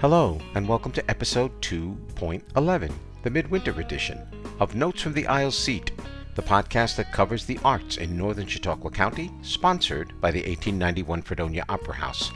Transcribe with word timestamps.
Hello, 0.00 0.40
and 0.54 0.66
welcome 0.66 0.92
to 0.92 1.10
episode 1.10 1.52
2.11, 1.60 2.90
the 3.22 3.28
midwinter 3.28 3.78
edition 3.78 4.18
of 4.58 4.74
Notes 4.74 5.02
from 5.02 5.12
the 5.12 5.26
Aisle 5.26 5.50
Seat, 5.50 5.92
the 6.36 6.42
podcast 6.42 6.96
that 6.96 7.12
covers 7.12 7.44
the 7.44 7.58
arts 7.62 7.98
in 7.98 8.16
northern 8.16 8.46
Chautauqua 8.46 8.90
County, 8.92 9.30
sponsored 9.42 10.18
by 10.18 10.30
the 10.30 10.38
1891 10.38 11.20
Fredonia 11.20 11.66
Opera 11.68 11.92
House. 11.92 12.30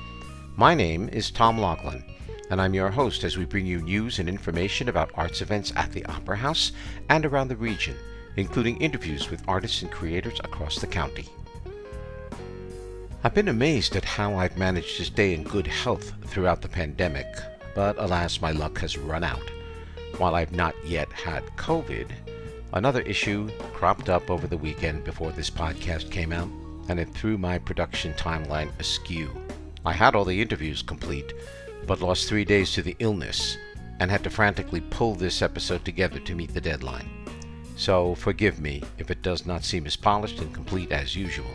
My 0.56 0.74
name 0.74 1.08
is 1.08 1.30
Tom 1.30 1.58
Laughlin, 1.58 2.04
and 2.50 2.60
I'm 2.60 2.74
your 2.74 2.90
host 2.90 3.24
as 3.24 3.38
we 3.38 3.46
bring 3.46 3.64
you 3.64 3.80
news 3.80 4.18
and 4.18 4.28
information 4.28 4.90
about 4.90 5.12
arts 5.14 5.40
events 5.40 5.72
at 5.74 5.90
the 5.90 6.04
Opera 6.04 6.36
House 6.36 6.72
and 7.08 7.24
around 7.24 7.48
the 7.48 7.56
region, 7.56 7.96
including 8.36 8.76
interviews 8.76 9.30
with 9.30 9.42
artists 9.48 9.80
and 9.80 9.90
creators 9.90 10.38
across 10.40 10.80
the 10.80 10.86
county. 10.86 11.30
I've 13.26 13.32
been 13.32 13.48
amazed 13.48 13.96
at 13.96 14.04
how 14.04 14.34
I've 14.34 14.58
managed 14.58 14.98
to 14.98 15.06
stay 15.06 15.32
in 15.32 15.44
good 15.44 15.66
health 15.66 16.12
throughout 16.26 16.60
the 16.60 16.68
pandemic, 16.68 17.26
but 17.74 17.98
alas, 17.98 18.40
my 18.40 18.52
luck 18.52 18.78
has 18.78 18.96
run 18.96 19.24
out. 19.24 19.50
While 20.18 20.34
I've 20.34 20.52
not 20.52 20.74
yet 20.84 21.12
had 21.12 21.44
COVID, 21.56 22.10
another 22.72 23.02
issue 23.02 23.50
cropped 23.72 24.08
up 24.08 24.30
over 24.30 24.46
the 24.46 24.56
weekend 24.56 25.04
before 25.04 25.32
this 25.32 25.50
podcast 25.50 26.10
came 26.10 26.32
out, 26.32 26.48
and 26.88 27.00
it 27.00 27.08
threw 27.10 27.36
my 27.36 27.58
production 27.58 28.12
timeline 28.14 28.70
askew. 28.78 29.30
I 29.84 29.92
had 29.92 30.14
all 30.14 30.24
the 30.24 30.40
interviews 30.40 30.82
complete, 30.82 31.32
but 31.86 32.00
lost 32.00 32.28
three 32.28 32.44
days 32.44 32.72
to 32.72 32.82
the 32.82 32.96
illness 33.00 33.56
and 34.00 34.10
had 34.10 34.24
to 34.24 34.30
frantically 34.30 34.80
pull 34.80 35.14
this 35.14 35.42
episode 35.42 35.84
together 35.84 36.18
to 36.20 36.34
meet 36.34 36.52
the 36.54 36.60
deadline. 36.60 37.08
So 37.76 38.14
forgive 38.14 38.60
me 38.60 38.82
if 38.98 39.10
it 39.10 39.22
does 39.22 39.46
not 39.46 39.64
seem 39.64 39.86
as 39.86 39.96
polished 39.96 40.40
and 40.40 40.52
complete 40.54 40.92
as 40.92 41.16
usual. 41.16 41.50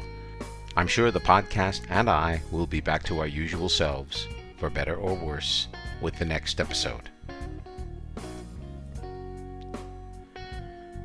I'm 0.75 0.87
sure 0.87 1.11
the 1.11 1.19
podcast 1.19 1.81
and 1.89 2.09
I 2.09 2.41
will 2.51 2.67
be 2.67 2.81
back 2.81 3.03
to 3.03 3.19
our 3.19 3.27
usual 3.27 3.69
selves, 3.69 4.27
for 4.57 4.69
better 4.69 4.95
or 4.95 5.15
worse, 5.15 5.67
with 6.01 6.17
the 6.17 6.25
next 6.25 6.59
episode. 6.59 7.09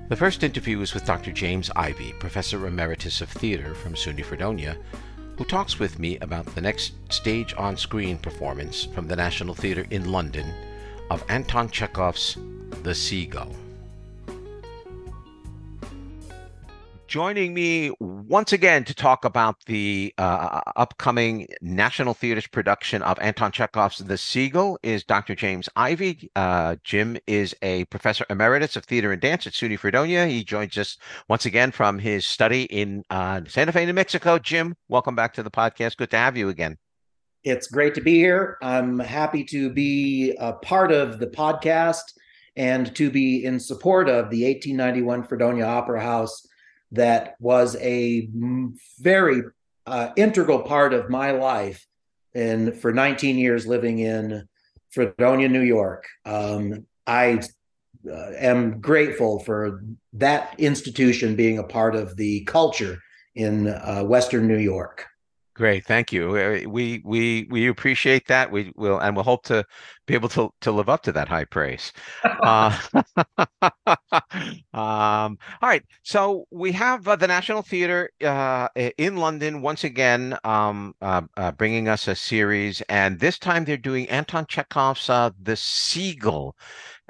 The 0.09 0.17
first 0.17 0.45
interview 0.45 0.81
is 0.81 0.92
with 0.92 1.06
Dr. 1.06 1.33
James 1.33 1.70
Ivy, 1.75 2.12
Professor 2.20 2.67
Emeritus 2.67 3.20
of 3.20 3.31
Theater 3.31 3.75
from 3.75 3.95
SUNY 3.95 4.22
Fredonia, 4.22 4.77
who 5.39 5.45
talks 5.45 5.78
with 5.78 5.98
me 5.98 6.19
about 6.19 6.47
the 6.55 6.61
next 6.61 6.92
stage 7.11 7.55
on 7.56 7.77
screen 7.77 8.19
performance 8.19 8.84
from 8.84 9.09
the 9.09 9.17
National 9.17 9.55
Theatre 9.55 9.87
in 9.91 10.12
London 10.12 10.53
of 11.11 11.25
Anton 11.28 11.69
Chekhov's 11.70 12.37
The 12.83 12.95
Seagull. 12.95 13.55
Joining 17.15 17.55
me 17.55 17.93
once 18.01 18.53
again 18.53 18.83
to 18.83 18.93
talk 18.93 19.25
about 19.25 19.55
the 19.67 20.12
uh, 20.19 20.61
upcoming 20.75 21.47
National 21.62 22.12
Theater's 22.12 22.48
production 22.48 23.03
of 23.03 23.17
Anton 23.21 23.53
Chekhov's 23.53 23.98
The 23.98 24.19
Seagull 24.19 24.81
is 24.83 25.05
Dr. 25.05 25.37
James 25.37 25.69
Ivy. 25.77 26.29
Uh, 26.34 26.75
Jim 26.83 27.17
is 27.29 27.55
a 27.62 27.84
professor 27.84 28.27
emeritus 28.29 28.75
of 28.75 28.84
theater 28.84 29.12
and 29.12 29.23
dance 29.23 29.47
at 29.47 29.53
SUNY 29.53 29.79
Fredonia. 29.79 30.27
He 30.27 30.43
joins 30.43 30.77
us 30.77 30.98
once 31.29 31.47
again 31.47 31.71
from 31.71 32.01
his 32.01 32.27
study 32.27 32.65
in 32.65 33.05
uh, 33.11 33.43
Santa 33.47 33.71
Fe, 33.71 33.87
New 33.87 33.93
Mexico. 33.93 34.41
Jim, 34.41 34.75
welcome 34.89 35.15
back 35.15 35.34
to 35.34 35.45
the 35.45 35.53
podcast. 35.53 35.97
Good 35.97 36.11
to 36.11 36.17
have 36.17 36.37
you 36.37 36.49
again. 36.49 36.78
It's 37.45 37.69
great 37.69 37.95
to 37.95 38.01
be 38.01 38.15
here. 38.15 38.59
I'm 38.61 38.99
happy 38.99 39.45
to 39.51 39.71
be 39.71 40.34
a 40.41 40.55
part 40.55 40.91
of 40.91 41.21
the 41.21 41.28
podcast 41.28 42.03
and 42.56 42.93
to 42.97 43.09
be 43.09 43.45
in 43.45 43.61
support 43.61 44.09
of 44.09 44.31
the 44.31 44.47
1891 44.47 45.23
Fredonia 45.23 45.65
Opera 45.65 46.03
House 46.03 46.49
that 46.95 47.34
was 47.41 47.77
a 47.77 48.28
very 48.98 49.42
uh, 49.87 50.10
integral 50.16 50.60
part 50.60 50.94
of 50.94 51.10
my 51.10 51.32
life 51.32 51.87
and 52.34 52.77
for 52.77 52.93
19 52.93 53.38
years 53.38 53.66
living 53.66 53.99
in 53.99 54.49
Fredonia, 54.91 55.49
New 55.49 55.60
York. 55.60 56.06
Um, 56.25 56.87
I 57.06 57.41
uh, 58.10 58.31
am 58.38 58.81
grateful 58.81 59.41
for 59.41 59.84
that 60.15 60.55
institution 60.59 61.37
being 61.37 61.59
a 61.59 61.65
part 61.65 61.94
of 61.94 62.16
the 62.16 62.44
culture 62.44 62.99
in 63.34 63.69
uh, 63.69 64.03
Western 64.05 64.47
New 64.47 64.59
York. 64.59 65.06
Great, 65.54 65.84
thank 65.87 66.12
you. 66.12 66.37
Uh, 66.37 66.69
we 66.69 67.00
we 67.04 67.47
we 67.48 67.69
appreciate 67.69 68.26
that. 68.26 68.50
We 68.50 68.72
will, 68.75 68.98
and 68.98 69.15
we'll 69.15 69.25
hope 69.25 69.44
to 69.44 69.65
be 70.04 70.15
able 70.15 70.28
to 70.31 70.50
to 70.62 70.72
live 70.72 70.88
up 70.88 71.03
to 71.04 71.12
that 71.12 71.28
high 71.28 71.44
praise. 71.44 71.92
uh, 72.42 72.76
um, 74.75 75.38
all 75.62 75.69
right, 75.69 75.82
so 76.03 76.44
we 76.50 76.72
have 76.72 77.06
uh, 77.06 77.16
the 77.16 77.26
National 77.28 77.62
Theatre 77.62 78.10
uh, 78.25 78.69
in 78.98 79.16
London 79.16 79.62
once 79.62 79.84
again, 79.84 80.37
um, 80.44 80.94
uh, 81.00 81.22
uh, 81.37 81.53
bringing 81.53 81.88
us 81.88 82.09
a 82.09 82.14
series, 82.14 82.81
and 82.88 83.20
this 83.20 83.38
time 83.38 83.64
they're 83.64 83.76
doing 83.76 84.09
Anton 84.10 84.47
Chekhov's 84.48 85.06
"The 85.06 85.56
Seagull." 85.56 86.56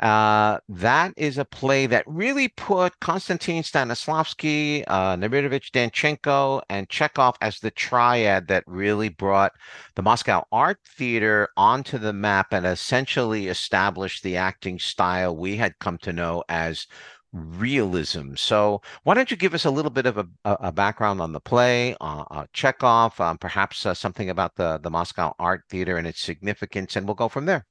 Uh, 0.01 0.59
that 0.69 1.15
is 1.17 1.39
a 1.39 1.45
play 1.45 1.87
that 1.87 2.05
really 2.07 2.49
put 2.49 2.99
Konstantin 2.99 3.63
Stanislavski, 3.63 4.83
uh, 4.89 5.17
Danchenko, 5.17 6.63
and 6.69 6.89
Chekhov 6.89 7.37
as 7.41 7.61
the 7.61 7.71
triad 7.71 8.49
that 8.49 8.65
really 8.67 9.09
brought 9.09 9.53
the 9.95 10.03
Moscow 10.03 10.45
Art 10.51 10.79
Theater 10.85 11.49
onto 11.57 11.99
the 11.99 12.13
map 12.13 12.53
and 12.53 12.67
essentially 12.67 13.47
established 13.47 14.25
the 14.25 14.37
acting 14.37 14.81
style 14.81 15.37
we 15.37 15.57
had 15.57 15.79
come 15.79 15.99
to 15.99 16.13
know 16.13 16.43
as 16.49 16.89
realism. 17.33 18.35
So, 18.35 18.81
why 19.05 19.15
don't 19.15 19.31
you 19.31 19.37
give 19.37 19.55
us 19.55 19.65
a 19.65 19.71
little 19.71 19.91
bit 19.91 20.07
of 20.07 20.19
a, 20.19 20.27
a 20.45 20.73
background 20.73 21.21
on 21.21 21.33
the 21.33 21.41
play, 21.41 21.95
uh, 22.01 22.25
uh, 22.31 22.47
Chekhov, 22.53 23.21
um, 23.21 23.39
perhaps 23.39 23.87
uh, 23.87 23.95
something 23.95 24.31
about 24.31 24.57
the 24.57 24.79
the 24.79 24.91
Moscow 24.91 25.35
Art 25.39 25.63
Theater 25.69 25.97
and 25.99 26.07
its 26.07 26.21
significance, 26.21 26.97
and 26.97 27.07
we'll 27.07 27.15
go 27.15 27.29
from 27.29 27.47
there. 27.47 27.65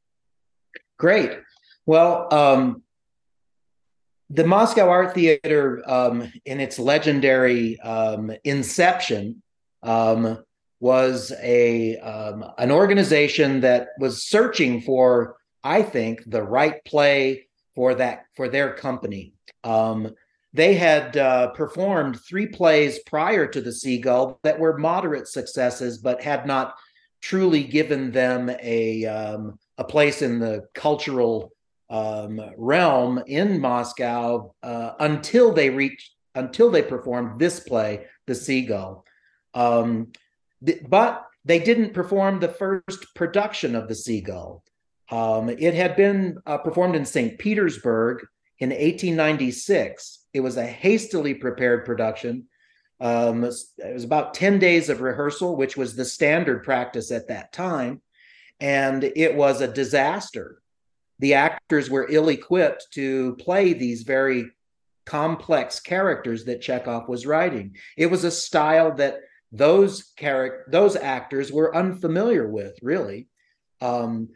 Great. 0.98 1.32
Well, 1.86 2.34
um, 2.34 2.84
the 4.30 4.46
Moscow 4.46 4.90
Art 4.90 5.14
Theater, 5.14 5.84
um, 5.86 6.32
in 6.46 6.60
its 6.60 6.80
legendary 6.80 7.80
um, 7.82 8.32
inception, 8.44 9.44
um, 9.84 10.44
was 10.80 11.34
a 11.42 11.98
um, 11.98 12.46
an 12.58 12.72
organization 12.72 13.62
that 13.62 13.90
was 14.00 14.24
searching 14.24 14.82
for, 14.82 15.38
I 15.64 15.82
think, 15.82 16.24
the 16.26 16.42
right 16.42 16.84
play 16.86 17.48
for 17.76 17.96
that 17.96 18.26
for 18.36 18.48
their 18.48 18.74
company. 18.74 19.34
Um, 19.64 20.16
they 20.54 20.76
had 20.76 21.18
uh, 21.18 21.50
performed 21.52 22.20
three 22.22 22.48
plays 22.48 23.00
prior 23.06 23.46
to 23.48 23.60
the 23.60 23.72
Seagull 23.72 24.40
that 24.44 24.60
were 24.60 24.78
moderate 24.78 25.28
successes, 25.28 25.98
but 25.98 26.24
had 26.24 26.46
not 26.46 26.76
truly 27.22 27.64
given 27.64 28.12
them 28.12 28.50
a 28.50 29.04
a 29.78 29.84
place 29.84 30.22
in 30.22 30.40
the 30.40 30.68
cultural 30.74 31.53
um, 31.94 32.42
realm 32.58 33.22
in 33.28 33.62
Moscow 33.62 34.52
uh, 34.64 34.94
until 35.00 35.54
they 35.54 35.70
reached 35.70 36.12
until 36.36 36.72
they 36.72 36.82
performed 36.82 37.40
this 37.40 37.60
play, 37.60 38.08
The 38.26 38.34
Seagull. 38.34 39.06
Um, 39.54 40.12
th- 40.66 40.82
but 40.90 41.28
they 41.46 41.60
didn't 41.60 41.94
perform 41.94 42.40
the 42.40 42.48
first 42.48 43.14
production 43.14 43.76
of 43.76 43.88
The 43.88 43.94
Seagull. 43.94 44.64
Um, 45.12 45.50
it 45.50 45.76
had 45.76 45.96
been 45.96 46.40
uh, 46.48 46.58
performed 46.58 46.96
in 46.96 47.06
St. 47.06 47.38
Petersburg 47.38 48.26
in 48.58 48.70
1896. 48.70 50.26
It 50.34 50.40
was 50.40 50.58
a 50.58 50.66
hastily 50.66 51.36
prepared 51.36 51.86
production. 51.86 52.46
Um, 53.00 53.44
it 53.44 53.54
was 53.94 54.04
about 54.04 54.34
10 54.34 54.58
days 54.58 54.90
of 54.90 55.02
rehearsal, 55.02 55.56
which 55.56 55.78
was 55.78 55.96
the 55.96 56.06
standard 56.06 56.64
practice 56.64 57.12
at 57.12 57.28
that 57.28 57.54
time. 57.54 58.02
And 58.60 59.04
it 59.04 59.36
was 59.36 59.62
a 59.62 59.68
disaster 59.68 60.63
the 61.24 61.36
actors 61.36 61.90
were 61.90 62.06
ill 62.10 62.28
equipped 62.28 62.88
to 62.92 63.34
play 63.38 63.72
these 63.72 64.04
very 64.04 64.52
complex 65.06 65.80
characters 65.80 66.44
that 66.44 66.62
Chekhov 66.62 67.08
was 67.08 67.26
writing. 67.26 67.78
It 67.96 68.08
was 68.08 68.26
a 68.26 68.30
style 68.30 68.94
that 68.96 69.22
those 69.50 70.12
character 70.18 70.66
those 70.70 70.98
actors 70.98 71.50
were 71.50 71.74
unfamiliar 71.74 72.46
with, 72.46 72.78
really. 72.82 73.30
Um, 73.80 74.32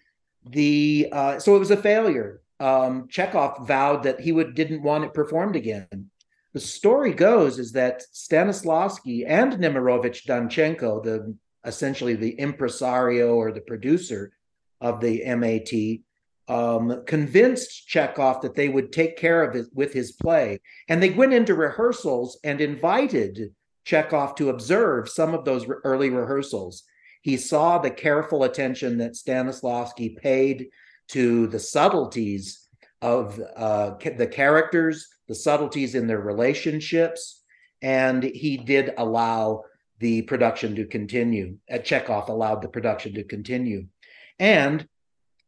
the 0.45 1.09
uh, 1.11 1.39
so 1.39 1.57
it 1.57 1.59
was 1.59 1.71
a 1.71 1.83
failure. 1.91 2.39
Um, 2.61 3.09
Chekhov 3.09 3.67
vowed 3.67 4.03
that 4.03 4.21
he 4.21 4.31
would 4.31 4.55
didn't 4.55 4.81
want 4.81 5.03
it 5.03 5.13
performed 5.13 5.57
again. 5.57 6.09
The 6.53 6.61
story 6.61 7.11
goes 7.11 7.59
is 7.59 7.73
that 7.73 8.03
Stanislavski 8.13 9.25
and 9.27 9.51
Nemirovich 9.51 10.25
Danchenko, 10.25 11.03
the 11.03 11.35
essentially 11.65 12.15
the 12.15 12.39
impresario 12.39 13.35
or 13.35 13.51
the 13.51 13.59
producer 13.59 14.31
of 14.79 15.01
the 15.01 15.21
MAT, 15.35 16.06
um, 16.47 17.03
convinced 17.05 17.87
Chekhov 17.87 18.41
that 18.41 18.55
they 18.55 18.69
would 18.69 18.91
take 18.91 19.17
care 19.17 19.43
of 19.43 19.55
it 19.55 19.67
with 19.73 19.93
his 19.93 20.13
play. 20.13 20.59
And 20.87 21.01
they 21.01 21.09
went 21.09 21.33
into 21.33 21.53
rehearsals 21.53 22.39
and 22.43 22.61
invited 22.61 23.53
Chekhov 23.85 24.35
to 24.35 24.49
observe 24.49 25.09
some 25.09 25.33
of 25.33 25.45
those 25.45 25.67
re- 25.67 25.77
early 25.83 26.09
rehearsals. 26.09 26.83
He 27.21 27.37
saw 27.37 27.77
the 27.77 27.91
careful 27.91 28.43
attention 28.43 28.97
that 28.99 29.13
Stanislavski 29.13 30.17
paid 30.17 30.67
to 31.09 31.47
the 31.47 31.59
subtleties 31.59 32.67
of 33.01 33.39
uh, 33.55 33.91
the 34.17 34.27
characters, 34.27 35.07
the 35.27 35.35
subtleties 35.35 35.95
in 35.95 36.07
their 36.07 36.21
relationships, 36.21 37.43
and 37.81 38.23
he 38.23 38.57
did 38.57 38.93
allow 38.97 39.63
the 39.99 40.21
production 40.23 40.75
to 40.75 40.85
continue. 40.85 41.57
Uh, 41.71 41.79
Chekhov 41.79 42.29
allowed 42.29 42.61
the 42.61 42.69
production 42.69 43.13
to 43.15 43.23
continue. 43.23 43.87
And 44.39 44.87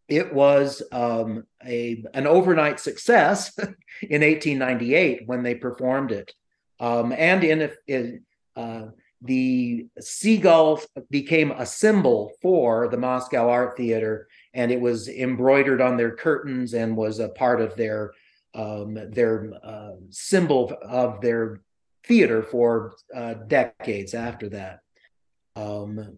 it 0.10 0.34
was 0.34 0.82
um, 0.92 1.46
a 1.66 2.04
an 2.14 2.28
overnight 2.28 2.80
success 2.80 3.58
in 3.58 4.22
1898 4.22 5.24
when 5.28 5.44
they 5.44 5.56
performed 5.56 6.12
it, 6.12 6.34
um, 6.80 7.14
and 7.16 7.44
in, 7.44 7.72
in 7.88 8.24
uh, 8.56 8.86
the 9.22 9.88
seagull 10.00 10.82
became 11.10 11.52
a 11.52 11.66
symbol 11.66 12.32
for 12.42 12.88
the 12.88 12.98
Moscow 12.98 13.50
Art 13.50 13.78
Theater, 13.78 14.28
and 14.54 14.72
it 14.72 14.80
was 14.80 15.10
embroidered 15.10 15.82
on 15.82 15.98
their 15.98 16.16
curtains 16.16 16.74
and 16.74 16.96
was 16.96 17.20
a 17.20 17.30
part 17.30 17.62
of 17.62 17.76
their 17.76 18.14
um, 18.56 18.96
their 19.12 19.54
uh, 19.64 19.92
symbol 20.10 20.74
of 20.82 21.22
their 21.22 21.62
theater 22.06 22.42
for 22.42 22.96
uh, 23.16 23.36
decades 23.36 24.14
after 24.14 24.50
that. 24.50 24.80
Um, 25.56 26.18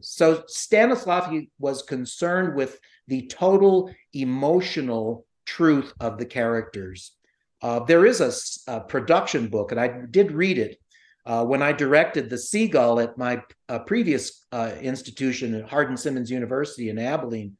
so 0.00 0.42
Stanislavski 0.42 1.48
was 1.58 1.82
concerned 1.82 2.54
with 2.54 2.78
the 3.08 3.26
total 3.26 3.92
emotional 4.12 5.26
truth 5.46 5.92
of 6.00 6.18
the 6.18 6.26
characters. 6.26 7.12
Uh, 7.60 7.80
there 7.80 8.06
is 8.06 8.20
a, 8.20 8.72
a, 8.72 8.80
production 8.80 9.48
book, 9.48 9.70
and 9.70 9.80
I 9.80 10.02
did 10.10 10.32
read 10.32 10.58
it 10.58 10.78
uh, 11.26 11.44
when 11.44 11.62
I 11.62 11.72
directed 11.72 12.28
the 12.28 12.38
Seagull 12.38 12.98
at 13.00 13.16
my 13.16 13.42
uh, 13.68 13.78
previous 13.80 14.46
uh, 14.50 14.72
institution 14.80 15.54
at 15.54 15.68
Hardin 15.68 15.96
Simmons 15.96 16.30
University 16.30 16.90
in 16.90 16.98
Abilene. 16.98 17.56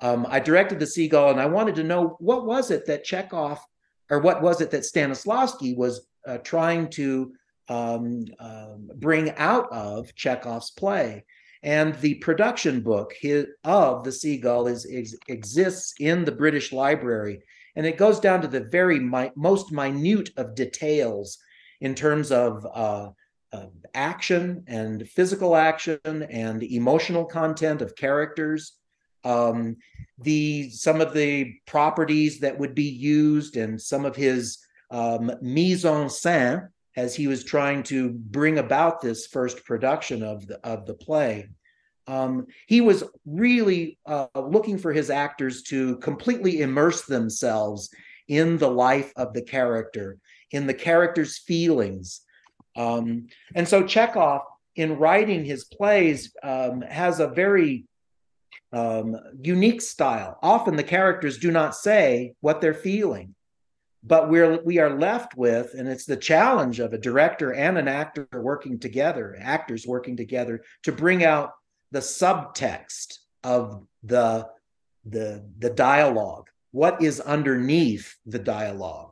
Um, 0.00 0.26
I 0.28 0.40
directed 0.40 0.78
the 0.78 0.86
Seagull, 0.86 1.30
and 1.30 1.40
I 1.40 1.46
wanted 1.46 1.74
to 1.76 1.84
know 1.84 2.16
what 2.18 2.46
was 2.46 2.70
it 2.70 2.86
that 2.86 3.04
Chekhov, 3.04 3.60
or 4.10 4.20
what 4.20 4.42
was 4.42 4.60
it 4.60 4.70
that 4.70 4.82
Stanislavski 4.82 5.76
was 5.76 6.06
uh, 6.26 6.38
trying 6.38 6.88
to 6.90 7.32
um, 7.68 8.26
um, 8.38 8.90
bring 8.96 9.30
out 9.32 9.70
of 9.72 10.14
Chekhov's 10.14 10.70
play. 10.70 11.24
And 11.62 11.94
the 11.96 12.14
production 12.14 12.80
book 12.80 13.12
his, 13.18 13.46
of 13.64 14.04
The 14.04 14.12
Seagull 14.12 14.66
is, 14.66 14.84
is, 14.84 15.16
exists 15.28 15.94
in 16.00 16.24
the 16.24 16.32
British 16.32 16.72
Library. 16.72 17.42
And 17.76 17.86
it 17.86 17.96
goes 17.96 18.20
down 18.20 18.42
to 18.42 18.48
the 18.48 18.64
very 18.64 18.98
mi- 18.98 19.30
most 19.36 19.72
minute 19.72 20.30
of 20.36 20.54
details 20.54 21.38
in 21.80 21.94
terms 21.94 22.32
of 22.32 22.66
uh, 22.72 23.10
action 23.94 24.64
and 24.66 25.08
physical 25.08 25.56
action 25.56 26.00
and 26.04 26.62
emotional 26.62 27.24
content 27.24 27.82
of 27.82 27.96
characters. 27.96 28.72
Um, 29.24 29.76
the 30.18 30.70
some 30.70 31.00
of 31.00 31.12
the 31.12 31.54
properties 31.66 32.40
that 32.40 32.58
would 32.58 32.74
be 32.74 32.88
used 32.88 33.56
and 33.56 33.80
some 33.80 34.04
of 34.04 34.16
his 34.16 34.58
um, 34.90 35.30
mise 35.40 35.84
en 35.84 36.06
scène 36.08 36.68
as 36.96 37.14
he 37.14 37.26
was 37.26 37.44
trying 37.44 37.82
to 37.84 38.10
bring 38.10 38.58
about 38.58 39.00
this 39.00 39.26
first 39.26 39.64
production 39.64 40.22
of 40.22 40.46
the 40.46 40.58
of 40.66 40.86
the 40.86 40.94
play. 40.94 41.48
Um, 42.06 42.46
he 42.66 42.80
was 42.80 43.04
really 43.24 43.98
uh, 44.06 44.26
looking 44.34 44.76
for 44.76 44.92
his 44.92 45.08
actors 45.08 45.62
to 45.64 45.96
completely 45.98 46.60
immerse 46.60 47.02
themselves 47.02 47.90
in 48.28 48.58
the 48.58 48.70
life 48.70 49.12
of 49.16 49.32
the 49.32 49.42
character, 49.42 50.18
in 50.50 50.66
the 50.66 50.74
character's 50.74 51.38
feelings. 51.38 52.22
Um, 52.76 53.28
and 53.54 53.68
so 53.68 53.86
Chekhov, 53.86 54.42
in 54.74 54.98
writing 54.98 55.44
his 55.44 55.64
plays, 55.64 56.34
um, 56.42 56.80
has 56.82 57.20
a 57.20 57.28
very 57.28 57.84
um, 58.72 59.16
unique 59.40 59.82
style. 59.82 60.38
Often 60.42 60.76
the 60.76 60.82
characters 60.82 61.38
do 61.38 61.50
not 61.50 61.76
say 61.76 62.34
what 62.40 62.60
they're 62.60 62.74
feeling 62.74 63.34
but 64.02 64.28
we're 64.28 64.60
we 64.62 64.78
are 64.78 64.98
left 64.98 65.36
with 65.36 65.74
and 65.74 65.88
it's 65.88 66.04
the 66.04 66.16
challenge 66.16 66.80
of 66.80 66.92
a 66.92 66.98
director 66.98 67.52
and 67.52 67.78
an 67.78 67.88
actor 67.88 68.26
working 68.34 68.78
together 68.78 69.36
actors 69.40 69.86
working 69.86 70.16
together 70.16 70.62
to 70.82 70.92
bring 70.92 71.24
out 71.24 71.52
the 71.92 72.00
subtext 72.00 73.18
of 73.44 73.86
the 74.02 74.46
the 75.04 75.44
the 75.58 75.70
dialogue 75.70 76.48
what 76.72 77.02
is 77.02 77.20
underneath 77.20 78.16
the 78.26 78.38
dialog 78.38 79.10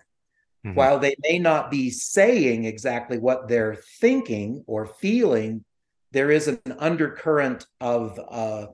mm-hmm. 0.64 0.74
while 0.74 0.98
they 0.98 1.14
may 1.22 1.38
not 1.38 1.70
be 1.70 1.90
saying 1.90 2.64
exactly 2.64 3.18
what 3.18 3.48
they're 3.48 3.76
thinking 4.00 4.64
or 4.66 4.86
feeling 4.86 5.64
there 6.12 6.30
is 6.30 6.48
an 6.48 6.60
undercurrent 6.78 7.66
of 7.80 8.18
uh, 8.28 8.66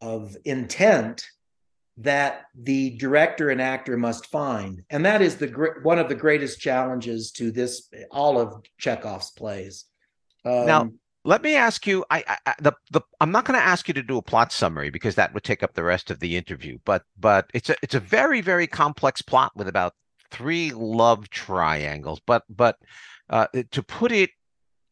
of 0.00 0.36
intent 0.44 1.26
that 1.98 2.44
the 2.54 2.96
director 2.96 3.50
and 3.50 3.60
actor 3.60 3.96
must 3.96 4.26
find. 4.26 4.82
And 4.90 5.04
that 5.04 5.22
is 5.22 5.36
the 5.36 5.48
one 5.82 5.98
of 5.98 6.08
the 6.08 6.14
greatest 6.14 6.60
challenges 6.60 7.30
to 7.32 7.50
this 7.50 7.88
all 8.10 8.40
of 8.40 8.62
chekhov's 8.78 9.30
plays. 9.32 9.84
Um, 10.44 10.66
now 10.66 10.90
let 11.24 11.42
me 11.42 11.56
ask 11.56 11.86
you 11.86 12.04
I, 12.10 12.24
I 12.46 12.54
the, 12.60 12.72
the 12.92 13.00
i'm 13.20 13.32
not 13.32 13.44
going 13.44 13.58
to 13.58 13.66
ask 13.66 13.88
you 13.88 13.94
to 13.94 14.04
do 14.04 14.18
a 14.18 14.22
plot 14.22 14.52
summary 14.52 14.88
because 14.88 15.16
that 15.16 15.34
would 15.34 15.42
take 15.42 15.64
up 15.64 15.74
the 15.74 15.82
rest 15.82 16.12
of 16.12 16.20
the 16.20 16.36
interview 16.36 16.78
but 16.84 17.02
but 17.18 17.50
it's 17.52 17.68
a 17.68 17.76
it's 17.82 17.96
a 17.96 18.00
very 18.00 18.40
very 18.40 18.68
complex 18.68 19.20
plot 19.20 19.50
with 19.56 19.66
about 19.66 19.94
three 20.30 20.72
love 20.72 21.30
triangles. 21.30 22.20
But 22.26 22.44
but 22.48 22.76
uh, 23.28 23.46
to 23.70 23.82
put 23.82 24.12
it 24.12 24.30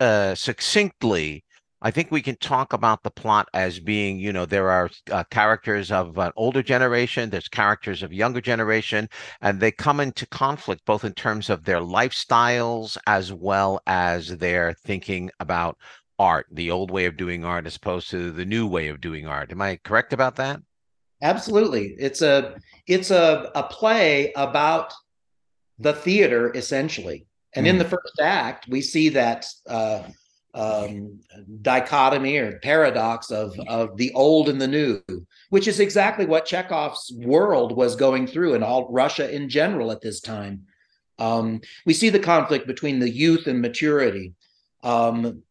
uh, 0.00 0.34
succinctly 0.34 1.44
I 1.82 1.90
think 1.90 2.10
we 2.10 2.22
can 2.22 2.36
talk 2.36 2.72
about 2.72 3.02
the 3.02 3.10
plot 3.10 3.48
as 3.52 3.78
being, 3.78 4.18
you 4.18 4.32
know, 4.32 4.46
there 4.46 4.70
are 4.70 4.90
uh, 5.10 5.24
characters 5.24 5.92
of 5.92 6.16
an 6.16 6.32
older 6.34 6.62
generation, 6.62 7.28
there's 7.28 7.48
characters 7.48 8.02
of 8.02 8.14
younger 8.14 8.40
generation, 8.40 9.08
and 9.42 9.60
they 9.60 9.70
come 9.70 10.00
into 10.00 10.26
conflict 10.26 10.86
both 10.86 11.04
in 11.04 11.12
terms 11.12 11.50
of 11.50 11.64
their 11.64 11.80
lifestyles 11.80 12.96
as 13.06 13.32
well 13.32 13.80
as 13.86 14.38
their 14.38 14.72
thinking 14.72 15.30
about 15.38 15.76
art, 16.18 16.46
the 16.50 16.70
old 16.70 16.90
way 16.90 17.04
of 17.04 17.18
doing 17.18 17.44
art 17.44 17.66
as 17.66 17.76
opposed 17.76 18.08
to 18.10 18.30
the 18.30 18.46
new 18.46 18.66
way 18.66 18.88
of 18.88 19.00
doing 19.00 19.26
art. 19.26 19.52
Am 19.52 19.60
I 19.60 19.78
correct 19.84 20.14
about 20.14 20.36
that? 20.36 20.60
Absolutely. 21.22 21.94
It's 21.98 22.22
a 22.22 22.56
it's 22.86 23.10
a, 23.10 23.50
a 23.54 23.62
play 23.64 24.32
about 24.34 24.92
the 25.78 25.92
theater 25.92 26.52
essentially. 26.54 27.26
And 27.54 27.66
mm. 27.66 27.70
in 27.70 27.74
hmm. 27.76 27.80
the 27.80 27.88
first 27.88 28.20
act, 28.20 28.66
we 28.68 28.80
see 28.80 29.08
that 29.10 29.46
uh, 29.66 30.02
um, 30.56 31.20
dichotomy 31.62 32.38
or 32.38 32.58
paradox 32.60 33.30
of 33.30 33.58
of 33.68 33.96
the 33.96 34.12
old 34.14 34.48
and 34.48 34.60
the 34.60 34.66
new, 34.66 35.02
which 35.50 35.68
is 35.68 35.80
exactly 35.80 36.24
what 36.26 36.46
Chekhov's 36.46 37.12
world 37.18 37.76
was 37.76 37.94
going 37.94 38.26
through, 38.26 38.54
and 38.54 38.64
all 38.64 38.90
Russia 38.90 39.32
in 39.32 39.48
general 39.48 39.92
at 39.92 40.00
this 40.00 40.20
time. 40.20 40.62
Um, 41.18 41.60
we 41.84 41.94
see 41.94 42.08
the 42.08 42.18
conflict 42.18 42.66
between 42.66 42.98
the 42.98 43.10
youth 43.10 43.46
and 43.46 43.60
maturity. 43.60 44.34
Um, 44.82 45.42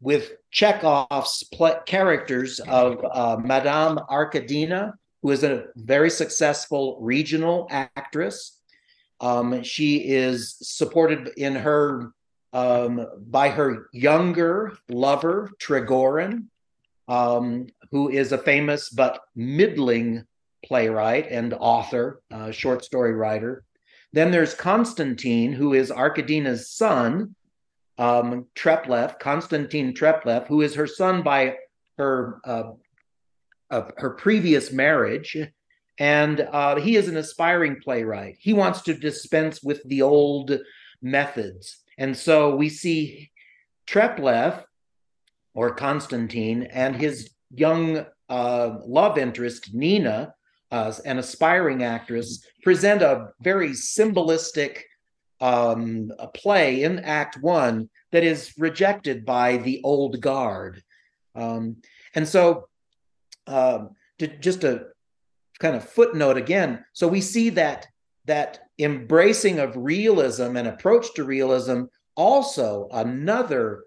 with 0.00 0.32
Chekhov's 0.50 1.44
pl- 1.44 1.80
characters 1.86 2.60
of 2.60 3.04
uh, 3.10 3.38
Madame 3.42 3.98
Arkadina, 4.10 4.92
who 5.22 5.30
is 5.30 5.42
a 5.42 5.64
very 5.76 6.10
successful 6.10 6.98
regional 7.00 7.66
actress. 7.70 8.60
Um, 9.20 9.62
she 9.62 9.96
is 9.96 10.56
supported 10.60 11.32
in 11.36 11.54
her 11.54 12.12
um, 12.52 13.06
by 13.28 13.48
her 13.50 13.88
younger 13.92 14.76
lover, 14.88 15.50
Trigorin, 15.60 16.46
um, 17.08 17.66
who 17.90 18.08
is 18.08 18.32
a 18.32 18.38
famous 18.38 18.88
but 18.88 19.20
middling 19.34 20.24
playwright 20.64 21.28
and 21.30 21.54
author, 21.54 22.22
uh, 22.30 22.50
short 22.50 22.84
story 22.84 23.14
writer. 23.14 23.64
Then 24.12 24.30
there's 24.30 24.54
Constantine, 24.54 25.52
who 25.52 25.74
is 25.74 25.90
Arkadina's 25.90 26.70
son, 26.70 27.34
um, 27.98 28.46
Treplev, 28.54 29.18
Konstantin 29.18 29.92
Treplev, 29.92 30.46
who 30.46 30.62
is 30.62 30.74
her 30.74 30.86
son 30.86 31.22
by 31.22 31.56
her 31.98 32.40
uh, 32.44 32.72
uh, 33.70 33.90
her 33.96 34.10
previous 34.10 34.70
marriage, 34.70 35.36
and 35.98 36.40
uh, 36.40 36.76
he 36.76 36.96
is 36.96 37.08
an 37.08 37.16
aspiring 37.16 37.80
playwright. 37.82 38.36
He 38.38 38.52
wants 38.52 38.82
to 38.82 38.94
dispense 38.94 39.62
with 39.62 39.82
the 39.88 40.02
old 40.02 40.56
methods. 41.02 41.78
And 41.98 42.16
so 42.16 42.54
we 42.54 42.68
see 42.68 43.30
Treplev 43.86 44.64
or 45.54 45.74
Constantine 45.74 46.64
and 46.64 46.94
his 46.96 47.30
young 47.50 48.04
uh, 48.28 48.78
love 48.84 49.18
interest, 49.18 49.72
Nina, 49.72 50.34
uh, 50.70 50.92
an 51.04 51.18
aspiring 51.18 51.82
actress, 51.82 52.44
present 52.62 53.02
a 53.02 53.28
very 53.40 53.70
symbolistic 53.70 54.82
um, 55.40 56.10
a 56.18 56.28
play 56.28 56.82
in 56.82 56.98
Act 57.00 57.38
One 57.40 57.90
that 58.12 58.24
is 58.24 58.54
rejected 58.58 59.24
by 59.24 59.58
the 59.58 59.80
old 59.84 60.20
guard. 60.20 60.82
Um, 61.34 61.76
and 62.14 62.26
so, 62.26 62.68
um, 63.46 63.90
to, 64.18 64.26
just 64.26 64.64
a 64.64 64.86
kind 65.58 65.76
of 65.76 65.88
footnote 65.88 66.36
again, 66.36 66.84
so 66.92 67.06
we 67.06 67.20
see 67.20 67.50
that 67.50 67.86
that 68.26 68.68
embracing 68.78 69.58
of 69.58 69.76
realism 69.76 70.56
and 70.56 70.68
approach 70.68 71.14
to 71.14 71.24
realism 71.24 71.84
also 72.16 72.88
another 72.92 73.84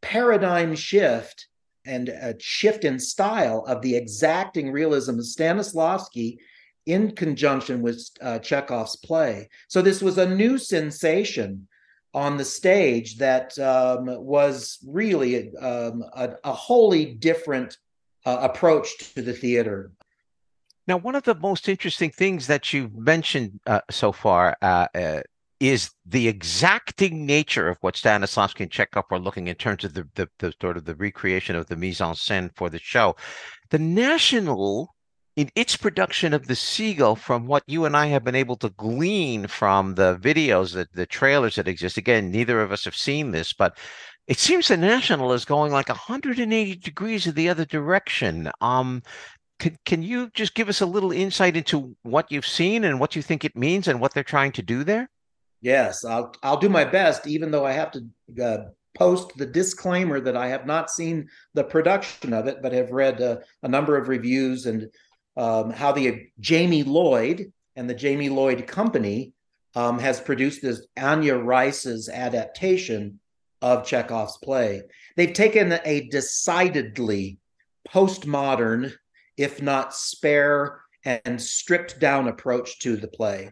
paradigm 0.00 0.74
shift 0.74 1.46
and 1.84 2.08
a 2.08 2.34
shift 2.38 2.84
in 2.84 2.98
style 2.98 3.64
of 3.66 3.82
the 3.82 3.96
exacting 3.96 4.70
realism 4.70 5.18
of 5.18 5.24
Stanislavski 5.24 6.38
in 6.86 7.12
conjunction 7.12 7.82
with 7.82 8.08
uh, 8.20 8.38
Chekhov's 8.38 8.96
play. 8.96 9.48
So 9.68 9.82
this 9.82 10.02
was 10.02 10.18
a 10.18 10.28
new 10.28 10.58
sensation 10.58 11.68
on 12.14 12.36
the 12.36 12.44
stage 12.44 13.18
that 13.18 13.58
um, 13.58 14.06
was 14.06 14.78
really 14.86 15.54
um, 15.56 16.04
a, 16.14 16.34
a, 16.44 16.52
wholly 16.52 17.14
different 17.14 17.78
uh, 18.26 18.38
approach 18.42 19.14
to 19.14 19.22
the 19.22 19.32
theater. 19.32 19.92
Now, 20.92 20.98
one 20.98 21.14
of 21.14 21.22
the 21.22 21.34
most 21.36 21.70
interesting 21.70 22.10
things 22.10 22.48
that 22.48 22.70
you've 22.74 22.94
mentioned 22.94 23.60
uh, 23.66 23.80
so 23.90 24.12
far 24.12 24.58
uh, 24.60 24.88
uh, 24.94 25.22
is 25.58 25.90
the 26.04 26.28
exacting 26.28 27.24
nature 27.24 27.70
of 27.70 27.78
what 27.80 27.94
Stanislavski 27.94 28.60
and 28.60 28.70
Chekhov 28.70 29.06
are 29.10 29.18
looking 29.18 29.46
in 29.46 29.54
terms 29.54 29.84
of 29.84 29.94
the, 29.94 30.06
the, 30.16 30.28
the 30.38 30.52
sort 30.60 30.76
of 30.76 30.84
the 30.84 30.94
recreation 30.94 31.56
of 31.56 31.68
the 31.68 31.76
mise 31.76 32.02
en 32.02 32.12
scène 32.12 32.50
for 32.56 32.68
the 32.68 32.78
show. 32.78 33.16
The 33.70 33.78
National, 33.78 34.94
in 35.34 35.48
its 35.56 35.78
production 35.78 36.34
of 36.34 36.46
the 36.46 36.54
Seagull, 36.54 37.16
from 37.16 37.46
what 37.46 37.62
you 37.66 37.86
and 37.86 37.96
I 37.96 38.08
have 38.08 38.22
been 38.22 38.34
able 38.34 38.56
to 38.56 38.68
glean 38.68 39.46
from 39.46 39.94
the 39.94 40.18
videos, 40.18 40.74
that 40.74 40.92
the 40.92 41.06
trailers 41.06 41.54
that 41.54 41.68
exist. 41.68 41.96
Again, 41.96 42.30
neither 42.30 42.60
of 42.60 42.70
us 42.70 42.84
have 42.84 42.96
seen 42.96 43.30
this, 43.30 43.54
but 43.54 43.78
it 44.26 44.38
seems 44.38 44.68
the 44.68 44.76
National 44.76 45.32
is 45.32 45.46
going 45.46 45.72
like 45.72 45.88
180 45.88 46.76
degrees 46.76 47.26
in 47.26 47.34
the 47.34 47.48
other 47.48 47.64
direction. 47.64 48.50
Um, 48.60 49.02
can, 49.62 49.78
can 49.84 50.02
you 50.02 50.28
just 50.34 50.54
give 50.54 50.68
us 50.68 50.80
a 50.80 50.86
little 50.86 51.12
insight 51.12 51.56
into 51.56 51.94
what 52.02 52.32
you've 52.32 52.46
seen 52.46 52.82
and 52.82 52.98
what 52.98 53.14
you 53.14 53.22
think 53.22 53.44
it 53.44 53.56
means 53.56 53.86
and 53.86 54.00
what 54.00 54.12
they're 54.12 54.24
trying 54.24 54.50
to 54.52 54.62
do 54.62 54.82
there? 54.82 55.08
Yes, 55.60 56.04
I'll 56.04 56.34
I'll 56.42 56.56
do 56.56 56.68
my 56.68 56.84
best, 56.84 57.28
even 57.28 57.52
though 57.52 57.64
I 57.64 57.70
have 57.70 57.92
to 57.92 58.44
uh, 58.44 58.58
post 58.98 59.36
the 59.36 59.46
disclaimer 59.46 60.18
that 60.18 60.36
I 60.36 60.48
have 60.48 60.66
not 60.66 60.90
seen 60.90 61.28
the 61.54 61.62
production 61.62 62.32
of 62.32 62.48
it, 62.48 62.60
but 62.60 62.72
have 62.72 62.90
read 62.90 63.22
uh, 63.22 63.36
a 63.62 63.68
number 63.68 63.96
of 63.96 64.08
reviews 64.08 64.66
and 64.66 64.88
um, 65.36 65.70
how 65.70 65.92
the 65.92 66.26
Jamie 66.40 66.82
Lloyd 66.82 67.52
and 67.76 67.88
the 67.88 67.94
Jamie 67.94 68.30
Lloyd 68.30 68.66
Company 68.66 69.32
um, 69.76 70.00
has 70.00 70.18
produced 70.18 70.62
this 70.62 70.84
Anya 70.96 71.36
Reiss's 71.36 72.08
adaptation 72.08 73.20
of 73.62 73.86
Chekhov's 73.86 74.38
play. 74.38 74.82
They've 75.14 75.32
taken 75.32 75.78
a 75.84 76.08
decidedly 76.08 77.38
postmodern 77.88 78.94
if 79.36 79.62
not 79.62 79.94
spare 79.94 80.80
and 81.04 81.40
stripped 81.40 81.98
down 81.98 82.28
approach 82.28 82.78
to 82.80 82.96
the 82.96 83.08
play. 83.08 83.50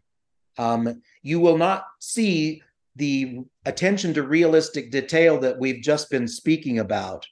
Um, 0.59 1.03
you 1.23 1.41
will 1.41 1.59
not 1.59 1.85
see 1.99 2.63
the 2.97 3.41
attention 3.65 4.15
to 4.15 4.23
realistic 4.23 4.91
detail 4.91 5.39
that 5.41 5.59
we've 5.59 5.83
just 5.83 6.11
been 6.11 6.29
speaking 6.29 6.79
about. 6.79 7.27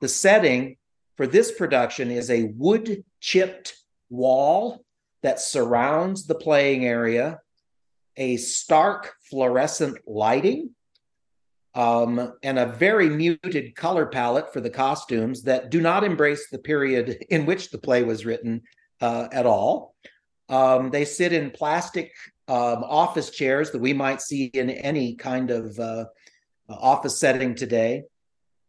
The 0.00 0.08
setting 0.08 0.76
for 1.16 1.26
this 1.26 1.52
production 1.52 2.10
is 2.10 2.30
a 2.30 2.52
wood 2.56 3.04
chipped 3.20 3.74
wall 4.08 4.84
that 5.22 5.40
surrounds 5.40 6.26
the 6.26 6.34
playing 6.34 6.86
area, 6.86 7.40
a 8.16 8.36
stark 8.38 9.14
fluorescent 9.28 9.98
lighting, 10.06 10.70
um, 11.74 12.34
and 12.42 12.58
a 12.58 12.66
very 12.66 13.08
muted 13.08 13.74
color 13.76 14.06
palette 14.06 14.52
for 14.52 14.60
the 14.60 14.70
costumes 14.70 15.42
that 15.42 15.70
do 15.70 15.80
not 15.80 16.04
embrace 16.04 16.48
the 16.50 16.58
period 16.58 17.24
in 17.30 17.46
which 17.46 17.70
the 17.70 17.78
play 17.78 18.02
was 18.02 18.26
written 18.26 18.62
uh, 19.00 19.28
at 19.32 19.46
all. 19.46 19.94
Um, 20.48 20.90
they 20.90 21.04
sit 21.04 21.32
in 21.32 21.50
plastic 21.50 22.12
um, 22.48 22.82
office 22.82 23.30
chairs 23.30 23.70
that 23.70 23.80
we 23.80 23.92
might 23.92 24.20
see 24.20 24.46
in 24.46 24.68
any 24.70 25.14
kind 25.14 25.50
of 25.52 25.78
uh, 25.78 26.06
office 26.68 27.18
setting 27.18 27.54
today. 27.54 28.02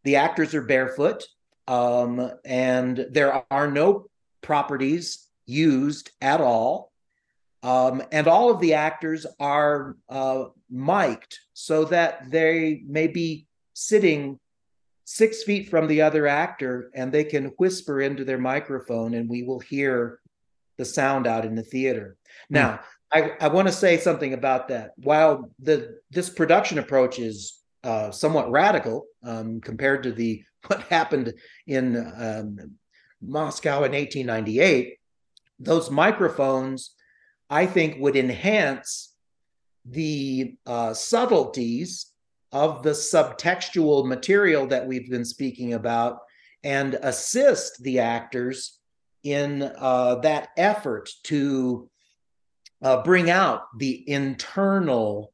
The 0.03 0.17
actors 0.17 0.53
are 0.53 0.61
barefoot, 0.61 1.23
um, 1.67 2.31
and 2.45 3.07
there 3.09 3.43
are 3.51 3.71
no 3.71 4.07
properties 4.41 5.27
used 5.45 6.11
at 6.21 6.41
all. 6.41 6.90
Um, 7.63 8.01
and 8.11 8.27
all 8.27 8.49
of 8.49 8.59
the 8.59 8.73
actors 8.73 9.25
are 9.39 9.95
uh, 10.09 10.45
mic'd 10.69 11.37
so 11.53 11.85
that 11.85 12.31
they 12.31 12.81
may 12.87 13.07
be 13.07 13.47
sitting 13.73 14.39
six 15.05 15.43
feet 15.43 15.69
from 15.69 15.87
the 15.87 16.01
other 16.01 16.25
actor 16.25 16.89
and 16.95 17.11
they 17.11 17.23
can 17.23 17.45
whisper 17.57 18.01
into 18.01 18.23
their 18.23 18.37
microphone 18.37 19.13
and 19.13 19.29
we 19.29 19.43
will 19.43 19.59
hear 19.59 20.19
the 20.77 20.85
sound 20.85 21.27
out 21.27 21.45
in 21.45 21.53
the 21.53 21.63
theater. 21.63 22.17
Hmm. 22.47 22.53
Now, 22.53 22.79
I, 23.13 23.33
I 23.41 23.47
want 23.49 23.67
to 23.67 23.73
say 23.73 23.97
something 23.97 24.33
about 24.33 24.69
that. 24.69 24.91
While 24.95 25.51
the 25.59 25.99
this 26.09 26.29
production 26.29 26.79
approach 26.79 27.19
is 27.19 27.61
uh, 27.83 28.11
somewhat 28.11 28.49
radical 28.49 29.05
um, 29.23 29.59
compared 29.59 30.03
to 30.03 30.11
the 30.11 30.43
what 30.67 30.83
happened 30.83 31.33
in 31.67 31.97
um, 31.97 32.77
Moscow 33.21 33.83
in 33.83 33.91
1898, 33.91 34.97
those 35.59 35.91
microphones, 35.91 36.95
I 37.51 37.65
think, 37.65 37.99
would 37.99 38.15
enhance 38.15 39.13
the 39.85 40.55
uh, 40.65 40.93
subtleties 40.93 42.07
of 42.51 42.81
the 42.81 42.91
subtextual 42.91 44.07
material 44.07 44.65
that 44.67 44.87
we've 44.87 45.09
been 45.09 45.25
speaking 45.25 45.73
about 45.73 46.19
and 46.63 46.95
assist 46.95 47.83
the 47.83 47.99
actors 47.99 48.79
in 49.23 49.71
uh, 49.77 50.15
that 50.15 50.49
effort 50.57 51.09
to 51.23 51.89
uh, 52.81 53.03
bring 53.03 53.29
out 53.29 53.63
the 53.77 54.09
internal 54.09 55.33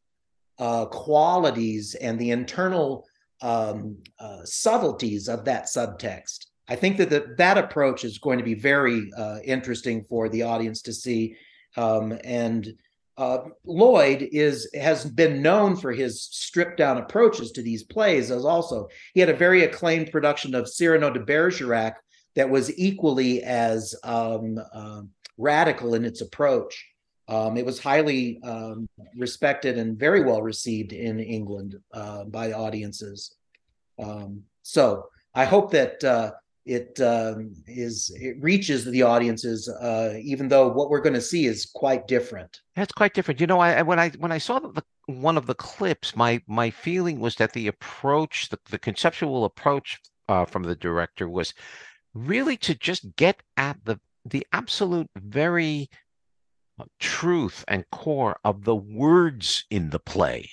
uh, 0.59 0.85
qualities 0.85 1.95
and 1.95 2.19
the 2.19 2.31
internal 2.31 3.05
um, 3.41 3.97
uh, 4.19 4.43
subtleties 4.43 5.29
of 5.29 5.45
that 5.45 5.65
subtext. 5.65 6.47
I 6.67 6.75
think 6.75 6.97
that 6.97 7.09
the, 7.09 7.35
that 7.37 7.57
approach 7.57 8.03
is 8.03 8.17
going 8.17 8.39
to 8.39 8.43
be 8.43 8.55
very 8.55 9.09
uh, 9.15 9.39
interesting 9.43 10.03
for 10.09 10.27
the 10.27 10.43
audience 10.43 10.81
to 10.83 10.93
see. 10.93 11.35
Um, 11.77 12.17
and 12.23 12.73
uh, 13.17 13.39
Lloyd 13.65 14.29
is 14.31 14.69
has 14.75 15.05
been 15.05 15.41
known 15.41 15.75
for 15.75 15.91
his 15.91 16.21
stripped 16.21 16.77
down 16.77 16.97
approaches 16.97 17.51
to 17.53 17.61
these 17.61 17.83
plays. 17.83 18.29
As 18.29 18.45
also, 18.45 18.87
he 19.13 19.19
had 19.19 19.29
a 19.29 19.33
very 19.33 19.63
acclaimed 19.63 20.11
production 20.11 20.53
of 20.53 20.69
Cyrano 20.69 21.09
de 21.09 21.19
Bergerac 21.19 21.95
that 22.35 22.49
was 22.49 22.77
equally 22.77 23.43
as 23.43 23.95
um, 24.03 24.59
uh, 24.73 25.01
radical 25.37 25.95
in 25.95 26.05
its 26.05 26.21
approach. 26.21 26.85
Um, 27.27 27.57
it 27.57 27.65
was 27.65 27.79
highly 27.79 28.39
um, 28.43 28.87
respected 29.17 29.77
and 29.77 29.97
very 29.97 30.23
well 30.23 30.41
received 30.41 30.93
in 30.93 31.19
England 31.19 31.75
uh, 31.93 32.23
by 32.25 32.53
audiences. 32.53 33.35
Um, 33.99 34.43
so 34.61 35.07
I 35.33 35.45
hope 35.45 35.71
that 35.71 36.03
uh, 36.03 36.31
it 36.67 36.99
um, 37.01 37.53
is 37.65 38.11
it 38.19 38.35
reaches 38.41 38.85
the 38.85 39.01
audiences 39.01 39.69
uh, 39.69 40.15
even 40.21 40.47
though 40.47 40.67
what 40.67 40.89
we're 40.89 41.01
going 41.01 41.13
to 41.13 41.21
see 41.21 41.45
is 41.45 41.65
quite 41.65 42.07
different. 42.07 42.61
That's 42.75 42.91
quite 42.91 43.13
different. 43.13 43.39
You 43.39 43.47
know 43.47 43.59
i 43.59 43.81
when 43.81 43.99
i 43.99 44.09
when 44.19 44.31
i 44.31 44.37
saw 44.37 44.59
the, 44.59 44.83
one 45.07 45.37
of 45.37 45.45
the 45.45 45.55
clips 45.55 46.15
my 46.15 46.41
my 46.47 46.69
feeling 46.69 47.19
was 47.19 47.35
that 47.35 47.53
the 47.53 47.67
approach 47.67 48.49
the, 48.49 48.59
the 48.69 48.77
conceptual 48.77 49.45
approach 49.45 49.99
uh, 50.27 50.45
from 50.45 50.63
the 50.63 50.75
director 50.75 51.29
was 51.29 51.53
really 52.13 52.57
to 52.57 52.75
just 52.75 53.15
get 53.15 53.41
at 53.55 53.77
the 53.85 53.99
the 54.25 54.45
absolute 54.51 55.09
very 55.15 55.89
uh, 56.79 56.85
truth 56.99 57.63
and 57.67 57.89
core 57.91 58.37
of 58.43 58.65
the 58.65 58.75
words 58.75 59.65
in 59.69 59.89
the 59.89 59.99
play 59.99 60.49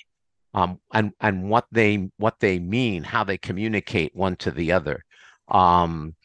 um, 0.53 0.79
and 0.93 1.11
and 1.19 1.49
what 1.49 1.67
they 1.71 2.09
what 2.17 2.39
they 2.39 2.57
mean 2.59 3.03
how 3.03 3.23
they 3.23 3.37
communicate 3.37 4.15
one 4.15 4.35
to 4.35 4.51
the 4.51 4.71
other 4.71 5.04
um, 5.49 6.15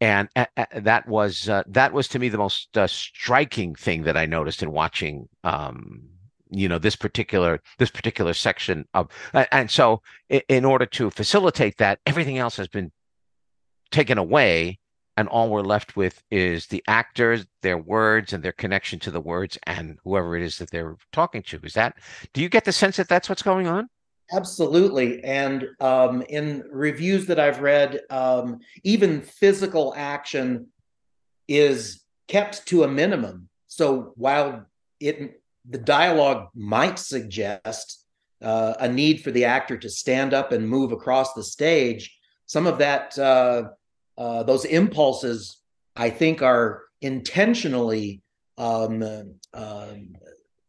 and 0.00 0.28
uh, 0.36 0.46
that 0.76 1.06
was 1.06 1.48
uh, 1.48 1.62
that 1.66 1.92
was 1.92 2.08
to 2.08 2.18
me 2.18 2.28
the 2.28 2.38
most 2.38 2.76
uh, 2.76 2.86
striking 2.86 3.74
thing 3.74 4.02
that 4.04 4.16
I 4.16 4.26
noticed 4.26 4.62
in 4.62 4.72
watching 4.72 5.28
um, 5.44 6.08
you 6.50 6.68
know 6.68 6.78
this 6.78 6.96
particular 6.96 7.60
this 7.78 7.90
particular 7.90 8.34
section 8.34 8.86
of 8.94 9.08
and 9.52 9.70
so 9.70 10.02
in 10.48 10.64
order 10.64 10.86
to 10.86 11.10
facilitate 11.10 11.76
that 11.78 12.00
everything 12.06 12.38
else 12.38 12.56
has 12.56 12.68
been 12.68 12.90
taken 13.90 14.18
away 14.18 14.78
and 15.16 15.28
all 15.28 15.50
we're 15.50 15.60
left 15.60 15.96
with 15.96 16.22
is 16.30 16.66
the 16.66 16.82
actors 16.86 17.46
their 17.62 17.78
words 17.78 18.32
and 18.32 18.42
their 18.42 18.52
connection 18.52 18.98
to 19.00 19.10
the 19.10 19.20
words 19.20 19.58
and 19.64 19.98
whoever 20.04 20.36
it 20.36 20.42
is 20.42 20.58
that 20.58 20.70
they're 20.70 20.96
talking 21.12 21.42
to. 21.42 21.60
Is 21.62 21.74
that 21.74 21.96
do 22.32 22.40
you 22.40 22.48
get 22.48 22.64
the 22.64 22.72
sense 22.72 22.96
that 22.96 23.08
that's 23.08 23.28
what's 23.28 23.42
going 23.42 23.66
on 23.66 23.88
Absolutely. 24.32 25.22
And 25.24 25.68
um, 25.80 26.22
in 26.28 26.64
reviews 26.70 27.26
that 27.26 27.40
I've 27.40 27.60
read, 27.60 28.00
um, 28.10 28.60
even 28.84 29.22
physical 29.22 29.92
action 29.96 30.68
is 31.48 32.04
kept 32.28 32.66
to 32.66 32.84
a 32.84 32.88
minimum. 32.88 33.48
So 33.66 34.12
while 34.16 34.66
it 35.00 35.42
the 35.68 35.78
dialogue 35.78 36.48
might 36.54 36.98
suggest 36.98 38.06
uh, 38.40 38.74
a 38.80 38.88
need 38.88 39.22
for 39.22 39.30
the 39.30 39.44
actor 39.44 39.76
to 39.76 39.90
stand 39.90 40.32
up 40.32 40.52
and 40.52 40.66
move 40.66 40.92
across 40.92 41.34
the 41.34 41.44
stage, 41.44 42.16
some 42.46 42.66
of 42.66 42.78
that 42.78 43.18
uh, 43.18 43.64
uh, 44.16 44.42
those 44.44 44.64
impulses 44.64 45.58
I 45.96 46.10
think 46.10 46.40
are 46.40 46.84
intentionally 47.02 48.22
um, 48.58 49.02
um 49.54 50.14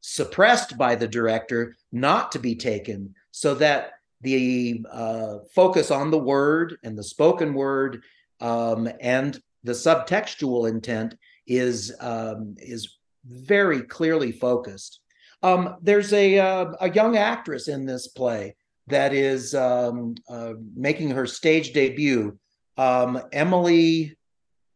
suppressed 0.01 0.77
by 0.77 0.96
the 0.96 1.08
director 1.08 1.75
not 1.91 2.32
to 2.32 2.39
be 2.39 2.56
taken 2.56 3.13
so 3.41 3.55
that 3.55 3.93
the 4.21 4.86
uh, 4.91 5.39
focus 5.55 5.89
on 5.89 6.12
the 6.12 6.17
word 6.19 6.77
and 6.83 6.95
the 6.95 7.03
spoken 7.03 7.55
word 7.55 8.03
um, 8.39 8.88
and 9.00 9.41
the 9.63 9.71
subtextual 9.71 10.69
intent 10.69 11.15
is 11.48 11.91
um, 12.01 12.53
is 12.60 13.00
very 13.25 13.81
clearly 13.81 14.31
focused. 14.31 15.00
Um, 15.41 15.77
there's 15.81 16.13
a 16.13 16.38
uh, 16.38 16.74
a 16.81 16.91
young 16.91 17.17
actress 17.17 17.67
in 17.67 17.83
this 17.83 18.10
play 18.10 18.55
that 18.86 19.12
is 19.12 19.55
um, 19.55 20.13
uh, 20.29 20.53
making 20.75 21.10
her 21.10 21.25
stage 21.25 21.74
debut. 21.74 22.38
Um, 22.77 23.19
Emily 23.31 24.15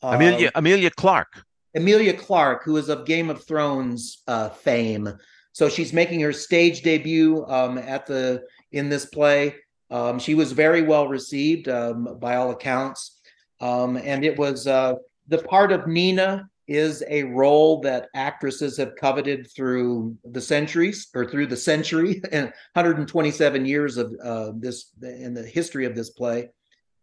Amelia 0.01 0.47
uh, 0.47 0.57
Emilia 0.57 0.89
Clarke. 0.89 1.43
Emilia 1.75 2.13
Clarke, 2.13 2.63
who 2.63 2.77
is 2.77 2.89
of 2.89 3.05
Game 3.05 3.29
of 3.29 3.43
Thrones 3.43 4.23
uh, 4.27 4.49
fame. 4.49 5.13
So 5.55 5.69
she's 5.69 5.93
making 5.93 6.19
her 6.19 6.33
stage 6.33 6.81
debut 6.81 7.45
um, 7.47 7.77
at 7.77 8.05
the 8.05 8.43
in 8.75 8.89
this 8.89 9.05
play. 9.05 9.55
Um, 9.89 10.19
she 10.19 10.35
was 10.35 10.51
very 10.51 10.81
well 10.81 11.07
received 11.07 11.69
um, 11.69 12.17
by 12.19 12.35
all 12.35 12.51
accounts, 12.51 13.21
um, 13.61 13.97
and 13.97 14.25
it 14.25 14.37
was 14.37 14.67
uh, 14.67 14.95
the 15.27 15.39
part 15.39 15.71
of 15.71 15.87
Nina 15.87 16.49
is 16.67 17.03
a 17.07 17.23
role 17.23 17.79
that 17.81 18.09
actresses 18.15 18.75
have 18.77 18.95
coveted 18.95 19.47
through 19.55 20.17
the 20.23 20.41
centuries 20.41 21.07
or 21.13 21.29
through 21.29 21.45
the 21.45 21.57
century 21.57 22.21
and 22.31 22.45
127 22.73 23.65
years 23.65 23.97
of 23.97 24.13
uh, 24.23 24.51
this 24.55 24.91
in 25.01 25.33
the 25.33 25.43
history 25.43 25.85
of 25.85 25.95
this 25.95 26.09
play. 26.09 26.49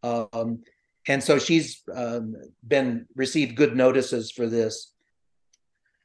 Um, 0.02 0.60
and 1.06 1.22
so 1.22 1.38
she's 1.38 1.82
um, 1.94 2.34
been 2.66 3.06
received 3.14 3.56
good 3.56 3.76
notices 3.76 4.30
for 4.30 4.46
this. 4.46 4.92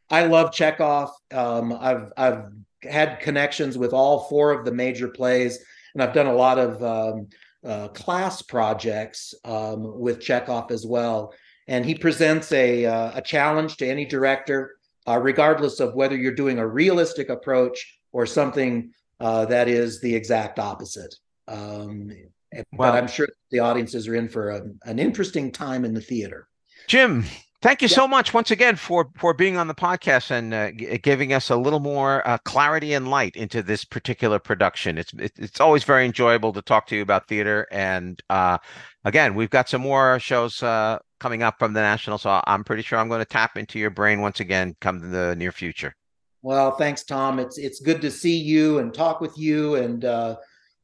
I 0.10 0.26
love 0.26 0.54
Chekhov. 0.54 1.12
Um, 1.32 1.74
I've 1.74 2.12
I've 2.16 2.44
had 2.84 3.20
connections 3.20 3.78
with 3.78 3.94
all 3.94 4.28
four 4.30 4.52
of 4.52 4.66
the 4.66 4.72
major 4.72 5.08
plays, 5.08 5.60
and 5.94 6.04
I've 6.04 6.14
done 6.14 6.28
a 6.28 6.34
lot 6.34 6.58
of 6.60 6.84
um, 6.84 7.28
uh, 7.66 7.88
class 7.90 8.42
projects 8.42 9.34
um, 9.46 10.00
with 10.00 10.22
Chekhov 10.22 10.72
as 10.72 10.86
well 10.86 11.34
and 11.68 11.86
he 11.86 11.96
presents 11.96 12.52
a 12.52 12.86
uh, 12.86 13.12
a 13.16 13.22
challenge 13.22 13.78
to 13.78 13.88
any 13.88 14.06
director, 14.06 14.78
uh, 15.08 15.20
regardless 15.20 15.80
of 15.80 15.94
whether 15.94 16.16
you're 16.16 16.34
doing 16.34 16.60
a 16.60 16.68
realistic 16.68 17.30
approach 17.30 18.00
or 18.12 18.26
something 18.26 18.92
uh, 19.20 19.46
that 19.46 19.68
is 19.68 20.00
the 20.02 20.16
exact 20.16 20.60
opposite. 20.60 21.14
Um, 21.48 22.12
well, 22.54 22.92
but 22.92 22.96
I'm 22.96 23.08
sure 23.08 23.28
the 23.52 23.60
audiences 23.60 24.08
are 24.08 24.16
in 24.16 24.30
for 24.30 24.52
a, 24.52 24.62
an 24.86 25.00
interesting 25.00 25.52
time 25.52 25.84
in 25.84 25.94
the 25.94 26.02
theater. 26.02 26.48
Jim, 26.88 27.26
Thank 27.62 27.82
you 27.82 27.88
yeah. 27.88 27.96
so 27.96 28.08
much 28.08 28.36
once 28.36 28.52
again 28.52 28.76
for 28.76 29.10
for 29.18 29.34
being 29.34 29.58
on 29.58 29.68
the 29.68 29.74
podcast 29.74 30.30
and 30.30 30.54
uh, 30.54 30.72
g- 30.72 30.98
giving 31.00 31.34
us 31.34 31.50
a 31.50 31.56
little 31.56 31.80
more 31.80 32.28
uh, 32.28 32.38
clarity 32.40 32.94
and 32.94 33.10
light 33.10 33.36
into 33.36 33.64
this 33.64 33.84
particular 33.84 34.38
production. 34.38 35.00
It's 35.00 35.12
it's 35.18 35.60
always 35.60 35.84
very 35.84 36.06
enjoyable 36.06 36.54
to 36.54 36.62
talk 36.62 36.86
to 36.88 36.96
you 36.96 37.02
about 37.02 37.28
theater. 37.28 37.66
And 37.72 38.22
uh, 38.30 38.60
again, 39.06 39.34
we've 39.34 39.50
got 39.50 39.70
some 39.70 39.82
more 39.82 40.20
shows 40.20 40.62
uh, 40.62 41.00
coming 41.20 41.42
up 41.42 41.58
from 41.58 41.74
the 41.74 41.82
national, 41.82 42.20
so 42.20 42.42
I'm 42.46 42.64
pretty 42.64 42.84
sure 42.84 43.00
I'm 43.00 43.10
going 43.10 43.22
to 43.22 43.26
tap 43.26 43.58
into 43.58 43.80
your 43.80 43.90
brain 43.90 44.22
once 44.22 44.40
again 44.40 44.76
come 44.80 44.98
in 45.02 45.12
the 45.12 45.36
near 45.36 45.52
future. 45.52 45.96
Well, 46.44 46.76
thanks, 46.76 47.04
Tom. 47.04 47.40
It's 47.40 47.58
it's 47.58 47.80
good 47.80 48.02
to 48.02 48.12
see 48.12 48.38
you 48.38 48.78
and 48.78 48.94
talk 48.94 49.20
with 49.20 49.36
you 49.36 49.76
and 49.76 50.06
uh, 50.06 50.36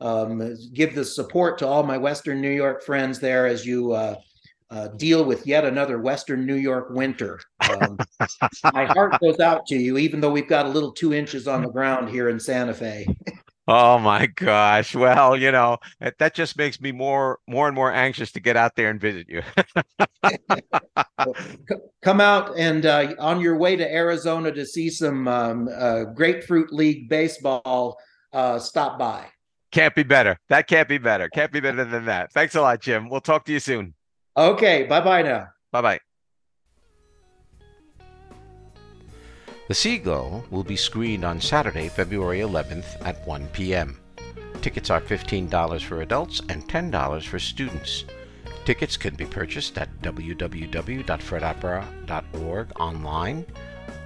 um, 0.02 0.58
give 0.74 0.96
the 0.96 1.06
support 1.06 1.60
to 1.60 1.68
all 1.68 1.84
my 1.84 2.00
Western 2.00 2.42
New 2.42 2.50
York 2.50 2.82
friends 2.82 3.20
there 3.20 3.46
as 3.46 3.64
you 3.64 3.94
uh, 4.74 4.88
deal 4.88 5.24
with 5.24 5.46
yet 5.46 5.66
another 5.66 6.00
Western 6.00 6.48
New 6.48 6.56
York 6.56 6.90
winter. 6.90 7.40
Um, 7.70 7.98
my 8.74 8.86
heart 8.86 9.20
goes 9.22 9.40
out 9.40 9.68
to 9.68 9.76
you, 9.76 10.00
even 10.00 10.20
though 10.20 10.32
we've 10.32 10.48
got 10.48 10.66
a 10.66 10.70
little 10.70 10.92
two 10.92 11.14
inches 11.14 11.48
on 11.48 11.62
the 11.62 11.70
ground 11.70 12.10
here 12.10 12.30
in 12.30 12.40
Santa 12.40 12.74
Fe. 12.74 13.06
oh 13.68 14.00
my 14.00 14.26
gosh! 14.26 14.96
Well, 14.96 15.38
you 15.38 15.52
know 15.52 15.78
that 16.00 16.34
just 16.34 16.58
makes 16.58 16.82
me 16.82 16.92
more, 16.92 17.38
more 17.48 17.68
and 17.68 17.76
more 17.76 17.94
anxious 17.94 18.32
to 18.32 18.40
get 18.40 18.58
out 18.58 18.76
there 18.76 18.90
and 18.90 19.00
visit 19.00 19.28
you. 19.30 19.44
Come 22.02 22.20
out 22.20 22.58
and 22.58 22.86
uh, 22.88 23.14
on 23.20 23.40
your 23.42 23.58
way 23.58 23.76
to 23.76 23.94
Arizona 23.94 24.52
to 24.52 24.66
see 24.66 24.90
some 24.90 25.28
um, 25.28 25.70
uh, 25.72 26.06
Grapefruit 26.06 26.74
League 26.74 27.10
baseball. 27.10 28.00
Uh, 28.32 28.58
stop 28.58 28.98
by. 28.98 29.28
Can't 29.72 29.94
be 29.94 30.04
better. 30.04 30.40
That 30.50 30.68
can't 30.68 30.90
be 30.90 30.98
better. 30.98 31.30
Can't 31.30 31.52
be 31.52 31.60
better 31.60 31.86
than 31.86 32.06
that. 32.06 32.34
Thanks 32.34 32.56
a 32.56 32.62
lot, 32.62 32.82
Jim. 32.82 33.08
We'll 33.08 33.22
talk 33.22 33.46
to 33.46 33.52
you 33.52 33.60
soon. 33.60 33.94
Okay, 34.36 34.84
bye 34.84 35.02
bye 35.02 35.22
now. 35.22 35.50
Bye 35.72 35.82
bye. 35.82 36.00
The 39.68 39.76
Seagull 39.76 40.44
will 40.50 40.64
be 40.64 40.76
screened 40.76 41.24
on 41.24 41.40
Saturday, 41.40 41.88
February 41.88 42.40
11th 42.40 43.06
at 43.06 43.26
1 43.26 43.48
p.m. 43.54 43.98
Tickets 44.62 44.90
are 44.90 45.02
$15 45.02 45.82
for 45.82 46.02
adults 46.02 46.42
and 46.50 46.68
$10 46.68 47.26
for 47.26 47.40
students. 47.40 48.04
Tickets 48.66 48.98
can 48.98 49.16
be 49.16 49.26
purchased 49.26 49.78
at 49.78 49.90
www.fredopera.org 50.02 52.80
online 52.80 53.46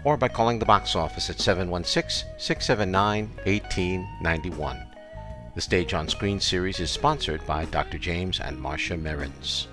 or 0.03 0.17
by 0.17 0.27
calling 0.27 0.59
the 0.59 0.65
box 0.65 0.95
office 0.95 1.29
at 1.29 1.39
716 1.39 2.27
679 2.37 3.27
1891. 3.45 4.83
The 5.55 5.61
Stage 5.61 5.93
on 5.93 6.07
Screen 6.07 6.39
series 6.39 6.79
is 6.79 6.91
sponsored 6.91 7.45
by 7.45 7.65
Dr. 7.65 7.97
James 7.97 8.39
and 8.39 8.57
Marcia 8.59 8.95
Merrins. 8.95 9.67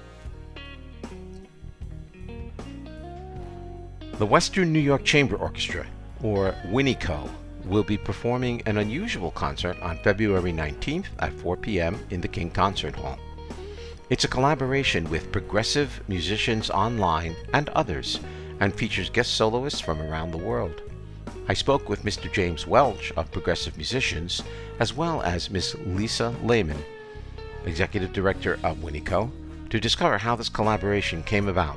The 4.19 4.27
Western 4.27 4.73
New 4.73 4.79
York 4.79 5.03
Chamber 5.03 5.35
Orchestra, 5.35 5.85
or 6.23 6.55
WNYCO, 6.69 7.29
will 7.65 7.83
be 7.83 7.99
performing 7.99 8.63
an 8.65 8.79
unusual 8.79 9.33
concert 9.33 9.77
on 9.83 9.99
February 9.99 10.53
19th 10.53 11.07
at 11.19 11.33
4 11.33 11.57
p.m. 11.57 11.99
in 12.11 12.21
the 12.21 12.29
King 12.29 12.49
Concert 12.49 12.95
Hall. 12.95 13.19
It's 14.11 14.23
a 14.23 14.29
collaboration 14.29 15.11
with 15.11 15.33
progressive 15.33 16.01
musicians 16.07 16.71
online 16.71 17.35
and 17.55 17.69
others, 17.71 18.21
and 18.61 18.73
features 18.73 19.11
guest 19.11 19.35
soloists 19.35 19.81
from 19.81 20.01
around 20.01 20.31
the 20.31 20.39
world. 20.39 20.81
I 21.49 21.55
spoke 21.55 21.89
with 21.89 22.05
Mr. 22.05 22.33
James 22.33 22.69
Welch 22.69 23.11
of 23.17 23.33
Progressive 23.33 23.77
Musicians, 23.77 24.45
as 24.79 24.95
well 24.95 25.23
as 25.23 25.51
Miss 25.51 25.75
Lisa 25.87 26.33
Lehman, 26.45 26.85
Executive 27.65 28.13
Director 28.13 28.61
of 28.63 28.77
WNYCO, 28.77 29.29
to 29.71 29.81
discover 29.81 30.19
how 30.19 30.37
this 30.37 30.49
collaboration 30.49 31.25
came 31.25 31.49
about. 31.49 31.77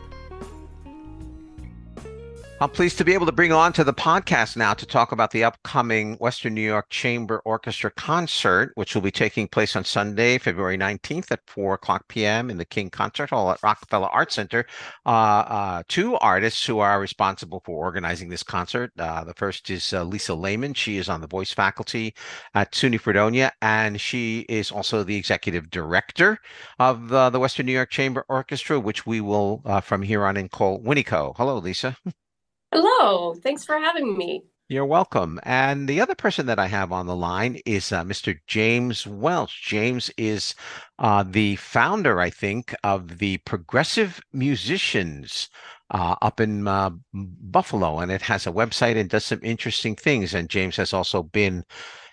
I'm 2.60 2.72
pleased 2.72 2.98
to 2.98 3.06
be 3.06 3.13
able 3.13 3.28
to 3.28 3.32
bring 3.32 3.52
on 3.52 3.72
to 3.74 3.84
the 3.84 3.93
podcast 3.93 4.58
now 4.58 4.74
to 4.74 4.86
talk 4.88 5.12
about 5.12 5.30
the 5.30 5.43
upcoming 5.43 6.15
Western 6.15 6.56
New 6.56 6.62
York 6.62 6.89
Chamber 6.89 7.39
Orchestra 7.46 7.91
concert, 7.91 8.72
which 8.74 8.96
will 8.96 9.04
be 9.04 9.12
taking 9.12 9.48
place 9.48 9.76
on 9.76 9.84
Sunday, 9.84 10.39
February 10.39 10.76
19th 10.76 11.32
at 11.32 11.41
4 11.46 11.76
o'clock 11.76 12.08
p.m. 12.08 12.50
in 12.50 12.58
the 12.58 12.65
King 12.65 12.89
Concert 12.89 13.30
Hall 13.30 13.52
at 13.52 13.62
Rockefeller 13.62 14.08
Art 14.08 14.32
Center. 14.32 14.65
Uh, 15.06 15.10
uh, 15.10 15.84
two 15.88 16.15
artists 16.15 16.65
who 16.65 16.80
are 16.80 17.00
responsible 17.00 17.62
for 17.63 17.78
organizing 17.78 18.28
this 18.28 18.41
concert. 18.41 18.91
Uh, 18.98 19.24
the 19.24 19.36
first 19.36 19.70
is 19.70 19.93
uh, 19.93 20.04
Lisa 20.04 20.34
Lehman. 20.34 20.74
She 20.74 20.98
is 20.98 21.10
on 21.10 21.22
the 21.22 21.28
voice 21.28 21.52
faculty 21.52 22.15
at 22.56 22.72
SUNY 22.72 23.00
Fredonia, 23.00 23.52
and 23.62 24.02
she 24.02 24.48
is 24.50 24.72
also 24.72 25.04
the 25.04 25.15
executive 25.15 25.70
director 25.70 26.39
of 26.80 27.13
uh, 27.13 27.30
the 27.30 27.39
Western 27.39 27.67
New 27.67 27.74
York 27.74 27.91
Chamber 27.91 28.26
Orchestra, 28.30 28.80
which 28.80 29.06
we 29.06 29.22
will, 29.22 29.62
uh, 29.63 29.80
from 29.80 30.02
here 30.02 30.26
on 30.26 30.38
in, 30.38 30.50
call 30.50 30.82
WNYCO. 30.82 31.36
Hello, 31.38 31.60
Lisa. 31.60 31.96
Hello. 32.72 33.34
Thanks 33.36 33.64
for 33.64 33.78
having 33.78 34.18
me. 34.18 34.44
You're 34.70 34.86
welcome. 34.86 35.40
And 35.44 35.88
the 35.88 36.02
other 36.02 36.16
person 36.16 36.46
that 36.48 36.60
I 36.60 36.68
have 36.68 36.92
on 36.92 37.08
the 37.08 37.16
line 37.16 37.62
is 37.66 37.94
uh, 37.94 38.04
Mr. 38.04 38.38
James 38.48 39.08
Welch. 39.08 39.64
James 39.64 40.12
is 40.18 40.56
uh, 41.00 41.24
the 41.26 41.56
founder, 41.56 42.20
I 42.20 42.30
think, 42.30 42.76
of 42.84 43.20
the 43.20 43.38
Progressive 43.38 44.20
Musicians 44.34 45.50
uh, 45.92 46.16
up 46.22 46.42
in 46.42 46.68
uh, 46.68 46.90
Buffalo, 47.14 48.00
and 48.00 48.12
it 48.12 48.22
has 48.24 48.46
a 48.46 48.52
website 48.52 48.98
and 48.98 49.10
does 49.10 49.24
some 49.24 49.40
interesting 49.42 49.96
things. 49.96 50.34
And 50.34 50.50
James 50.50 50.76
has 50.76 50.92
also 50.92 51.24
been 51.24 51.64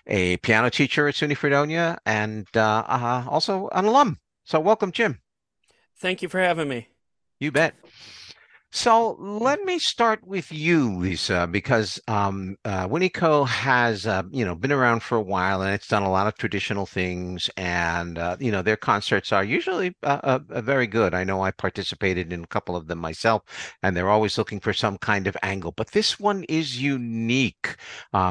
a 0.07 0.37
piano 0.37 0.69
teacher 0.69 1.09
at 1.09 1.15
SUNY 1.15 1.35
Fredonia 1.35 1.97
and 2.05 2.47
uh, 2.55 2.83
uh, 2.87 3.25
also 3.27 3.67
an 3.73 3.83
alum. 3.83 4.17
So, 4.45 4.61
welcome, 4.61 4.93
Jim. 4.93 5.19
Thank 5.97 6.21
you 6.21 6.29
for 6.29 6.39
having 6.39 6.69
me. 6.69 6.87
You 7.41 7.51
bet. 7.51 7.75
So 8.71 9.13
let 9.19 9.63
me 9.63 9.79
start 9.79 10.27
with 10.27 10.51
you, 10.51 10.93
Lisa, 10.97 11.47
because 11.49 11.97
um, 12.09 12.57
uh, 12.65 12.87
has, 13.45 14.05
uh, 14.05 14.23
you 14.31 14.43
know, 14.43 14.53
been 14.53 14.71
around 14.73 15.01
for 15.01 15.15
a 15.15 15.21
while 15.21 15.61
and 15.61 15.73
it's 15.73 15.87
done 15.87 16.03
a 16.03 16.11
lot 16.11 16.27
of 16.27 16.35
traditional 16.35 16.85
things, 16.85 17.49
and 17.55 18.17
uh, 18.19 18.35
you 18.37 18.51
know 18.51 18.61
their 18.61 18.75
concerts 18.75 19.31
are 19.31 19.45
usually 19.45 19.95
uh, 20.03 20.19
uh, 20.23 20.39
uh, 20.49 20.61
very 20.61 20.87
good. 20.87 21.13
I 21.13 21.23
know 21.23 21.41
I 21.41 21.51
participated 21.51 22.33
in 22.33 22.43
a 22.43 22.47
couple 22.47 22.75
of 22.75 22.87
them 22.87 22.99
myself, 22.99 23.43
and 23.81 23.95
they're 23.95 24.09
always 24.09 24.37
looking 24.37 24.59
for 24.59 24.73
some 24.73 24.97
kind 24.97 25.25
of 25.25 25.37
angle. 25.41 25.71
But 25.71 25.91
this 25.91 26.19
one 26.19 26.43
is 26.49 26.81
unique 26.81 27.77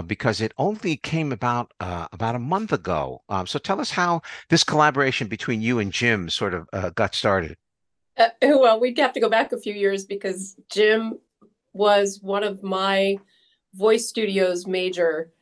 because 0.07 0.43
it 0.43 0.53
only 0.59 0.99
came 0.99 1.33
about 1.33 1.73
about 1.81 2.35
a 2.35 2.39
month 2.39 2.73
ago. 2.73 3.23
Um, 3.31 3.47
so 3.47 3.59
tell 3.59 3.81
us 3.81 3.91
how 3.91 4.21
this 4.51 4.63
collaboration 4.63 5.27
between 5.27 5.63
you 5.63 5.79
and 5.79 5.91
Jim 5.91 6.29
sort 6.29 6.53
of 6.55 6.95
got 6.95 7.15
started. 7.15 7.57
Uh, 8.17 8.29
well, 8.43 8.81
we'd 8.81 8.99
have 8.99 9.13
to 9.15 9.21
go 9.21 9.29
back 9.29 9.53
a 9.53 9.59
few 9.59 9.75
years 9.75 10.05
because 10.05 10.57
Jim 10.71 11.19
was 11.73 12.21
one 12.23 12.45
of 12.45 12.63
my 12.63 13.19
voice 13.75 14.09
studio's 14.09 14.67
major 14.67 15.33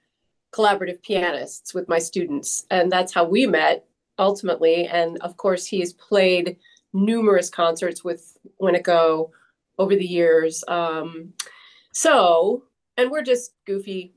collaborative 0.53 1.03
pianists 1.03 1.75
with 1.75 1.89
my 1.89 1.99
students. 1.99 2.67
And 2.71 2.91
that's 2.91 3.13
how 3.13 3.25
we 3.25 3.47
met 3.47 3.87
ultimately. 4.19 4.87
And 4.87 5.19
of 5.23 5.37
course, 5.37 5.67
he's 5.67 5.93
played 5.93 6.57
numerous 6.93 7.49
concerts 7.49 8.05
with 8.05 8.37
WNYCO 8.61 9.31
over 9.79 9.97
the 9.97 10.07
years. 10.07 10.63
Um, 10.69 11.33
so, 11.93 12.65
and 12.97 13.11
we're 13.11 13.23
just 13.23 13.55
goofy 13.67 14.15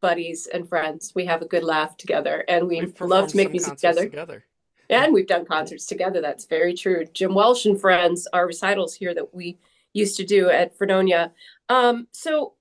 buddies 0.00 0.46
and 0.46 0.68
friends. 0.68 1.12
We 1.14 1.26
have 1.26 1.42
a 1.42 1.46
good 1.46 1.64
laugh 1.64 1.96
together 1.96 2.44
and 2.48 2.68
we 2.68 2.92
love 3.00 3.28
to 3.28 3.36
make 3.36 3.50
music 3.50 3.76
together. 3.76 4.04
together. 4.04 4.44
And 4.90 5.12
we've 5.12 5.26
done 5.26 5.44
concerts 5.44 5.86
together. 5.86 6.20
That's 6.20 6.44
very 6.44 6.74
true. 6.74 7.04
Jim 7.12 7.34
Welch 7.34 7.66
and 7.66 7.80
friends, 7.80 8.28
our 8.32 8.46
recitals 8.46 8.94
here 8.94 9.14
that 9.14 9.34
we 9.34 9.58
used 9.92 10.16
to 10.16 10.24
do 10.24 10.50
at 10.50 10.76
Fredonia. 10.76 11.32
Um, 11.68 12.08
so 12.12 12.54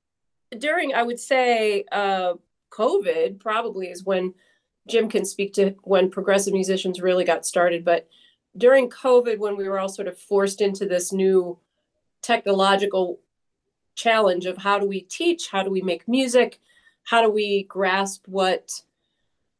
during, 0.57 0.93
I 0.93 1.03
would 1.03 1.19
say, 1.19 1.85
uh, 1.91 2.33
COVID 2.71 3.39
probably 3.39 3.87
is 3.87 4.03
when 4.03 4.33
Jim 4.87 5.09
can 5.09 5.25
speak 5.25 5.53
to 5.53 5.75
when 5.83 6.09
progressive 6.09 6.53
musicians 6.53 7.01
really 7.01 7.23
got 7.23 7.45
started. 7.45 7.85
But 7.85 8.07
during 8.57 8.89
COVID, 8.89 9.39
when 9.39 9.57
we 9.57 9.67
were 9.67 9.79
all 9.79 9.89
sort 9.89 10.07
of 10.07 10.17
forced 10.17 10.61
into 10.61 10.85
this 10.85 11.11
new 11.11 11.59
technological 12.21 13.19
challenge 13.95 14.45
of 14.45 14.57
how 14.57 14.79
do 14.79 14.87
we 14.87 15.01
teach, 15.01 15.49
how 15.49 15.63
do 15.63 15.69
we 15.69 15.81
make 15.81 16.07
music, 16.07 16.59
how 17.03 17.21
do 17.21 17.29
we 17.29 17.63
grasp 17.63 18.27
what 18.27 18.81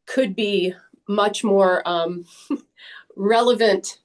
could 0.06 0.36
be 0.36 0.73
much 1.08 1.44
more 1.44 1.88
um, 1.88 2.26
relevant 3.16 4.00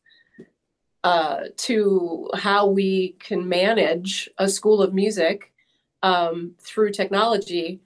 uh, 1.05 1.45
to 1.57 2.29
how 2.35 2.67
we 2.67 3.17
can 3.21 3.49
manage 3.49 4.29
a 4.39 4.49
school 4.49 4.83
of 4.83 4.93
music 4.93 5.53
um, 6.03 6.55
through 6.61 6.91
technology. 6.91 7.81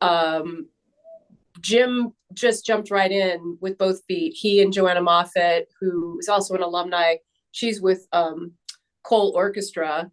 Um, 0.00 0.68
Jim 1.60 2.12
just 2.34 2.64
jumped 2.64 2.90
right 2.90 3.10
in 3.10 3.58
with 3.60 3.78
both 3.78 4.04
feet. 4.04 4.34
He 4.34 4.62
and 4.62 4.72
Joanna 4.72 5.00
Moffett, 5.00 5.66
who 5.80 6.18
is 6.20 6.28
also 6.28 6.54
an 6.54 6.62
alumni, 6.62 7.16
she's 7.50 7.80
with 7.80 8.06
um, 8.12 8.52
Cole 9.02 9.32
Orchestra. 9.34 10.10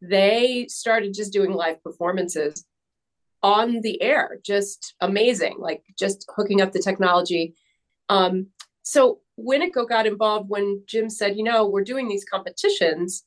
They 0.00 0.66
started 0.68 1.14
just 1.14 1.32
doing 1.32 1.52
live 1.52 1.82
performances 1.82 2.64
on 3.42 3.80
the 3.82 4.00
air, 4.02 4.38
just 4.42 4.94
amazing, 5.00 5.56
like 5.58 5.84
just 5.98 6.26
hooking 6.34 6.60
up 6.60 6.72
the 6.72 6.80
technology. 6.80 7.54
Um, 8.08 8.48
so 8.82 9.20
Winneco 9.38 9.88
got 9.88 10.06
involved 10.06 10.48
when 10.48 10.82
Jim 10.86 11.10
said, 11.10 11.36
you 11.36 11.44
know, 11.44 11.66
we're 11.66 11.84
doing 11.84 12.08
these 12.08 12.24
competitions, 12.24 13.24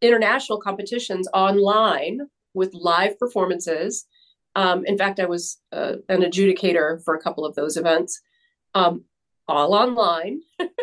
international 0.00 0.60
competitions 0.60 1.28
online 1.32 2.20
with 2.54 2.74
live 2.74 3.18
performances. 3.18 4.06
Um, 4.54 4.84
in 4.84 4.98
fact, 4.98 5.20
I 5.20 5.26
was 5.26 5.58
uh, 5.72 5.96
an 6.08 6.22
adjudicator 6.22 7.02
for 7.04 7.14
a 7.14 7.20
couple 7.20 7.46
of 7.46 7.54
those 7.54 7.76
events, 7.76 8.20
um, 8.74 9.04
all 9.48 9.74
online, 9.74 10.40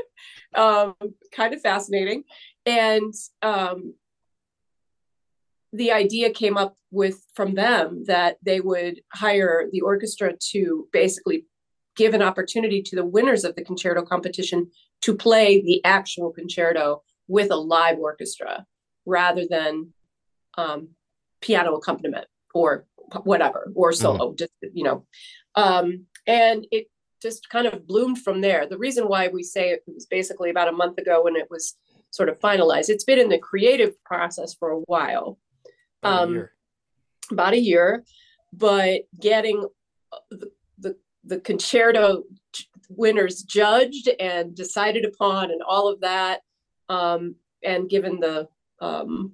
um, 0.56 0.96
kind 1.32 1.54
of 1.54 1.62
fascinating. 1.62 2.24
And 2.66 3.14
um, 3.42 3.94
the 5.72 5.92
idea 5.92 6.32
came 6.32 6.58
up 6.58 6.76
with 6.92 7.24
from 7.36 7.54
them 7.54 8.06
that 8.08 8.38
they 8.42 8.60
would 8.60 9.02
hire 9.14 9.66
the 9.72 9.82
orchestra 9.82 10.34
to 10.52 10.88
basically 10.92 11.46
give 12.00 12.14
an 12.14 12.22
opportunity 12.22 12.82
to 12.82 12.96
the 12.96 13.06
winners 13.06 13.44
of 13.44 13.54
the 13.56 13.62
concerto 13.62 14.02
competition 14.02 14.72
to 15.02 15.14
play 15.14 15.62
the 15.62 15.84
actual 15.84 16.32
concerto 16.32 17.04
with 17.28 17.52
a 17.52 17.56
live 17.58 18.00
orchestra 18.00 18.66
rather 19.06 19.46
than 19.50 19.94
um, 20.58 20.88
piano 21.42 21.76
accompaniment 21.76 22.26
or 22.54 22.86
whatever 23.24 23.70
or 23.76 23.92
mm-hmm. 23.92 24.02
solo 24.02 24.28
mm-hmm. 24.28 24.38
just 24.38 24.54
you 24.74 24.86
know 24.86 25.06
um, 25.56 26.06
and 26.26 26.66
it 26.72 26.88
just 27.22 27.50
kind 27.50 27.68
of 27.68 27.86
bloomed 27.86 28.20
from 28.20 28.40
there 28.40 28.66
the 28.66 28.78
reason 28.78 29.04
why 29.10 29.28
we 29.28 29.44
say 29.44 29.72
it 29.72 29.84
was 29.86 30.06
basically 30.06 30.50
about 30.50 30.70
a 30.70 30.80
month 30.82 30.98
ago 30.98 31.22
when 31.22 31.36
it 31.36 31.48
was 31.52 31.76
sort 32.12 32.30
of 32.30 32.40
finalized 32.40 32.88
it's 32.88 33.04
been 33.04 33.20
in 33.20 33.28
the 33.28 33.38
creative 33.38 34.02
process 34.06 34.54
for 34.54 34.70
a 34.72 34.80
while 34.80 35.38
about 36.02 36.24
um, 36.24 36.30
a 36.30 36.34
year. 36.34 36.52
about 37.32 37.54
a 37.54 37.60
year 37.60 38.04
but 38.54 39.02
getting 39.20 39.68
the, 41.24 41.40
concerto 41.40 42.24
winners 42.90 43.44
judged 43.44 44.10
and 44.20 44.56
decided 44.56 45.06
upon 45.06 45.52
and 45.52 45.62
all 45.62 45.88
of 45.88 46.02
that 46.02 46.42
um, 46.90 47.36
and 47.64 47.90
given 47.90 48.20
the 48.20 48.48
um, 48.82 49.34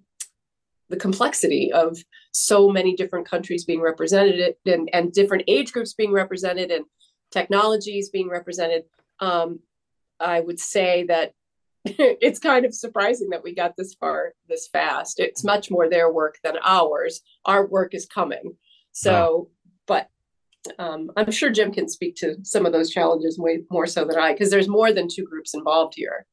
the 0.90 0.98
complexity 0.98 1.72
of 1.72 1.98
so 2.32 2.70
many 2.70 2.96
different 2.96 3.28
countries 3.28 3.66
being 3.66 3.82
represented 3.82 4.56
and, 4.66 4.90
and 4.94 5.14
different 5.14 5.44
age 5.48 5.72
groups 5.72 5.94
being 5.94 6.12
represented 6.12 6.70
and 6.70 6.86
technologies 7.32 8.10
being 8.10 8.30
represented 8.30 8.84
um, 9.20 9.60
i 10.20 10.40
would 10.40 10.60
say 10.60 11.04
that 11.04 11.34
it's 11.86 12.40
kind 12.40 12.66
of 12.66 12.74
surprising 12.74 13.30
that 13.30 13.44
we 13.44 13.54
got 13.54 13.78
this 13.78 13.94
far 13.94 14.34
this 14.50 14.68
fast. 14.68 15.20
It's 15.20 15.44
much 15.44 15.70
more 15.70 15.88
their 15.88 16.12
work 16.12 16.40
than 16.44 16.58
ours. 16.64 17.22
Our 17.46 17.68
work 17.68 17.94
is 17.94 18.08
coming. 18.08 18.58
So 18.92 19.12
wow. 19.12 19.48
but 19.86 20.10
um, 20.80 21.12
i'm 21.18 21.32
sure 21.32 21.50
jim 21.50 21.72
can 21.72 21.88
speak 21.88 22.16
to 22.16 22.36
some 22.44 22.66
of 22.66 22.72
those 22.72 22.90
challenges 22.90 23.38
way 23.38 23.62
more 23.70 23.88
so 23.88 24.06
than 24.06 24.18
i 24.18 24.32
because 24.32 24.50
there's 24.50 24.68
more 24.68 24.92
than 24.92 25.08
two 25.08 25.24
groups 25.24 25.54
involved 25.54 25.94
here 25.96 26.26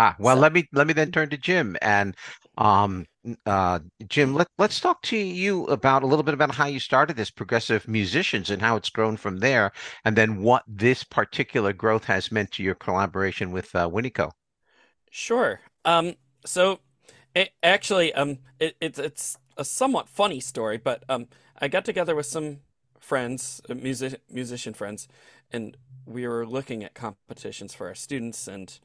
Ah, 0.00 0.16
well, 0.18 0.36
so. 0.36 0.40
let 0.40 0.54
me 0.54 0.66
let 0.72 0.86
me 0.86 0.94
then 0.94 1.12
turn 1.12 1.28
to 1.28 1.36
Jim 1.36 1.76
and 1.82 2.16
um, 2.56 3.04
uh, 3.44 3.80
Jim. 4.08 4.32
Let 4.32 4.46
let's 4.56 4.80
talk 4.80 5.02
to 5.02 5.16
you 5.18 5.64
about 5.66 6.02
a 6.02 6.06
little 6.06 6.22
bit 6.22 6.32
about 6.32 6.54
how 6.54 6.64
you 6.64 6.80
started 6.80 7.18
this 7.18 7.30
progressive 7.30 7.86
musicians 7.86 8.48
and 8.48 8.62
how 8.62 8.76
it's 8.76 8.88
grown 8.88 9.18
from 9.18 9.40
there, 9.40 9.72
and 10.06 10.16
then 10.16 10.40
what 10.40 10.62
this 10.66 11.04
particular 11.04 11.74
growth 11.74 12.04
has 12.04 12.32
meant 12.32 12.50
to 12.52 12.62
your 12.62 12.76
collaboration 12.76 13.50
with 13.50 13.74
uh, 13.74 13.90
Winneco. 13.90 14.30
Sure. 15.10 15.60
Um, 15.84 16.14
so 16.46 16.80
it, 17.34 17.50
actually, 17.62 18.14
um, 18.14 18.38
it, 18.58 18.76
it's 18.80 18.98
it's 18.98 19.36
a 19.58 19.66
somewhat 19.66 20.08
funny 20.08 20.40
story, 20.40 20.78
but 20.78 21.04
um, 21.10 21.26
I 21.58 21.68
got 21.68 21.84
together 21.84 22.14
with 22.14 22.24
some 22.24 22.60
friends, 23.00 23.60
uh, 23.68 23.74
music 23.74 24.20
musician 24.30 24.74
friends, 24.74 25.08
and 25.52 25.76
we 26.06 26.26
were 26.26 26.46
looking 26.46 26.84
at 26.84 26.94
competitions 26.94 27.74
for 27.74 27.88
our 27.88 27.94
students 27.94 28.46
and 28.46 28.78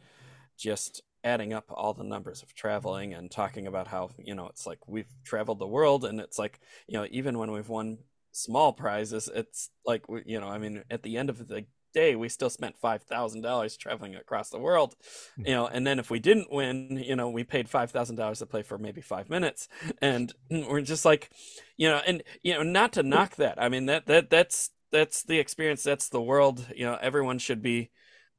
just 0.58 1.01
adding 1.23 1.54
up 1.54 1.65
all 1.69 1.93
the 1.93 2.04
numbers 2.04 2.43
of 2.43 2.54
traveling 2.54 3.13
and 3.13 3.32
talking 3.32 3.65
about 3.65 3.88
how 3.88 4.12
you 4.17 4.36
know 4.36 4.47
it's 4.47 4.67
like 4.67 4.80
we've 4.88 5.12
traveled 5.23 5.60
the 5.60 5.67
world 5.67 6.06
and 6.06 6.19
it's 6.19 6.38
like 6.38 6.60
you 6.88 6.93
know 6.93 7.08
even 7.10 7.39
when 7.39 7.51
we've 7.51 7.67
won 7.67 7.97
small 8.32 8.71
prizes 8.71 9.28
it's 9.34 9.71
like 9.86 10.04
you 10.25 10.39
know 10.39 10.47
i 10.47 10.60
mean 10.60 10.84
at 10.91 11.01
the 11.01 11.17
end 11.17 11.30
of 11.32 11.47
the 11.47 11.65
day 11.95 12.15
we 12.15 12.29
still 12.29 12.51
spent 12.51 12.79
$5000 12.79 13.77
traveling 13.79 14.15
across 14.15 14.49
the 14.49 14.60
world 14.60 14.95
you 15.38 15.53
know 15.53 15.65
and 15.65 15.88
then 15.88 15.97
if 15.97 16.12
we 16.12 16.19
didn't 16.19 16.51
win 16.51 17.01
you 17.03 17.15
know 17.15 17.29
we 17.29 17.43
paid 17.43 17.67
$5000 17.67 18.38
to 18.38 18.45
play 18.45 18.62
for 18.62 18.77
maybe 18.77 19.01
five 19.01 19.29
minutes 19.29 19.67
and 20.01 20.34
we're 20.51 20.81
just 20.81 21.05
like 21.05 21.31
you 21.77 21.89
know 21.89 22.01
and 22.05 22.21
you 22.43 22.53
know 22.53 22.63
not 22.63 22.93
to 22.93 23.01
knock 23.01 23.36
that 23.38 23.60
i 23.62 23.67
mean 23.69 23.88
that 23.88 24.05
that 24.05 24.29
that's 24.29 24.69
that's 24.91 25.23
the 25.23 25.39
experience 25.39 25.81
that's 25.81 26.10
the 26.10 26.21
world 26.21 26.67
you 26.75 26.86
know 26.86 26.97
everyone 27.01 27.39
should 27.39 27.62
be 27.62 27.89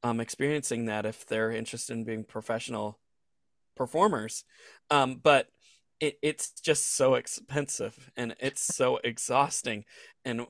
um, 0.02 0.20
experiencing 0.20 0.86
that 0.86 1.04
if 1.04 1.26
they're 1.26 1.50
interested 1.50 1.94
in 1.94 2.04
being 2.04 2.24
professional 2.24 2.98
performers. 3.76 4.44
Um, 4.90 5.20
but 5.22 5.48
it, 6.00 6.18
it's 6.22 6.50
just 6.50 6.96
so 6.96 7.14
expensive 7.14 8.10
and 8.16 8.34
it's 8.40 8.62
so 8.62 8.98
exhausting. 9.02 9.84
And 10.24 10.46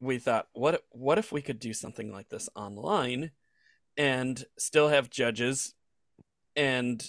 we 0.00 0.18
thought, 0.18 0.48
what 0.52 0.82
what 0.90 1.18
if 1.18 1.30
we 1.30 1.42
could 1.42 1.58
do 1.58 1.72
something 1.72 2.12
like 2.12 2.28
this 2.28 2.48
online 2.54 3.30
and 3.96 4.44
still 4.58 4.88
have 4.88 5.10
judges 5.10 5.74
and 6.56 7.04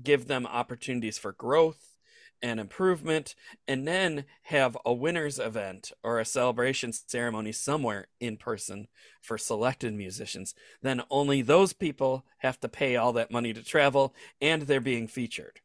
give 0.00 0.26
them 0.26 0.46
opportunities 0.46 1.18
for 1.18 1.32
growth 1.32 1.96
and 2.40 2.58
improvement, 2.58 3.36
and 3.68 3.86
then 3.86 4.24
have 4.42 4.76
a 4.84 4.92
winners 4.92 5.38
event 5.38 5.92
or 6.02 6.18
a 6.18 6.24
celebration 6.24 6.92
ceremony 6.92 7.52
somewhere 7.52 8.08
in 8.18 8.36
person 8.36 8.88
for 9.20 9.38
selected 9.38 9.94
musicians, 9.94 10.52
then 10.82 11.02
only 11.08 11.40
those 11.40 11.72
people 11.72 12.24
have 12.38 12.58
to 12.58 12.68
pay 12.68 12.96
all 12.96 13.12
that 13.12 13.30
money 13.30 13.52
to 13.52 13.62
travel 13.62 14.12
and 14.40 14.62
they're 14.62 14.80
being 14.80 15.06
featured. 15.06 15.60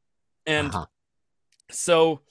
And 0.46 0.70
uh-huh. 0.70 0.86
so 1.72 2.22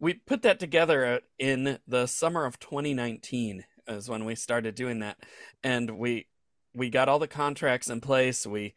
we 0.00 0.14
put 0.14 0.42
that 0.42 0.58
together 0.58 1.20
in 1.38 1.78
the 1.86 2.06
summer 2.06 2.44
of 2.44 2.58
2019 2.58 3.64
is 3.88 4.08
when 4.08 4.24
we 4.24 4.34
started 4.34 4.74
doing 4.74 5.00
that. 5.00 5.18
And 5.62 5.98
we 5.98 6.26
we 6.74 6.90
got 6.90 7.08
all 7.08 7.18
the 7.18 7.28
contracts 7.28 7.90
in 7.90 8.00
place. 8.00 8.46
We 8.46 8.74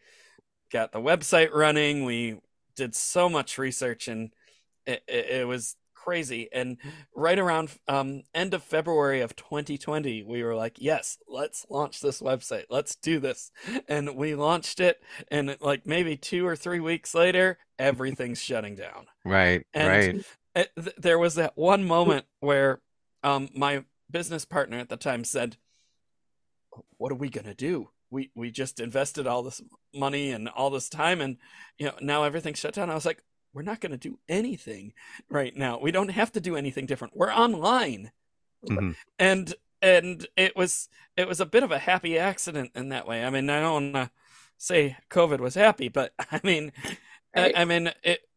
got 0.72 0.91
the 0.91 1.00
website 1.00 1.54
running. 1.54 2.04
We 2.04 2.38
did 2.76 2.96
so 2.96 3.30
much 3.30 3.58
research 3.58 4.08
and 4.08 4.32
it, 4.86 5.04
it, 5.08 5.48
was 5.48 5.76
crazy. 5.94 6.50
And 6.52 6.78
right 7.15 7.39
around 7.39 7.72
um, 7.88 8.24
end 8.34 8.54
of 8.54 8.62
february 8.63 9.22
of 9.22 9.36
2020 9.36 10.24
we 10.24 10.44
were 10.44 10.54
like 10.54 10.78
yes 10.80 11.18
let's 11.28 11.65
launch 11.70 12.02
this 12.02 12.22
website. 12.22 12.65
Let's 12.70 12.96
do 12.96 13.20
this. 13.20 13.52
And 13.88 14.15
we 14.15 14.36
launched 14.36 14.80
it. 14.80 15.02
And 15.32 15.56
like 15.62 15.88
maybe 15.88 16.18
two 16.18 16.46
or 16.46 16.56
three 16.56 16.80
weeks 16.80 17.15
later 17.15 17.58
everything's 17.80 18.41
shutting 18.41 18.76
down. 18.76 19.08
Right 19.24 19.65
and 19.74 19.88
right. 19.88 20.26
it, 20.56 20.72
th- 20.76 20.96
there 20.98 21.20
was 21.20 21.36
that 21.36 21.54
one 21.56 21.86
moment 21.86 22.26
where 22.39 22.82
um, 23.24 23.50
my 23.56 23.84
business 24.15 24.45
partner 24.45 24.78
at 24.78 24.89
the 24.89 24.97
time 24.97 25.23
said 25.23 25.58
what 26.97 27.12
are 27.12 27.15
we 27.15 27.30
going 27.30 27.45
to 27.45 27.54
do 27.54 27.89
we 28.10 28.32
we 28.36 28.49
just 28.51 28.80
invested 28.80 29.28
all 29.28 29.43
this 29.43 29.62
money 29.93 30.32
and 30.32 30.47
all 30.49 30.69
this 30.69 30.89
time 30.89 31.21
and 31.21 31.38
you 31.78 31.86
know 31.86 31.93
now 32.01 32.23
everything's 32.23 32.60
shut 32.60 32.73
down 32.73 32.89
i 32.89 32.95
was 32.95 33.06
like 33.06 33.21
we're 33.56 33.62
not 33.62 33.80
going 33.80 33.93
to 33.93 33.97
do 33.97 34.19
anything 34.28 34.93
right 35.30 35.56
now. 35.56 35.80
We 35.80 35.91
don't 35.91 36.10
have 36.10 36.34
to 36.34 36.41
do 36.41 36.58
anything 36.58 36.86
different. 36.86 37.15
We're 37.15 37.34
online. 37.34 38.12
Mm-hmm. 38.69 38.91
And 39.17 39.54
and 39.82 40.28
it 40.36 40.56
was 40.58 40.89
it 41.15 41.28
was 41.28 41.39
a 41.39 41.45
bit 41.45 41.63
of 41.63 41.71
a 41.71 41.80
happy 41.80 42.19
accident 42.19 42.71
in 42.75 42.89
that 42.89 43.08
way. 43.08 43.23
I 43.23 43.30
mean, 43.30 43.49
I 43.49 43.62
don't 43.62 43.93
want 43.93 43.95
to 43.95 44.12
say 44.58 44.97
COVID 45.10 45.39
was 45.39 45.56
happy, 45.56 45.88
but 45.88 46.13
I 46.32 46.41
mean, 46.43 46.73
right. 47.36 47.54
I, 47.56 47.62
I, 47.62 47.65
mean 47.65 47.91
it. 48.04 48.28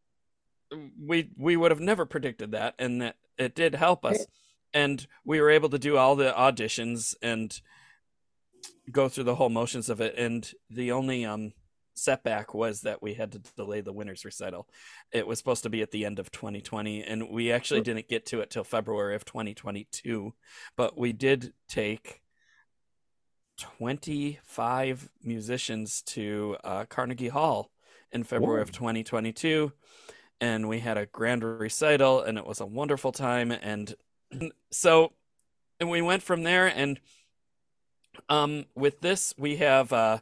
we 0.97 1.29
we 1.37 1.57
would 1.57 1.71
have 1.71 1.81
never 1.81 2.05
predicted 2.05 2.51
that, 2.51 2.75
and 2.79 3.01
that 3.01 3.17
it 3.37 3.55
did 3.55 3.75
help 3.75 4.05
us, 4.05 4.25
and 4.73 5.05
we 5.25 5.41
were 5.41 5.49
able 5.49 5.69
to 5.69 5.79
do 5.79 5.97
all 5.97 6.15
the 6.15 6.31
auditions 6.31 7.15
and 7.21 7.59
go 8.91 9.09
through 9.09 9.23
the 9.25 9.35
whole 9.35 9.49
motions 9.49 9.89
of 9.89 10.01
it. 10.01 10.15
And 10.17 10.49
the 10.69 10.91
only 10.91 11.25
um 11.25 11.53
setback 11.99 12.53
was 12.53 12.81
that 12.81 13.01
we 13.01 13.13
had 13.13 13.31
to 13.33 13.39
delay 13.55 13.81
the 13.81 13.93
winners 13.93 14.25
recital. 14.25 14.67
It 15.11 15.27
was 15.27 15.37
supposed 15.37 15.63
to 15.63 15.69
be 15.69 15.81
at 15.81 15.91
the 15.91 16.05
end 16.05 16.19
of 16.19 16.31
2020, 16.31 17.03
and 17.03 17.29
we 17.29 17.51
actually 17.51 17.81
didn't 17.81 18.07
get 18.07 18.25
to 18.27 18.39
it 18.39 18.49
till 18.49 18.63
February 18.63 19.15
of 19.15 19.25
2022. 19.25 20.33
But 20.75 20.97
we 20.97 21.13
did 21.13 21.53
take 21.67 22.21
25 23.57 25.09
musicians 25.23 26.01
to 26.03 26.55
uh, 26.63 26.85
Carnegie 26.85 27.27
Hall 27.27 27.69
in 28.11 28.23
February 28.23 28.59
Whoa. 28.59 28.63
of 28.63 28.71
2022, 28.71 29.71
and 30.41 30.69
we 30.69 30.79
had 30.79 30.97
a 30.97 31.05
grand 31.05 31.43
recital, 31.43 32.21
and 32.21 32.37
it 32.37 32.45
was 32.45 32.61
a 32.61 32.65
wonderful 32.65 33.11
time. 33.11 33.51
And 33.51 33.93
so, 34.71 35.13
and 35.79 35.89
we 35.89 36.01
went 36.01 36.23
from 36.23 36.43
there, 36.43 36.67
and 36.67 36.99
um, 38.27 38.65
with 38.75 39.01
this, 39.01 39.33
we 39.37 39.57
have. 39.57 39.93
Uh, 39.93 40.19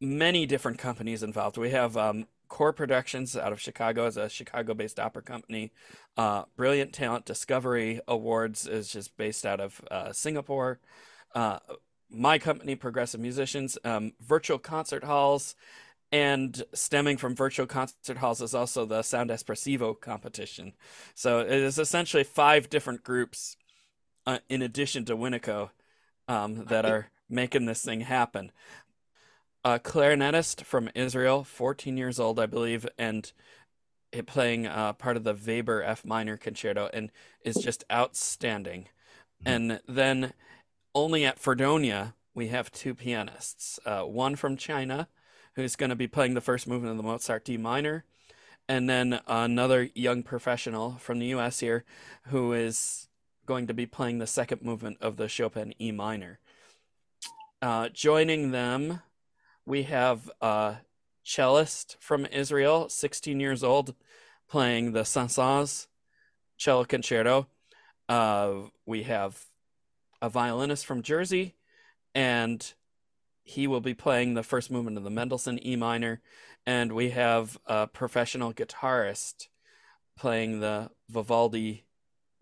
many 0.00 0.46
different 0.46 0.78
companies 0.78 1.22
involved. 1.22 1.58
We 1.58 1.70
have 1.70 1.96
um, 1.96 2.26
Core 2.48 2.72
Productions 2.72 3.36
out 3.36 3.52
of 3.52 3.60
Chicago 3.60 4.06
as 4.06 4.16
a 4.16 4.28
Chicago-based 4.28 4.98
opera 4.98 5.22
company. 5.22 5.72
Uh, 6.16 6.44
Brilliant 6.56 6.92
Talent 6.92 7.26
Discovery 7.26 8.00
Awards 8.08 8.66
is 8.66 8.90
just 8.90 9.16
based 9.16 9.44
out 9.44 9.60
of 9.60 9.80
uh, 9.90 10.12
Singapore. 10.12 10.80
Uh, 11.34 11.58
my 12.10 12.38
company, 12.38 12.74
Progressive 12.74 13.20
Musicians, 13.20 13.78
um, 13.84 14.12
virtual 14.20 14.58
concert 14.58 15.04
halls, 15.04 15.54
and 16.12 16.62
stemming 16.74 17.16
from 17.16 17.36
virtual 17.36 17.66
concert 17.66 18.18
halls 18.18 18.40
is 18.40 18.54
also 18.54 18.84
the 18.84 19.02
Sound 19.02 19.30
Espressivo 19.30 19.98
competition. 19.98 20.72
So 21.14 21.40
it 21.40 21.50
is 21.50 21.78
essentially 21.78 22.24
five 22.24 22.68
different 22.68 23.04
groups, 23.04 23.56
uh, 24.26 24.38
in 24.48 24.62
addition 24.62 25.04
to 25.06 25.16
Winneco, 25.16 25.70
um, 26.28 26.64
that 26.66 26.84
are 26.84 27.10
making 27.28 27.66
this 27.66 27.82
thing 27.82 28.00
happen 28.00 28.50
a 29.64 29.78
clarinetist 29.78 30.62
from 30.64 30.90
Israel, 30.94 31.44
14 31.44 31.96
years 31.96 32.18
old, 32.18 32.40
I 32.40 32.46
believe, 32.46 32.88
and 32.98 33.30
playing 34.26 34.66
uh, 34.66 34.92
part 34.94 35.16
of 35.16 35.24
the 35.24 35.34
Weber 35.34 35.82
F 35.82 36.04
minor 36.04 36.36
concerto, 36.36 36.88
and 36.92 37.10
is 37.44 37.56
just 37.56 37.84
outstanding. 37.92 38.88
Mm-hmm. 39.44 39.48
And 39.48 39.80
then 39.86 40.32
only 40.94 41.24
at 41.24 41.38
Fredonia 41.38 42.14
we 42.34 42.48
have 42.48 42.70
two 42.70 42.94
pianists, 42.94 43.78
uh, 43.84 44.02
one 44.02 44.36
from 44.36 44.56
China, 44.56 45.08
who's 45.56 45.76
going 45.76 45.90
to 45.90 45.96
be 45.96 46.06
playing 46.06 46.34
the 46.34 46.40
first 46.40 46.66
movement 46.66 46.92
of 46.92 46.96
the 46.96 47.02
Mozart 47.02 47.44
D 47.44 47.56
minor, 47.56 48.04
and 48.68 48.88
then 48.88 49.20
another 49.26 49.90
young 49.94 50.22
professional 50.22 50.96
from 50.98 51.18
the 51.18 51.26
U.S. 51.26 51.60
here, 51.60 51.84
who 52.28 52.52
is 52.52 53.08
going 53.46 53.66
to 53.66 53.74
be 53.74 53.86
playing 53.86 54.18
the 54.18 54.26
second 54.26 54.62
movement 54.62 54.98
of 55.00 55.16
the 55.16 55.28
Chopin 55.28 55.74
E 55.80 55.92
minor. 55.92 56.38
Uh, 57.62 57.88
joining 57.90 58.52
them 58.52 59.00
we 59.70 59.84
have 59.84 60.30
a 60.40 60.78
cellist 61.24 61.96
from 62.00 62.26
Israel, 62.26 62.88
16 62.88 63.38
years 63.38 63.62
old, 63.62 63.94
playing 64.48 64.92
the 64.92 65.04
Saint-Saëns 65.04 65.86
cello 66.56 66.84
concerto. 66.84 67.46
Uh, 68.08 68.52
we 68.84 69.04
have 69.04 69.44
a 70.20 70.28
violinist 70.28 70.84
from 70.84 71.02
Jersey, 71.02 71.54
and 72.14 72.74
he 73.42 73.66
will 73.66 73.80
be 73.80 73.94
playing 73.94 74.34
the 74.34 74.42
first 74.42 74.70
movement 74.70 74.96
of 74.96 75.04
the 75.04 75.10
Mendelssohn 75.10 75.64
E 75.64 75.76
minor. 75.76 76.20
And 76.66 76.92
we 76.92 77.10
have 77.10 77.58
a 77.66 77.86
professional 77.86 78.52
guitarist 78.52 79.48
playing 80.16 80.60
the 80.60 80.90
Vivaldi 81.08 81.86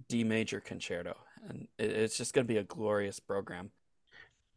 D 0.08 0.24
major 0.24 0.60
concerto. 0.60 1.16
And 1.48 1.68
it's 1.78 2.16
just 2.16 2.34
going 2.34 2.46
to 2.46 2.52
be 2.52 2.58
a 2.58 2.64
glorious 2.64 3.20
program. 3.20 3.70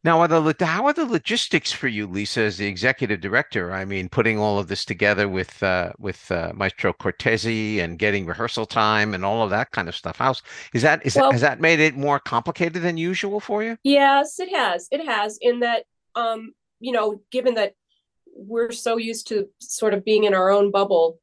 Now, 0.04 0.20
are 0.22 0.28
the 0.28 0.66
how 0.66 0.88
are 0.88 0.94
the 0.94 1.06
logistics 1.06 1.72
for 1.72 1.88
you, 1.88 2.08
Lisa, 2.08 2.42
as 2.42 2.58
the 2.58 2.66
executive 2.66 3.22
director? 3.22 3.72
I 3.72 3.86
mean, 3.86 4.10
putting 4.10 4.40
all 4.40 4.58
of 4.58 4.68
this 4.68 4.84
together 4.84 5.30
with 5.30 5.62
uh, 5.62 5.92
with 6.00 6.32
uh, 6.32 6.54
Maestro 6.56 6.92
Cortese 6.92 7.80
and 7.80 8.00
getting 8.00 8.26
rehearsal 8.26 8.66
time 8.66 9.14
and 9.14 9.24
all 9.24 9.44
of 9.44 9.52
that 9.52 9.70
kind 9.70 9.88
of 9.88 9.96
stuff. 9.96 10.18
How's 10.18 10.42
is 10.74 10.82
that 10.82 11.06
is 11.06 11.16
well, 11.16 11.26
that, 11.26 11.34
has 11.34 11.42
that 11.42 11.62
made 11.62 11.80
it 11.80 11.96
more 11.96 12.20
complicated 12.20 12.82
than 12.82 12.98
usual 12.98 13.40
for 13.40 13.64
you? 13.64 13.78
Yes, 13.84 14.40
it 14.40 14.50
has. 14.56 14.88
It 14.92 15.06
has. 15.06 15.38
In 15.40 15.60
that, 15.60 15.84
um, 16.16 16.54
you 16.80 16.92
know, 16.92 17.22
given 17.32 17.56
that 17.56 17.76
we're 18.36 18.72
so 18.72 18.98
used 18.98 19.28
to 19.28 19.48
sort 19.60 19.94
of 19.94 20.06
being 20.06 20.24
in 20.24 20.34
our 20.34 20.50
own 20.50 20.72
bubble 20.72 21.20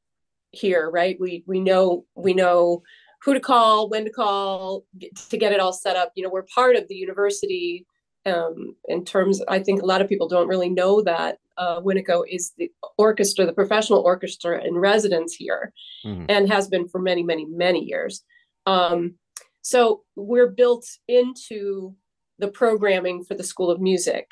here, 0.50 0.90
right? 0.90 1.16
We 1.18 1.44
we 1.46 1.60
know 1.60 2.04
we 2.14 2.34
know 2.34 2.82
who 3.22 3.34
to 3.34 3.40
call, 3.40 3.88
when 3.88 4.04
to 4.04 4.10
call, 4.10 4.84
to 5.30 5.36
get 5.36 5.52
it 5.52 5.60
all 5.60 5.72
set 5.72 5.96
up. 5.96 6.12
You 6.14 6.22
know, 6.22 6.30
we're 6.30 6.46
part 6.54 6.76
of 6.76 6.86
the 6.88 6.94
university 6.94 7.86
um, 8.26 8.74
in 8.88 9.04
terms 9.04 9.42
i 9.48 9.58
think 9.58 9.82
a 9.82 9.86
lot 9.86 10.00
of 10.00 10.08
people 10.08 10.28
don't 10.28 10.48
really 10.48 10.68
know 10.68 11.02
that 11.02 11.38
uh, 11.56 11.80
Winneco 11.80 12.22
is 12.28 12.52
the 12.56 12.70
orchestra 12.98 13.46
the 13.46 13.52
professional 13.52 14.00
orchestra 14.00 14.62
in 14.64 14.74
residence 14.74 15.34
here 15.34 15.72
mm-hmm. 16.04 16.24
and 16.28 16.50
has 16.50 16.68
been 16.68 16.88
for 16.88 17.00
many 17.00 17.22
many 17.22 17.44
many 17.46 17.84
years 17.84 18.22
um, 18.66 19.14
so 19.62 20.02
we're 20.16 20.50
built 20.50 20.86
into 21.08 21.94
the 22.38 22.48
programming 22.48 23.24
for 23.24 23.34
the 23.34 23.44
school 23.44 23.70
of 23.70 23.80
music 23.80 24.30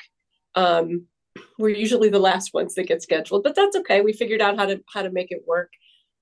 um, 0.57 1.05
we're 1.57 1.69
usually 1.69 2.09
the 2.09 2.19
last 2.19 2.53
ones 2.53 2.75
that 2.75 2.87
get 2.87 3.01
scheduled 3.01 3.43
but 3.43 3.55
that's 3.55 3.75
okay 3.75 4.01
we 4.01 4.11
figured 4.11 4.41
out 4.41 4.57
how 4.57 4.65
to 4.65 4.83
how 4.93 5.01
to 5.01 5.11
make 5.11 5.31
it 5.31 5.43
work 5.47 5.71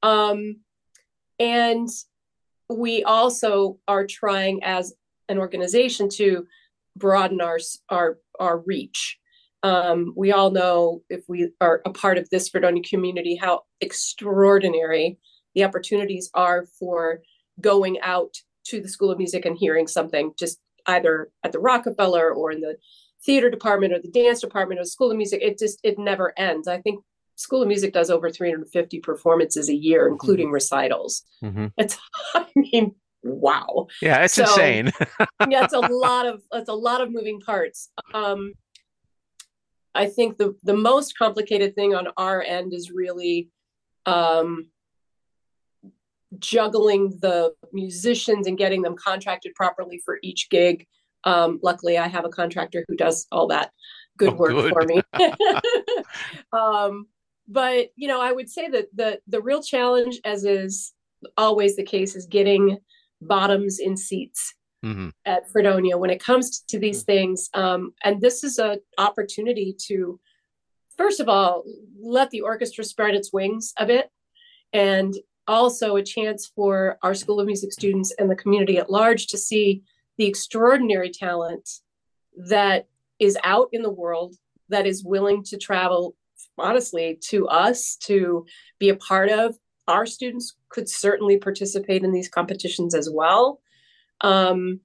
um, 0.03 0.57
and 1.39 1.89
we 2.69 3.03
also 3.03 3.79
are 3.87 4.05
trying 4.05 4.63
as 4.63 4.93
an 5.29 5.37
organization 5.37 6.09
to 6.09 6.45
broaden 6.95 7.41
our 7.41 7.59
our 7.89 8.19
our 8.39 8.59
reach. 8.59 9.19
Um, 9.63 10.13
we 10.15 10.31
all 10.31 10.51
know 10.51 11.01
if 11.09 11.23
we 11.27 11.49
are 11.59 11.81
a 11.85 11.89
part 11.89 12.17
of 12.17 12.29
this 12.29 12.49
Fredonia 12.49 12.83
community 12.83 13.35
how 13.35 13.61
extraordinary 13.81 15.17
the 15.55 15.63
opportunities 15.63 16.29
are 16.33 16.67
for 16.79 17.21
going 17.59 17.99
out 18.01 18.35
to 18.65 18.81
the 18.81 18.89
School 18.89 19.11
of 19.11 19.17
Music 19.17 19.45
and 19.45 19.57
hearing 19.57 19.87
something 19.87 20.33
just 20.37 20.59
either 20.87 21.31
at 21.43 21.51
the 21.51 21.59
Rockefeller 21.59 22.31
or 22.31 22.51
in 22.51 22.61
the 22.61 22.77
theater 23.25 23.49
department 23.49 23.93
or 23.93 23.99
the 23.99 24.09
dance 24.09 24.41
department 24.41 24.79
or 24.79 24.83
the 24.83 24.89
School 24.89 25.11
of 25.11 25.17
Music. 25.17 25.41
It 25.41 25.57
just 25.57 25.79
it 25.83 25.97
never 25.97 26.33
ends. 26.37 26.67
I 26.67 26.81
think 26.81 27.03
School 27.35 27.61
of 27.61 27.67
Music 27.67 27.93
does 27.93 28.09
over 28.09 28.29
350 28.29 28.99
performances 28.99 29.69
a 29.69 29.75
year, 29.75 30.07
including 30.07 30.47
mm-hmm. 30.47 30.53
recitals. 30.53 31.23
Mm-hmm. 31.43 31.67
It's 31.77 31.97
I 32.33 32.47
mean 32.55 32.95
wow. 33.23 33.87
Yeah, 34.01 34.23
it's 34.23 34.35
so, 34.35 34.43
insane. 34.43 34.91
yeah, 35.49 35.63
it's 35.63 35.73
a 35.73 35.79
lot 35.79 36.27
of 36.27 36.41
it's 36.53 36.69
a 36.69 36.73
lot 36.73 37.01
of 37.01 37.11
moving 37.11 37.41
parts. 37.41 37.89
Um, 38.13 38.53
I 39.93 40.07
think 40.07 40.37
the 40.37 40.55
the 40.63 40.75
most 40.75 41.17
complicated 41.17 41.75
thing 41.75 41.95
on 41.95 42.07
our 42.17 42.41
end 42.41 42.73
is 42.73 42.91
really 42.91 43.49
um, 44.05 44.67
juggling 46.39 47.17
the 47.21 47.53
musicians 47.73 48.47
and 48.47 48.57
getting 48.57 48.81
them 48.81 48.95
contracted 48.95 49.55
properly 49.55 50.01
for 50.03 50.19
each 50.21 50.49
gig. 50.49 50.85
Um, 51.25 51.59
luckily, 51.63 51.97
I 51.97 52.07
have 52.07 52.25
a 52.25 52.29
contractor 52.29 52.85
who 52.87 52.95
does 52.95 53.27
all 53.31 53.47
that 53.47 53.71
good 54.17 54.33
oh, 54.33 54.35
work 54.35 54.51
good. 54.51 54.73
for 54.73 54.83
me. 54.83 55.01
um, 56.53 57.07
but 57.47 57.89
you 57.95 58.07
know, 58.07 58.21
I 58.21 58.31
would 58.31 58.49
say 58.49 58.69
that 58.69 58.87
the 58.93 59.19
the 59.27 59.41
real 59.41 59.61
challenge, 59.61 60.19
as 60.23 60.45
is 60.45 60.93
always 61.37 61.75
the 61.75 61.83
case, 61.83 62.15
is 62.15 62.25
getting 62.25 62.77
bottoms 63.21 63.79
in 63.79 63.97
seats 63.97 64.53
mm-hmm. 64.83 65.09
at 65.25 65.49
Fredonia 65.51 65.97
when 65.97 66.09
it 66.09 66.23
comes 66.23 66.61
to 66.61 66.79
these 66.79 67.03
things. 67.03 67.49
Um, 67.53 67.93
and 68.03 68.21
this 68.21 68.43
is 68.43 68.57
an 68.57 68.79
opportunity 68.97 69.75
to, 69.87 70.19
first 70.97 71.19
of 71.19 71.29
all, 71.29 71.63
let 71.99 72.29
the 72.31 72.41
orchestra 72.41 72.83
spread 72.83 73.15
its 73.15 73.33
wings 73.33 73.73
a 73.77 73.85
bit, 73.85 74.09
and 74.73 75.13
also 75.47 75.95
a 75.95 76.03
chance 76.03 76.51
for 76.55 76.97
our 77.03 77.13
School 77.13 77.39
of 77.39 77.45
Music 77.45 77.71
students 77.71 78.13
and 78.17 78.29
the 78.29 78.35
community 78.35 78.77
at 78.77 78.89
large 78.89 79.27
to 79.27 79.37
see 79.37 79.83
the 80.17 80.25
extraordinary 80.25 81.09
talent 81.09 81.69
that 82.37 82.87
is 83.19 83.37
out 83.43 83.69
in 83.71 83.81
the 83.81 83.91
world 83.91 84.35
that 84.69 84.85
is 84.85 85.03
willing 85.03 85.43
to 85.43 85.57
travel 85.57 86.15
honestly 86.57 87.19
to 87.21 87.47
us 87.47 87.95
to 87.97 88.45
be 88.79 88.89
a 88.89 88.95
part 88.95 89.29
of 89.29 89.57
our 89.87 90.05
students 90.05 90.55
could 90.69 90.89
certainly 90.89 91.37
participate 91.37 92.03
in 92.03 92.11
these 92.11 92.29
competitions 92.29 92.95
as 92.95 93.09
well. 93.09 93.61
Um, 94.21 94.79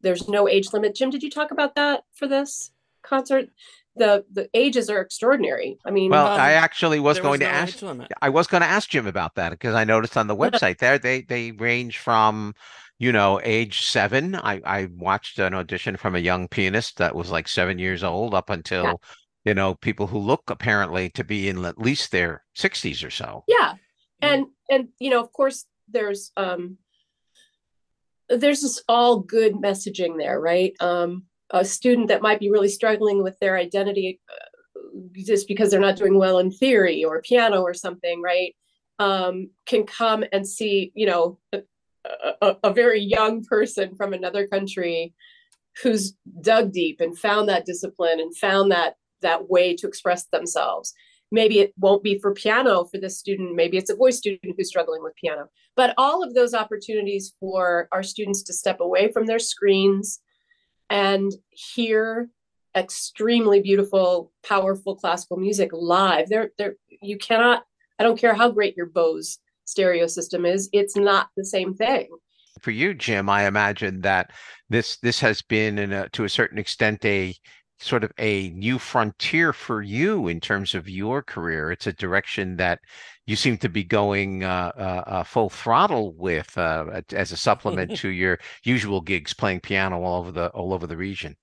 there's 0.00 0.28
no 0.28 0.48
age 0.48 0.72
limit. 0.72 0.94
Jim, 0.94 1.10
did 1.10 1.22
you 1.22 1.30
talk 1.30 1.50
about 1.50 1.74
that 1.74 2.04
for 2.14 2.26
this 2.26 2.70
concert? 3.02 3.48
The 3.94 4.24
the 4.32 4.48
ages 4.54 4.88
are 4.88 5.00
extraordinary. 5.00 5.78
I 5.84 5.90
mean, 5.90 6.10
well, 6.10 6.26
um, 6.26 6.40
I 6.40 6.52
actually 6.52 6.98
was 6.98 7.18
going 7.20 7.40
was 7.40 7.40
to 7.40 7.44
no 7.44 7.50
ask. 7.50 8.10
I 8.22 8.30
was 8.30 8.46
going 8.46 8.62
to 8.62 8.66
ask 8.66 8.88
Jim 8.88 9.06
about 9.06 9.34
that 9.34 9.50
because 9.50 9.74
I 9.74 9.84
noticed 9.84 10.16
on 10.16 10.28
the 10.28 10.36
website 10.44 10.78
there 10.78 10.98
they 10.98 11.20
they 11.20 11.52
range 11.52 11.98
from 11.98 12.54
you 13.02 13.10
know, 13.10 13.40
age 13.42 13.82
seven. 13.82 14.36
I, 14.36 14.60
I 14.64 14.88
watched 14.96 15.40
an 15.40 15.54
audition 15.54 15.96
from 15.96 16.14
a 16.14 16.20
young 16.20 16.46
pianist 16.46 16.98
that 16.98 17.16
was 17.16 17.32
like 17.32 17.48
seven 17.48 17.80
years 17.80 18.04
old 18.04 18.32
up 18.32 18.48
until, 18.48 18.84
yeah. 18.84 18.92
you 19.44 19.54
know, 19.54 19.74
people 19.74 20.06
who 20.06 20.18
look 20.18 20.42
apparently 20.46 21.10
to 21.10 21.24
be 21.24 21.48
in 21.48 21.64
at 21.64 21.80
least 21.80 22.12
their 22.12 22.44
60s 22.56 23.04
or 23.04 23.10
so. 23.10 23.42
Yeah. 23.48 23.74
and 24.22 24.46
and 24.70 24.88
you 25.00 25.10
know 25.10 25.20
of 25.20 25.32
course 25.32 25.66
there's 25.88 26.30
um 26.36 26.78
there's 28.28 28.62
this 28.62 28.82
all 28.88 29.18
good 29.18 29.54
messaging 29.54 30.16
there 30.16 30.40
right 30.40 30.74
um 30.78 31.24
a 31.50 31.64
student 31.64 32.06
that 32.08 32.22
might 32.22 32.38
be 32.38 32.50
really 32.50 32.68
struggling 32.68 33.22
with 33.22 33.36
their 33.40 33.56
identity 33.56 34.20
uh, 34.30 34.78
just 35.12 35.48
because 35.48 35.70
they're 35.70 35.80
not 35.80 35.96
doing 35.96 36.16
well 36.16 36.38
in 36.38 36.52
theory 36.52 37.04
or 37.04 37.20
piano 37.20 37.62
or 37.62 37.74
something 37.74 38.22
right 38.22 38.54
um 39.00 39.50
can 39.66 39.84
come 39.84 40.24
and 40.32 40.46
see 40.46 40.92
you 40.94 41.06
know 41.06 41.38
a, 42.04 42.56
a, 42.64 42.72
very 42.72 43.00
young 43.00 43.44
person 43.44 43.94
from 43.94 44.12
another 44.12 44.46
country 44.46 45.14
who's 45.82 46.14
dug 46.40 46.72
deep 46.72 47.00
and 47.00 47.18
found 47.18 47.48
that 47.48 47.64
discipline 47.64 48.20
and 48.20 48.36
found 48.36 48.70
that 48.70 48.96
that 49.20 49.48
way 49.48 49.74
to 49.76 49.86
express 49.86 50.26
themselves. 50.26 50.92
Maybe 51.30 51.60
it 51.60 51.72
won't 51.78 52.02
be 52.02 52.18
for 52.18 52.34
piano 52.34 52.84
for 52.84 52.98
this 52.98 53.18
student. 53.18 53.54
Maybe 53.54 53.78
it's 53.78 53.90
a 53.90 53.96
voice 53.96 54.18
student 54.18 54.54
who's 54.56 54.68
struggling 54.68 55.02
with 55.02 55.14
piano. 55.14 55.48
But 55.76 55.94
all 55.96 56.22
of 56.22 56.34
those 56.34 56.52
opportunities 56.52 57.34
for 57.40 57.88
our 57.92 58.02
students 58.02 58.42
to 58.44 58.52
step 58.52 58.80
away 58.80 59.10
from 59.10 59.26
their 59.26 59.38
screens 59.38 60.20
and 60.90 61.32
hear 61.50 62.28
extremely 62.76 63.60
beautiful 63.60 64.32
powerful 64.42 64.96
classical 64.96 65.36
music 65.36 65.70
live. 65.72 66.28
There 66.28 66.50
there 66.58 66.74
you 67.00 67.18
cannot 67.18 67.64
i 67.98 68.02
don't 68.02 68.18
care 68.18 68.34
how 68.34 68.50
great 68.50 68.76
your 68.76 68.86
bose 68.86 69.38
stereo 69.64 70.06
system 70.06 70.44
is 70.44 70.68
it's 70.72 70.96
not 70.96 71.28
the 71.36 71.44
same 71.44 71.74
thing 71.74 72.08
for 72.60 72.70
you 72.70 72.94
jim 72.94 73.28
i 73.28 73.46
imagine 73.46 74.00
that 74.00 74.30
this 74.68 74.96
this 74.98 75.20
has 75.20 75.42
been 75.42 75.78
in 75.78 75.92
a, 75.92 76.08
to 76.10 76.24
a 76.24 76.28
certain 76.28 76.58
extent 76.58 77.04
a 77.04 77.34
sort 77.82 78.04
of 78.04 78.12
a 78.18 78.50
new 78.50 78.78
frontier 78.78 79.52
for 79.52 79.82
you 79.82 80.28
in 80.28 80.40
terms 80.40 80.74
of 80.74 80.88
your 80.88 81.22
career. 81.22 81.72
It's 81.72 81.86
a 81.86 81.92
direction 81.92 82.56
that 82.56 82.78
you 83.26 83.36
seem 83.36 83.58
to 83.58 83.68
be 83.68 83.84
going 83.84 84.44
uh, 84.44 84.72
uh, 84.76 85.02
uh 85.06 85.24
full 85.24 85.50
throttle 85.50 86.14
with 86.14 86.56
uh, 86.56 87.02
as 87.12 87.32
a 87.32 87.36
supplement 87.36 87.96
to 87.98 88.08
your 88.08 88.38
usual 88.62 89.00
gigs, 89.00 89.34
playing 89.34 89.60
piano 89.60 90.02
all 90.02 90.20
over 90.20 90.32
the 90.32 90.48
all 90.48 90.72
over 90.72 90.86
the 90.86 90.96
region. 90.96 91.36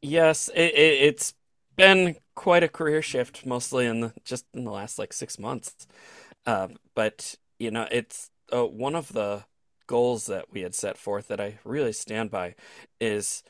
Yes, 0.00 0.48
it, 0.54 0.74
it, 0.74 1.18
has 1.18 1.34
been 1.76 2.16
quite 2.34 2.64
a 2.64 2.68
career 2.68 3.02
shift, 3.02 3.46
mostly 3.46 3.86
in 3.86 4.00
the, 4.00 4.12
just 4.24 4.44
in 4.52 4.64
the 4.64 4.70
last 4.70 4.98
like 4.98 5.12
six 5.12 5.38
months. 5.38 5.86
Uh, 6.44 6.68
but 6.94 7.36
you 7.58 7.70
know, 7.70 7.86
it's 7.90 8.30
uh, 8.52 8.66
one 8.66 8.94
of 8.94 9.12
the 9.12 9.44
goals 9.86 10.26
that 10.26 10.46
we 10.52 10.62
had 10.62 10.74
set 10.74 10.96
forth 10.96 11.28
that 11.28 11.40
I 11.40 11.58
really 11.64 11.92
stand 11.92 12.30
by 12.30 12.54
is 13.00 13.42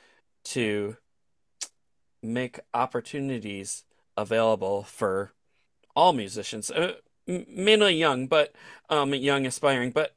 to 0.45 0.97
make 2.23 2.61
opportunities 2.75 3.85
available 4.17 4.83
for 4.83 5.33
all 5.95 6.13
musicians, 6.13 6.71
uh, 6.71 6.95
mainly 7.27 7.95
young, 7.95 8.27
but 8.27 8.55
um, 8.89 9.15
young 9.15 9.47
aspiring, 9.47 9.91
but 9.91 10.15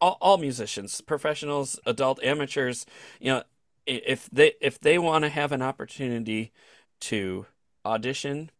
all, 0.00 0.18
all 0.20 0.38
musicians, 0.38 1.00
professionals, 1.00 1.78
adult 1.86 2.22
amateurs. 2.22 2.86
You 3.20 3.32
know, 3.32 3.42
if 3.86 4.28
they 4.30 4.52
if 4.60 4.78
they 4.78 4.98
want 4.98 5.24
to 5.24 5.28
have 5.28 5.52
an 5.52 5.62
opportunity 5.62 6.52
to 7.02 7.46
audition 7.84 8.50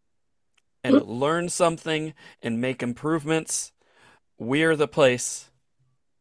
and 0.82 0.96
mm-hmm. 0.96 1.10
learn 1.10 1.48
something 1.48 2.14
and 2.42 2.60
make 2.60 2.82
improvements, 2.82 3.72
we're 4.38 4.76
the 4.76 4.88
place 4.88 5.50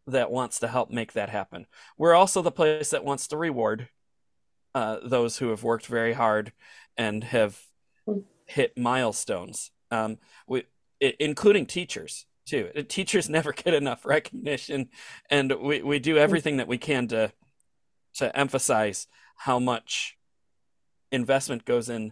that 0.08 0.32
wants 0.32 0.60
to 0.60 0.68
help 0.68 0.90
make 0.90 1.14
that 1.14 1.30
happen. 1.30 1.68
We're 1.98 2.14
also 2.14 2.42
the 2.42 2.52
place 2.52 2.90
that 2.92 3.06
wants 3.06 3.28
to 3.28 3.38
reward 3.38 3.90
uh, 4.74 4.98
those 5.04 5.38
who 5.38 5.50
have 5.50 5.64
worked 5.64 5.86
very 5.88 6.14
hard 6.14 6.54
and 6.98 7.24
have 7.24 7.60
hit 8.46 8.78
milestones. 8.78 9.72
Um, 9.92 10.18
we, 10.48 10.64
including 11.00 11.66
teachers 11.66 12.26
too. 12.46 12.70
Teachers 12.88 13.30
never 13.30 13.54
get 13.54 13.74
enough 13.74 14.06
recognition, 14.06 14.90
and 15.30 15.54
we, 15.62 15.82
we 15.82 16.00
do 16.00 16.18
everything 16.18 16.58
that 16.58 16.68
we 16.68 16.78
can 16.78 17.08
to 17.10 17.32
to 18.16 18.38
emphasize 18.38 19.08
how 19.38 19.58
much 19.58 20.18
investment 21.12 21.64
goes 21.64 21.90
in 21.90 22.12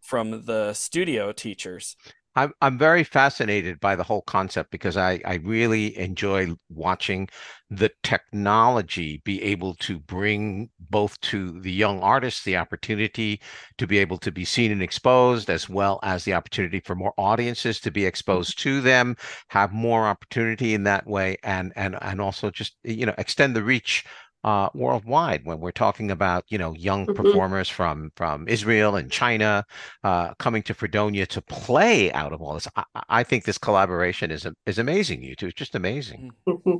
from 0.00 0.44
the 0.44 0.72
studio 0.74 1.32
teachers 1.32 1.96
I'm 2.36 2.52
I'm 2.60 2.78
very 2.78 3.04
fascinated 3.04 3.78
by 3.80 3.96
the 3.96 4.02
whole 4.02 4.22
concept 4.22 4.70
because 4.70 4.96
I 4.96 5.20
I 5.24 5.34
really 5.36 5.96
enjoy 5.98 6.48
watching 6.68 7.28
the 7.70 7.90
technology 8.02 9.22
be 9.24 9.42
able 9.42 9.74
to 9.74 9.98
bring 9.98 10.70
both 10.78 11.20
to 11.20 11.60
the 11.60 11.72
young 11.72 12.00
artists 12.00 12.44
the 12.44 12.56
opportunity 12.56 13.40
to 13.78 13.86
be 13.86 13.98
able 13.98 14.18
to 14.18 14.30
be 14.30 14.44
seen 14.44 14.70
and 14.70 14.82
exposed 14.82 15.48
as 15.48 15.68
well 15.68 15.98
as 16.02 16.24
the 16.24 16.34
opportunity 16.34 16.80
for 16.80 16.94
more 16.94 17.14
audiences 17.18 17.80
to 17.80 17.90
be 17.90 18.02
mm-hmm. 18.02 18.08
exposed 18.08 18.58
to 18.60 18.80
them 18.80 19.16
have 19.48 19.72
more 19.72 20.06
opportunity 20.06 20.74
in 20.74 20.84
that 20.84 21.06
way 21.06 21.36
and 21.42 21.72
and 21.76 21.96
and 22.02 22.20
also 22.20 22.50
just 22.50 22.76
you 22.84 23.06
know 23.06 23.14
extend 23.18 23.54
the 23.56 23.62
reach 23.62 24.04
uh, 24.44 24.68
worldwide 24.74 25.44
when 25.44 25.58
we're 25.58 25.72
talking 25.72 26.10
about 26.10 26.44
you 26.48 26.58
know 26.58 26.74
young 26.74 27.06
mm-hmm. 27.06 27.14
performers 27.14 27.68
from 27.68 28.12
from 28.14 28.46
Israel 28.46 28.96
and 28.96 29.10
China 29.10 29.64
uh, 30.04 30.34
coming 30.34 30.62
to 30.64 30.74
Fredonia 30.74 31.26
to 31.26 31.40
play 31.40 32.12
out 32.12 32.32
of 32.32 32.42
all 32.42 32.52
this. 32.52 32.68
I, 32.76 32.84
I, 33.08 33.24
think 33.24 33.44
this 33.44 33.56
collaboration 33.56 34.30
is 34.30 34.46
is 34.66 34.78
amazing. 34.78 35.22
You 35.24 35.34
two, 35.34 35.46
it's 35.46 35.54
just 35.54 35.74
amazing. 35.74 36.32
Mm-hmm. 36.46 36.76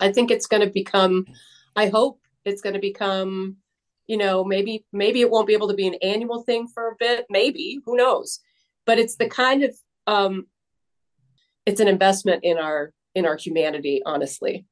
I 0.00 0.12
think 0.12 0.30
it's 0.30 0.46
going 0.46 0.62
to 0.62 0.70
become. 0.70 1.26
I 1.74 1.88
hope 1.88 2.20
it's 2.44 2.60
going 2.60 2.74
to 2.74 2.80
become. 2.80 3.56
You 4.06 4.18
know, 4.18 4.44
maybe 4.44 4.84
maybe 4.92 5.22
it 5.22 5.30
won't 5.30 5.46
be 5.46 5.54
able 5.54 5.68
to 5.68 5.74
be 5.74 5.86
an 5.86 5.94
annual 6.02 6.42
thing 6.42 6.68
for 6.68 6.88
a 6.88 6.96
bit. 6.98 7.26
Maybe 7.30 7.80
who 7.86 7.96
knows? 7.96 8.40
But 8.84 8.98
it's 8.98 9.16
the 9.16 9.28
kind 9.28 9.62
of 9.62 9.74
um, 10.06 10.48
it's 11.64 11.80
an 11.80 11.88
investment 11.88 12.44
in 12.44 12.58
our 12.58 12.92
in 13.14 13.24
our 13.24 13.36
humanity. 13.36 14.02
Honestly. 14.04 14.66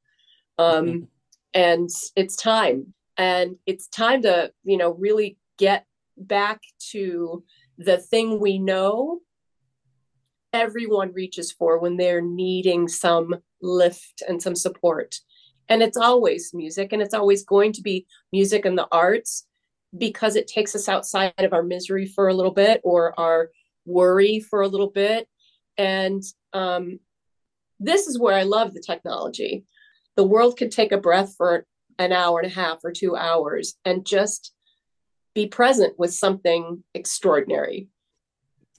Um, 0.59 0.85
mm-hmm 0.85 1.03
and 1.53 1.89
it's 2.15 2.35
time. 2.35 2.93
And 3.17 3.57
it's 3.65 3.87
time 3.87 4.21
to 4.23 4.51
you 4.63 4.77
know 4.77 4.91
really 4.91 5.37
get 5.57 5.85
back 6.17 6.61
to 6.91 7.43
the 7.77 7.97
thing 7.97 8.39
we 8.39 8.59
know 8.59 9.19
everyone 10.51 11.13
reaches 11.13 11.51
for 11.51 11.79
when 11.79 11.97
they're 11.97 12.21
needing 12.21 12.87
some 12.87 13.35
lift 13.61 14.23
and 14.27 14.41
some 14.41 14.55
support. 14.55 15.15
And 15.67 15.83
it's 15.83 15.97
always 15.97 16.51
music 16.53 16.91
and 16.91 17.01
it's 17.01 17.13
always 17.13 17.43
going 17.43 17.73
to 17.73 17.81
be 17.81 18.07
music 18.31 18.65
and 18.65 18.77
the 18.77 18.87
arts 18.91 19.45
because 19.95 20.35
it 20.35 20.47
takes 20.47 20.73
us 20.75 20.89
outside 20.89 21.33
of 21.37 21.53
our 21.53 21.61
misery 21.61 22.07
for 22.07 22.27
a 22.27 22.33
little 22.33 22.51
bit 22.51 22.81
or 22.83 23.19
our 23.19 23.51
worry 23.85 24.39
for 24.39 24.61
a 24.61 24.67
little 24.67 24.89
bit. 24.89 25.27
And 25.77 26.23
um, 26.53 26.99
this 27.79 28.07
is 28.07 28.19
where 28.19 28.35
i 28.35 28.43
love 28.43 28.73
the 28.73 28.83
technology 28.85 29.63
the 30.19 30.25
world 30.25 30.57
could 30.57 30.69
take 30.69 30.91
a 30.91 30.97
breath 30.97 31.33
for 31.37 31.65
an 31.97 32.11
hour 32.11 32.41
and 32.41 32.51
a 32.51 32.53
half 32.53 32.79
or 32.83 32.91
two 32.91 33.15
hours 33.15 33.75
and 33.85 34.05
just 34.05 34.51
be 35.33 35.47
present 35.47 35.97
with 35.97 36.13
something 36.13 36.83
extraordinary 36.93 37.87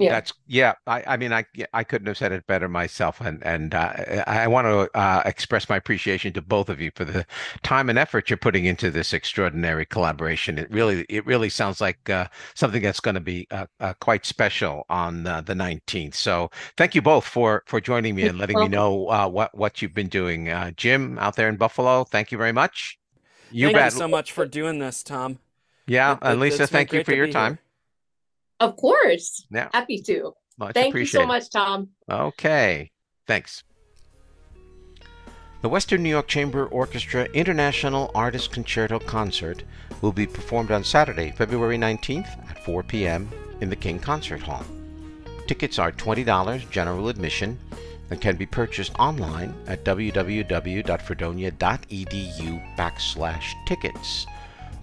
yeah. 0.01 0.11
That's 0.11 0.33
yeah. 0.47 0.75
I, 0.87 1.05
I 1.07 1.17
mean, 1.17 1.33
I 1.33 1.45
I 1.75 1.85
couldn't 1.85 2.07
have 2.07 2.17
said 2.17 2.33
it 2.33 2.47
better 2.47 2.69
myself, 2.69 3.21
and 3.21 3.45
and 3.45 3.75
uh, 3.75 4.25
I 4.27 4.47
want 4.49 4.67
to 4.67 4.99
uh, 4.99 5.23
express 5.27 5.69
my 5.69 5.77
appreciation 5.77 6.33
to 6.33 6.43
both 6.43 6.69
of 6.69 6.81
you 6.81 6.91
for 6.95 7.05
the 7.05 7.27
time 7.63 7.91
and 7.91 7.99
effort 7.99 8.31
you're 8.31 8.37
putting 8.37 8.65
into 8.65 8.91
this 8.91 9.13
extraordinary 9.13 9.85
collaboration. 9.85 10.59
It 10.59 10.71
really 10.71 11.05
it 11.09 11.27
really 11.27 11.51
sounds 11.51 11.81
like 11.81 12.09
uh, 12.09 12.29
something 12.55 12.83
that's 12.83 13.01
going 13.01 13.17
to 13.17 13.21
be 13.21 13.47
uh, 13.51 13.67
uh, 13.81 13.93
quite 14.01 14.25
special 14.25 14.87
on 14.89 15.27
uh, 15.27 15.43
the 15.43 15.55
19th. 15.55 16.15
So 16.15 16.51
thank 16.77 16.95
you 16.95 17.03
both 17.03 17.27
for 17.27 17.63
for 17.67 17.81
joining 17.81 18.15
me 18.15 18.23
and 18.23 18.39
letting 18.39 18.59
me 18.59 18.69
know 18.69 18.95
what 18.95 19.57
what 19.57 19.83
you've 19.83 19.95
been 19.95 20.09
doing. 20.09 20.51
Jim 20.77 21.19
out 21.19 21.37
there 21.37 21.49
in 21.49 21.57
Buffalo, 21.57 22.05
thank 22.05 22.33
you 22.33 22.39
very 22.39 22.53
much. 22.53 22.99
You 23.51 23.67
thank 23.67 23.77
bet. 23.77 23.93
you 23.93 23.99
so 23.99 24.09
much 24.09 24.33
for 24.33 24.47
doing 24.47 24.79
this, 24.79 25.03
Tom. 25.03 25.41
Yeah, 25.87 26.13
it, 26.13 26.19
and 26.23 26.41
Lisa, 26.41 26.67
thank 26.67 26.93
you 26.93 27.05
for 27.05 27.13
your 27.13 27.29
time. 27.29 27.55
Here. 27.55 27.70
Of 28.61 28.77
course. 28.77 29.47
Yeah. 29.51 29.69
Happy 29.73 30.01
to. 30.03 30.35
Much 30.59 30.75
Thank 30.75 30.95
you 30.95 31.07
so 31.07 31.27
much, 31.27 31.51
Tom. 31.51 31.89
Okay. 32.09 32.91
Thanks. 33.27 33.65
The 35.63 35.69
Western 35.69 36.03
New 36.03 36.11
York 36.11 36.29
Chamber 36.29 36.67
Orchestra 36.67 37.25
International 37.35 38.11
Artist 38.15 38.53
Concerto 38.53 38.99
Concert 38.99 39.63
will 40.01 40.13
be 40.13 40.27
performed 40.27 40.71
on 40.71 40.85
Saturday, 40.85 41.33
February 41.33 41.79
19th 41.79 42.51
at 42.51 42.65
4 42.65 42.83
p.m. 42.83 43.31
in 43.61 43.69
the 43.69 43.77
King 43.77 43.99
Concert 43.99 44.41
Hall. 44.41 44.65
Tickets 45.47 45.79
are 45.79 45.93
$20 45.93 46.71
general 46.71 47.09
admission 47.09 47.59
and 48.11 48.21
can 48.21 48.37
be 48.37 48.47
purchased 48.47 48.93
online 48.99 49.55
at 49.67 49.85
www.fredonia.edu 49.85 52.77
backslash 52.77 53.67
tickets 53.67 54.27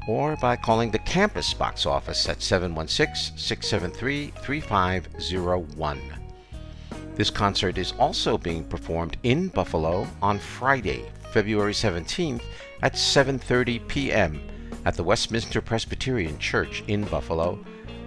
or 0.08 0.38
by 0.38 0.56
calling 0.56 0.90
the 0.90 1.00
campus 1.00 1.54
box 1.54 1.86
office 1.86 2.30
at 2.30 2.42
716 2.42 3.38
673 3.38 4.32
3501. 4.42 6.02
This 7.16 7.30
concert 7.30 7.78
is 7.78 7.92
also 8.00 8.38
being 8.38 8.64
performed 8.64 9.18
in 9.24 9.50
Buffalo 9.50 10.08
on 10.22 10.40
Friday, 10.40 11.04
February 11.32 11.74
17th 11.74 12.42
at 12.84 12.94
7:30 12.94 13.86
p.m. 13.88 14.40
at 14.86 14.94
the 14.96 15.04
Westminster 15.04 15.62
Presbyterian 15.62 16.40
Church 16.40 16.84
in 16.88 17.04
Buffalo 17.06 17.60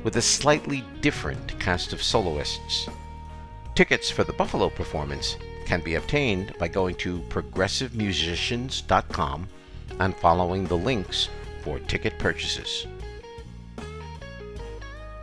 with 0.05 0.17
a 0.17 0.23
slightly 0.23 0.83
different 1.03 1.61
cast 1.61 1.93
of 1.93 2.03
soloists. 2.03 2.89
Tickets 3.75 4.11
for 4.11 4.25
the 4.25 4.33
Buffalo 4.33 4.71
performance 4.71 5.37
can 5.67 5.83
be 5.83 5.97
obtained 5.97 6.55
by 6.59 6.69
going 6.69 6.95
to 6.97 7.21
progressivemusicians.com 7.29 9.49
and 9.99 10.17
following 10.17 10.67
the 10.67 10.77
links 10.77 11.29
for 11.63 11.79
ticket 11.79 12.19
purchases. 12.19 12.87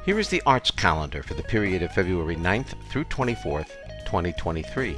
Here 0.05 0.19
is 0.19 0.29
the 0.29 0.41
arts 0.45 0.71
calendar 0.71 1.21
for 1.21 1.33
the 1.33 1.43
period 1.43 1.83
of 1.83 1.91
February 1.91 2.37
9th 2.37 2.75
through 2.89 3.05
24th, 3.05 3.71
2023. 4.05 4.95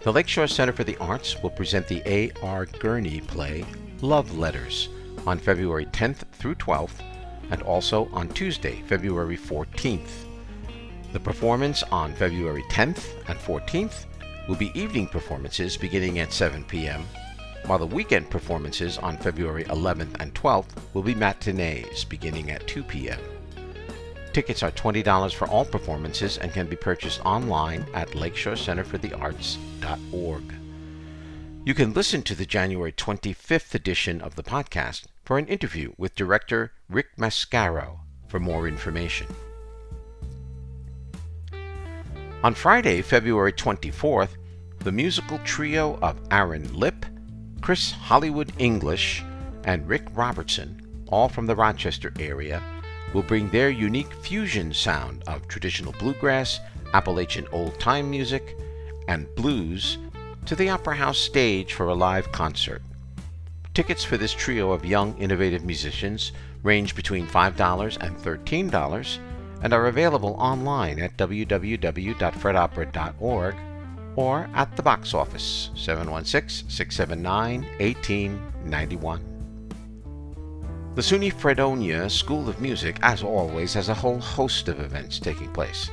The 0.00 0.12
Lakeshore 0.12 0.46
Center 0.46 0.72
for 0.72 0.84
the 0.84 0.96
Arts 0.98 1.42
will 1.42 1.50
present 1.50 1.88
the 1.88 2.02
A.R. 2.06 2.66
Gurney 2.66 3.20
play 3.20 3.64
Love 4.00 4.38
Letters 4.38 4.90
on 5.26 5.38
February 5.38 5.86
10th 5.86 6.24
through 6.32 6.54
12th 6.54 7.02
and 7.50 7.62
also 7.62 8.08
on 8.12 8.28
Tuesday, 8.28 8.82
February 8.86 9.36
14th. 9.36 10.24
The 11.12 11.20
performance 11.20 11.82
on 11.84 12.14
February 12.14 12.62
10th 12.70 13.28
and 13.28 13.38
14th 13.38 14.04
will 14.46 14.56
be 14.56 14.78
evening 14.78 15.06
performances 15.06 15.76
beginning 15.76 16.18
at 16.18 16.32
7 16.32 16.64
p.m., 16.64 17.04
while 17.68 17.78
the 17.78 17.86
weekend 17.86 18.28
performances 18.30 18.96
on 18.98 19.16
February 19.18 19.64
11th 19.64 20.20
and 20.20 20.32
12th 20.34 20.70
will 20.94 21.02
be 21.02 21.14
matinees 21.14 22.04
beginning 22.04 22.50
at 22.50 22.66
2 22.66 22.82
p.m. 22.82 23.20
Tickets 24.32 24.62
are 24.62 24.70
$20 24.70 25.34
for 25.34 25.46
all 25.48 25.66
performances 25.66 26.38
and 26.38 26.50
can 26.52 26.66
be 26.66 26.76
purchased 26.76 27.20
online 27.26 27.84
at 27.92 28.12
lakeshorecenterforthearts.org. 28.12 30.54
You 31.64 31.74
can 31.74 31.92
listen 31.92 32.22
to 32.22 32.34
the 32.34 32.46
January 32.46 32.92
25th 32.92 33.74
edition 33.74 34.22
of 34.22 34.34
the 34.34 34.42
podcast 34.42 35.04
for 35.24 35.36
an 35.36 35.46
interview 35.46 35.92
with 35.98 36.14
director 36.14 36.72
Rick 36.88 37.16
Mascaro 37.18 37.98
for 38.28 38.40
more 38.40 38.66
information. 38.66 39.26
On 42.42 42.54
Friday, 42.54 43.02
February 43.02 43.52
24th, 43.52 44.38
the 44.78 44.92
musical 44.92 45.38
trio 45.40 45.98
of 46.00 46.18
Aaron 46.30 46.72
Lipp, 46.72 47.04
Chris 47.60 47.92
Hollywood 47.92 48.52
English, 48.58 49.22
and 49.64 49.88
Rick 49.88 50.04
Robertson, 50.14 50.80
all 51.08 51.28
from 51.28 51.46
the 51.46 51.56
Rochester 51.56 52.12
area, 52.18 52.62
will 53.12 53.22
bring 53.22 53.50
their 53.50 53.68
unique 53.70 54.12
fusion 54.14 54.72
sound 54.72 55.22
of 55.26 55.46
traditional 55.48 55.92
bluegrass, 55.98 56.60
Appalachian 56.94 57.46
old 57.52 57.78
time 57.78 58.10
music, 58.10 58.56
and 59.08 59.26
blues 59.34 59.98
to 60.46 60.56
the 60.56 60.70
Opera 60.70 60.96
House 60.96 61.18
stage 61.18 61.74
for 61.74 61.88
a 61.88 61.94
live 61.94 62.32
concert. 62.32 62.82
Tickets 63.74 64.04
for 64.04 64.16
this 64.16 64.32
trio 64.32 64.72
of 64.72 64.84
young, 64.84 65.16
innovative 65.18 65.64
musicians 65.64 66.32
range 66.62 66.94
between 66.94 67.26
$5 67.26 67.98
and 68.00 68.16
$13 68.16 69.18
and 69.62 69.72
are 69.72 69.86
available 69.86 70.36
online 70.38 71.00
at 71.00 71.16
www.fredopera.org 71.16 73.56
or 74.18 74.50
at 74.52 74.74
the 74.74 74.82
box 74.82 75.14
office 75.14 75.70
716 75.76 76.68
679 76.68 77.62
1891. 77.78 79.22
The 80.96 81.02
SUNY 81.02 81.32
Fredonia 81.32 82.10
School 82.10 82.48
of 82.48 82.60
Music, 82.60 82.98
as 83.02 83.22
always, 83.22 83.72
has 83.74 83.88
a 83.88 83.94
whole 83.94 84.18
host 84.18 84.66
of 84.66 84.80
events 84.80 85.20
taking 85.20 85.48
place. 85.52 85.88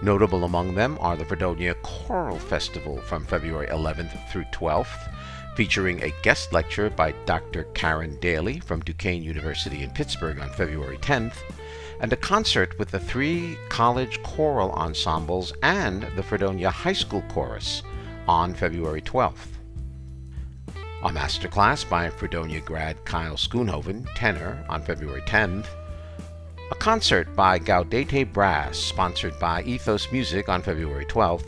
Notable 0.00 0.44
among 0.44 0.74
them 0.74 0.96
are 1.02 1.18
the 1.18 1.26
Fredonia 1.26 1.74
Choral 1.82 2.38
Festival 2.38 2.96
from 3.02 3.26
February 3.26 3.66
11th 3.66 4.30
through 4.30 4.44
12th, 4.44 5.12
featuring 5.54 6.02
a 6.02 6.14
guest 6.22 6.54
lecture 6.54 6.88
by 6.88 7.12
Dr. 7.26 7.64
Karen 7.74 8.18
Daly 8.20 8.60
from 8.60 8.80
Duquesne 8.80 9.22
University 9.22 9.82
in 9.82 9.90
Pittsburgh 9.90 10.38
on 10.38 10.48
February 10.48 10.96
10th, 10.96 11.36
and 12.00 12.12
a 12.12 12.16
concert 12.16 12.78
with 12.78 12.90
the 12.90 12.98
three 12.98 13.56
college 13.68 14.22
choral 14.22 14.72
ensembles 14.72 15.52
and 15.62 16.02
the 16.16 16.22
Fredonia 16.22 16.70
High 16.70 16.94
School 16.94 17.22
Chorus 17.28 17.82
on 18.26 18.54
February 18.54 19.02
12th. 19.02 19.58
A 21.02 21.08
masterclass 21.10 21.88
by 21.88 22.10
Fredonia 22.10 22.60
grad 22.60 23.02
Kyle 23.04 23.36
Schoonhoven, 23.36 24.06
tenor, 24.14 24.64
on 24.68 24.82
February 24.82 25.22
10th. 25.22 25.66
A 26.70 26.74
concert 26.74 27.34
by 27.34 27.58
Gaudete 27.58 28.30
Brass, 28.32 28.78
sponsored 28.78 29.38
by 29.38 29.62
Ethos 29.62 30.10
Music 30.12 30.48
on 30.48 30.62
February 30.62 31.06
12th. 31.06 31.46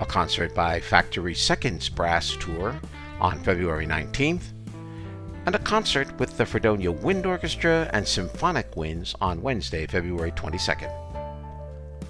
A 0.00 0.06
concert 0.06 0.54
by 0.54 0.80
Factory 0.80 1.34
Seconds 1.34 1.88
Brass 1.88 2.36
Tour 2.36 2.78
on 3.20 3.38
February 3.40 3.86
19th 3.86 4.55
and 5.46 5.54
a 5.54 5.60
concert 5.60 6.18
with 6.18 6.36
the 6.36 6.44
Fredonia 6.44 6.90
Wind 6.90 7.24
Orchestra 7.24 7.88
and 7.92 8.06
Symphonic 8.06 8.76
Winds 8.76 9.14
on 9.20 9.40
Wednesday, 9.40 9.86
February 9.86 10.32
22nd. 10.32 10.92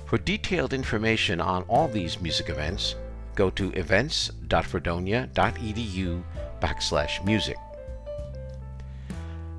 For 0.07 0.17
detailed 0.17 0.73
information 0.73 1.39
on 1.41 1.65
all 1.65 1.87
these 1.87 2.19
music 2.21 2.49
events, 2.49 2.95
go 3.35 3.51
to 3.51 3.71
events.fredonia.edu 3.73 6.23
backslash 6.63 7.23
music. 7.27 7.59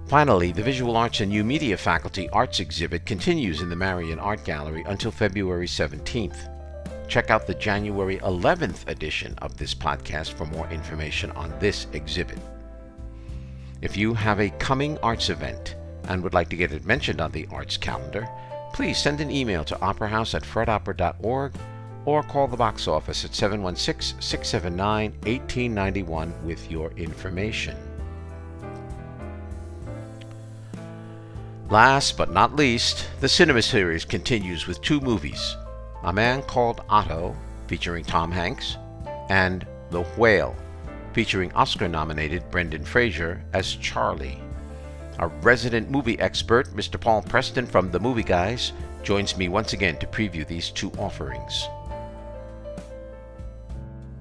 Finally, 0.07 0.53
the 0.53 0.63
Visual 0.63 0.97
Arts 0.97 1.19
and 1.19 1.29
New 1.29 1.43
Media 1.43 1.77
Faculty 1.77 2.27
Arts 2.29 2.59
Exhibit 2.59 3.05
continues 3.05 3.61
in 3.61 3.69
the 3.69 3.75
Marion 3.75 4.19
Art 4.19 4.43
Gallery 4.43 4.83
until 4.87 5.11
February 5.11 5.67
17th. 5.67 6.51
Check 7.07 7.29
out 7.29 7.45
the 7.45 7.53
January 7.53 8.17
11th 8.19 8.87
edition 8.87 9.35
of 9.39 9.57
this 9.57 9.75
podcast 9.75 10.33
for 10.33 10.45
more 10.45 10.69
information 10.69 11.31
on 11.31 11.53
this 11.59 11.87
exhibit. 11.93 12.39
If 13.81 13.95
you 13.95 14.13
have 14.15 14.39
a 14.39 14.49
coming 14.49 14.97
arts 14.99 15.29
event 15.29 15.75
and 16.07 16.23
would 16.23 16.33
like 16.33 16.49
to 16.49 16.55
get 16.55 16.71
it 16.71 16.85
mentioned 16.85 17.21
on 17.21 17.31
the 17.31 17.47
arts 17.51 17.77
calendar, 17.77 18.27
please 18.73 18.97
send 18.97 19.21
an 19.21 19.31
email 19.31 19.63
to 19.65 19.75
operahouse 19.75 20.33
at 20.33 20.43
fredopera.org 20.43 21.53
or 22.05 22.23
call 22.23 22.47
the 22.47 22.57
box 22.57 22.87
office 22.87 23.25
at 23.25 23.35
716 23.35 24.21
679 24.21 25.11
1891 25.11 26.33
with 26.45 26.71
your 26.71 26.91
information. 26.91 27.77
Last 31.69 32.17
but 32.17 32.31
not 32.31 32.55
least, 32.55 33.09
the 33.19 33.27
cinema 33.27 33.61
series 33.61 34.05
continues 34.05 34.67
with 34.67 34.81
two 34.81 35.01
movies 35.01 35.55
A 36.03 36.13
Man 36.13 36.41
Called 36.43 36.81
Otto, 36.89 37.35
featuring 37.67 38.05
Tom 38.05 38.31
Hanks, 38.31 38.77
and 39.29 39.67
The 39.91 40.03
Whale, 40.15 40.55
featuring 41.17 41.51
Oscar 41.53 41.87
nominated 41.87 42.47
Brendan 42.51 42.85
Fraser 42.85 43.43
as 43.53 43.73
Charlie. 43.77 44.39
Our 45.17 45.29
resident 45.41 45.89
movie 45.89 46.19
expert, 46.19 46.67
Mr. 46.75 47.01
Paul 47.01 47.23
Preston 47.23 47.65
from 47.65 47.89
The 47.89 47.99
Movie 47.99 48.21
Guys, 48.21 48.71
joins 49.01 49.35
me 49.35 49.49
once 49.49 49.73
again 49.73 49.97
to 49.97 50.05
preview 50.05 50.45
these 50.45 50.69
two 50.69 50.91
offerings. 50.91 51.69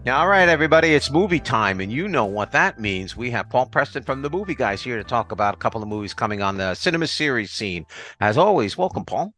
Now, 0.07 0.20
all 0.20 0.28
right, 0.28 0.49
everybody, 0.49 0.94
it's 0.94 1.11
movie 1.11 1.38
time, 1.38 1.80
and 1.80 1.92
you 1.92 2.09
know 2.09 2.24
what 2.24 2.51
that 2.53 2.80
means. 2.80 3.14
We 3.14 3.30
have 3.30 3.51
Paul 3.51 3.66
Preston 3.66 4.03
from 4.03 4.22
The 4.22 4.30
Movie 4.30 4.55
Guys 4.55 4.80
here 4.80 4.97
to 4.97 5.05
talk 5.05 5.32
about 5.32 5.53
a 5.53 5.59
couple 5.59 5.82
of 5.82 5.88
movies 5.88 6.14
coming 6.14 6.40
on 6.40 6.57
the 6.57 6.74
cinema 6.74 7.09
series 7.09 7.51
scene. 7.51 7.84
As 8.22 8.38
always, 8.38 8.78
welcome, 8.78 9.05
Paul. 9.05 9.34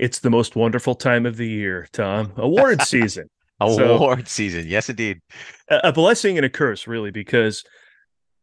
It's 0.00 0.18
the 0.18 0.30
most 0.30 0.56
wonderful 0.56 0.96
time 0.96 1.26
of 1.26 1.36
the 1.36 1.46
year, 1.46 1.86
Tom. 1.92 2.32
Award 2.36 2.82
season. 2.88 3.30
Award 3.60 4.26
so, 4.26 4.32
season, 4.32 4.66
yes, 4.66 4.90
indeed. 4.90 5.20
A 5.68 5.92
blessing 5.92 6.36
and 6.36 6.46
a 6.46 6.50
curse, 6.50 6.86
really, 6.86 7.10
because 7.10 7.64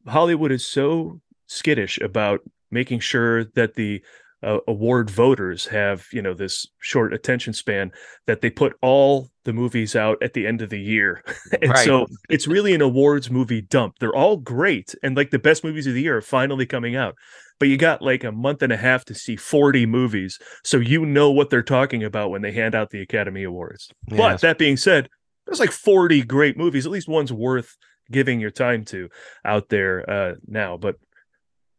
Hollywood 0.07 0.51
is 0.51 0.65
so 0.65 1.21
skittish 1.47 1.97
about 1.99 2.41
making 2.71 2.99
sure 2.99 3.45
that 3.55 3.75
the 3.75 4.01
uh, 4.43 4.59
award 4.67 5.09
voters 5.09 5.65
have 5.67 6.05
you 6.11 6.21
know 6.21 6.33
this 6.33 6.67
short 6.79 7.13
attention 7.13 7.53
span 7.53 7.91
that 8.27 8.41
they 8.41 8.49
put 8.49 8.75
all 8.81 9.29
the 9.45 9.53
movies 9.53 9.95
out 9.95 10.21
at 10.21 10.33
the 10.33 10.45
end 10.45 10.61
of 10.61 10.69
the 10.69 10.79
year 10.79 11.23
and 11.61 11.71
right. 11.71 11.85
so 11.85 12.05
it's 12.29 12.45
really 12.45 12.73
an 12.73 12.81
awards 12.81 13.31
movie 13.31 13.61
dump 13.61 13.95
they're 13.99 14.15
all 14.15 14.35
great 14.35 14.93
and 15.01 15.15
like 15.15 15.31
the 15.31 15.39
best 15.39 15.63
movies 15.63 15.87
of 15.87 15.93
the 15.93 16.01
year 16.01 16.17
are 16.17 16.21
finally 16.21 16.65
coming 16.65 16.95
out 16.95 17.15
but 17.57 17.69
you 17.69 17.77
got 17.77 18.01
like 18.01 18.25
a 18.25 18.31
month 18.33 18.61
and 18.61 18.73
a 18.73 18.77
half 18.77 19.05
to 19.05 19.15
see 19.15 19.37
40 19.37 19.85
movies 19.85 20.37
so 20.65 20.77
you 20.77 21.05
know 21.05 21.31
what 21.31 21.49
they're 21.49 21.63
talking 21.63 22.03
about 22.03 22.29
when 22.29 22.41
they 22.41 22.51
hand 22.51 22.75
out 22.75 22.89
the 22.89 23.01
academy 23.01 23.43
awards 23.43 23.89
yes. 24.09 24.17
but 24.17 24.41
that 24.41 24.57
being 24.57 24.75
said 24.75 25.07
there's 25.45 25.59
like 25.59 25.71
40 25.71 26.23
great 26.23 26.57
movies 26.57 26.85
at 26.85 26.91
least 26.91 27.07
one's 27.07 27.33
worth 27.33 27.77
giving 28.11 28.39
your 28.39 28.51
time 28.51 28.85
to 28.85 29.09
out 29.45 29.69
there 29.69 30.09
uh 30.09 30.35
now 30.47 30.77
but 30.77 30.95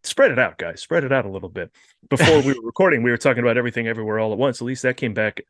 spread 0.04 0.30
it 0.30 0.38
out 0.38 0.58
guys. 0.58 0.80
Spread 0.80 1.04
it 1.04 1.12
out 1.12 1.24
a 1.24 1.30
little 1.30 1.48
bit. 1.48 1.70
Before 2.08 2.40
we 2.42 2.52
were 2.58 2.66
recording 2.66 3.02
we 3.02 3.10
were 3.10 3.16
talking 3.16 3.42
about 3.42 3.56
everything 3.56 3.88
everywhere 3.88 4.18
all 4.18 4.32
at 4.32 4.38
once. 4.38 4.60
At 4.60 4.66
least 4.66 4.82
that 4.82 4.96
came 4.96 5.14
back 5.14 5.40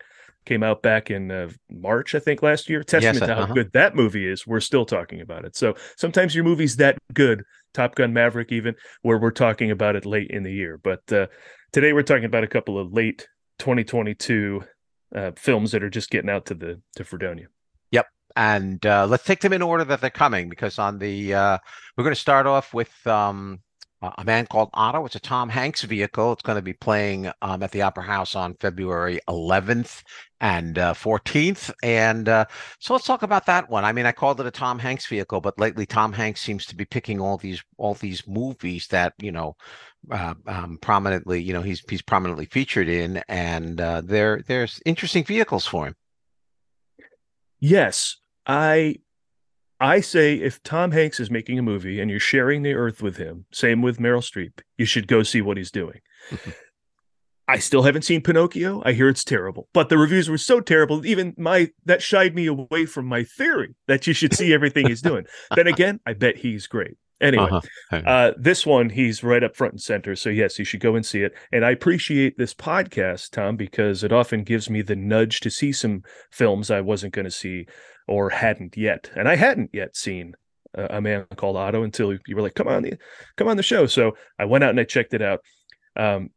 came 0.47 0.63
out 0.63 0.83
back 0.83 1.11
in 1.11 1.31
uh, 1.31 1.49
march 1.71 2.15
i 2.15 2.19
think 2.19 2.43
last 2.43 2.69
year. 2.69 2.83
Testament 2.83 3.21
yes, 3.21 3.29
to 3.29 3.35
how 3.35 3.43
uh-huh. 3.43 3.55
good 3.55 3.73
that 3.73 3.95
movie 3.95 4.29
is. 4.29 4.47
We're 4.47 4.61
still 4.61 4.85
talking 4.85 5.21
about 5.21 5.45
it. 5.45 5.57
So 5.57 5.75
sometimes 5.97 6.35
your 6.35 6.45
movie's 6.45 6.77
that 6.77 6.99
good 7.13 7.45
top 7.73 7.95
gun 7.95 8.13
maverick 8.13 8.53
even 8.53 8.75
where 9.03 9.19
we're 9.19 9.31
talking 9.31 9.71
about 9.71 9.97
it 9.97 10.07
late 10.07 10.31
in 10.31 10.43
the 10.43 10.53
year. 10.53 10.79
But 10.83 11.13
uh, 11.13 11.27
today 11.73 11.93
we're 11.93 12.03
talking 12.03 12.25
about 12.25 12.45
a 12.45 12.49
couple 12.49 12.79
of 12.79 12.93
late 12.93 13.27
2022 13.59 14.63
uh, 15.15 15.31
films 15.37 15.73
that 15.73 15.83
are 15.83 15.91
just 15.91 16.11
getting 16.11 16.31
out 16.31 16.47
to 16.47 16.55
the 16.55 16.81
to 16.97 17.05
fredonia 17.05 17.47
and 18.37 18.85
uh, 18.87 19.07
let's 19.07 19.25
take 19.25 19.41
them 19.41 19.53
in 19.53 19.63
order 19.63 19.85
that 19.85 20.01
they're 20.01 20.11
coming 20.11 20.49
because 20.49 20.79
on 20.79 20.99
the 20.99 21.35
uh, 21.35 21.59
we're 21.97 22.05
going 22.05 22.15
to 22.15 22.21
start 22.21 22.47
off 22.47 22.75
with 22.75 23.07
um, 23.07 23.61
A 24.03 24.25
Man 24.25 24.47
Called 24.47 24.71
Otto. 24.75 25.07
It's 25.07 25.15
a 25.15 25.21
Tom 25.21 25.49
Hanks 25.49 25.83
vehicle. 25.83 26.33
It's 26.33 26.43
going 26.43 26.57
to 26.57 26.63
be 26.63 26.73
playing 26.73 27.31
um, 27.43 27.63
at 27.63 27.71
the 27.71 27.83
Opera 27.83 28.05
House 28.05 28.35
on 28.35 28.55
February 28.55 29.21
11th 29.29 30.03
and 30.41 30.79
uh, 30.79 30.95
14th. 30.95 31.73
And 31.83 32.29
uh, 32.29 32.45
so 32.81 32.93
let's 32.95 33.07
talk 33.07 33.23
about 33.23 33.47
that 33.47 33.71
one. 33.71 33.85
I 33.85 33.93
mean, 33.93 34.07
I 34.07 34.13
called 34.13 34.41
it 34.41 34.47
a 34.47 34.51
Tom 34.51 34.79
Hanks 34.79 35.07
vehicle, 35.07 35.41
but 35.41 35.59
lately 35.59 35.87
Tom 35.87 36.13
Hanks 36.13 36.41
seems 36.41 36.67
to 36.67 36.77
be 36.77 36.85
picking 36.85 37.21
all 37.21 37.37
these 37.37 37.63
all 37.79 37.95
these 37.95 38.27
movies 38.27 38.87
that 38.89 39.15
you 39.21 39.33
know 39.33 39.57
uh, 40.11 40.35
um, 40.47 40.79
prominently, 40.81 41.43
you 41.43 41.53
know, 41.53 41.63
he's 41.63 41.83
he's 41.89 42.03
prominently 42.03 42.47
featured 42.47 42.89
in, 42.89 43.23
and 43.29 43.81
uh, 43.81 44.03
there 44.05 44.43
there's 44.47 44.81
interesting 44.85 45.25
vehicles 45.25 45.67
for 45.67 45.87
him. 45.87 45.97
Yes, 47.61 48.17
I 48.47 48.97
I 49.81 50.01
say 50.01 50.37
if 50.37 50.63
Tom 50.63 50.93
Hanks 50.93 51.21
is 51.21 51.31
making 51.31 51.59
a 51.59 51.63
movie 51.63 52.01
and 52.01 52.11
you're 52.11 52.21
sharing 52.21 52.63
the 52.63 52.75
earth 52.75 53.03
with 53.03 53.17
him, 53.17 53.47
same 53.53 53.83
with 53.83 53.99
Meryl 53.99 54.23
Streep, 54.23 54.61
you 54.79 54.87
should 54.87 55.07
go 55.07 55.23
see 55.23 55.43
what 55.43 55.57
he's 55.57 55.71
doing. 55.71 56.01
I 57.49 57.59
still 57.59 57.83
haven't 57.83 58.03
seen 58.03 58.23
Pinocchio. 58.23 58.83
I 58.87 58.93
hear 58.93 59.09
it's 59.09 59.25
terrible, 59.25 59.69
but 59.75 59.91
the 59.91 59.99
reviews 59.99 60.31
were 60.31 60.39
so 60.39 60.61
terrible, 60.61 61.05
even 61.05 61.35
my 61.37 61.71
that 61.85 62.01
shied 62.01 62.35
me 62.35 62.47
away 62.47 62.87
from 62.87 63.05
my 63.05 63.25
theory 63.25 63.75
that 63.87 64.07
you 64.07 64.15
should 64.15 64.33
see 64.33 64.55
everything 64.55 64.87
he's 64.87 65.03
doing. 65.03 65.27
then 65.55 65.67
again, 65.67 66.01
I 66.07 66.15
bet 66.15 66.39
he's 66.39 66.67
great. 66.67 66.97
Anyway, 67.25 67.49
uh-huh. 67.51 67.97
uh, 67.97 68.33
this 68.37 68.67
one 68.67 68.91
he's 68.91 69.25
right 69.25 69.43
up 69.43 69.57
front 69.57 69.73
and 69.73 69.81
center. 69.81 70.15
So 70.15 70.29
yes, 70.29 70.59
you 70.59 70.65
should 70.65 70.81
go 70.81 70.95
and 70.95 71.05
see 71.05 71.23
it. 71.23 71.33
And 71.53 71.65
I 71.65 71.71
appreciate 71.71 72.37
this 72.37 72.53
podcast, 72.53 73.31
Tom, 73.31 73.57
because 73.57 74.05
it 74.05 74.13
often 74.13 74.45
gives 74.45 74.69
me 74.69 74.83
the 74.83 74.97
nudge 74.97 75.41
to 75.41 75.51
see 75.51 75.73
some 75.73 76.03
films 76.31 76.71
I 76.71 76.83
wasn't 76.83 77.15
going 77.15 77.25
to 77.25 77.31
see 77.31 77.67
or 78.07 78.31
hadn't 78.31 78.77
yet, 78.77 79.11
and 79.17 79.29
I 79.29 79.37
hadn't 79.37 79.71
yet 79.73 79.97
seen 79.97 80.35
uh, 80.77 80.89
a 80.91 81.01
man 81.01 81.27
called 81.37 81.57
Otto 81.57 81.83
until 81.83 82.13
you 82.27 82.37
were 82.37 82.43
like, 82.43 82.55
"Come 82.55 82.69
on, 82.69 82.83
the, 82.83 82.99
come 83.37 83.49
on 83.49 83.57
the 83.57 83.63
show." 83.63 83.87
So 83.87 84.17
I 84.39 84.45
went 84.45 84.63
out 84.63 84.71
and 84.71 84.81
I 84.81 84.85
checked 84.85 85.15
it 85.15 85.23
out. 85.23 85.41
Um, 85.97 86.31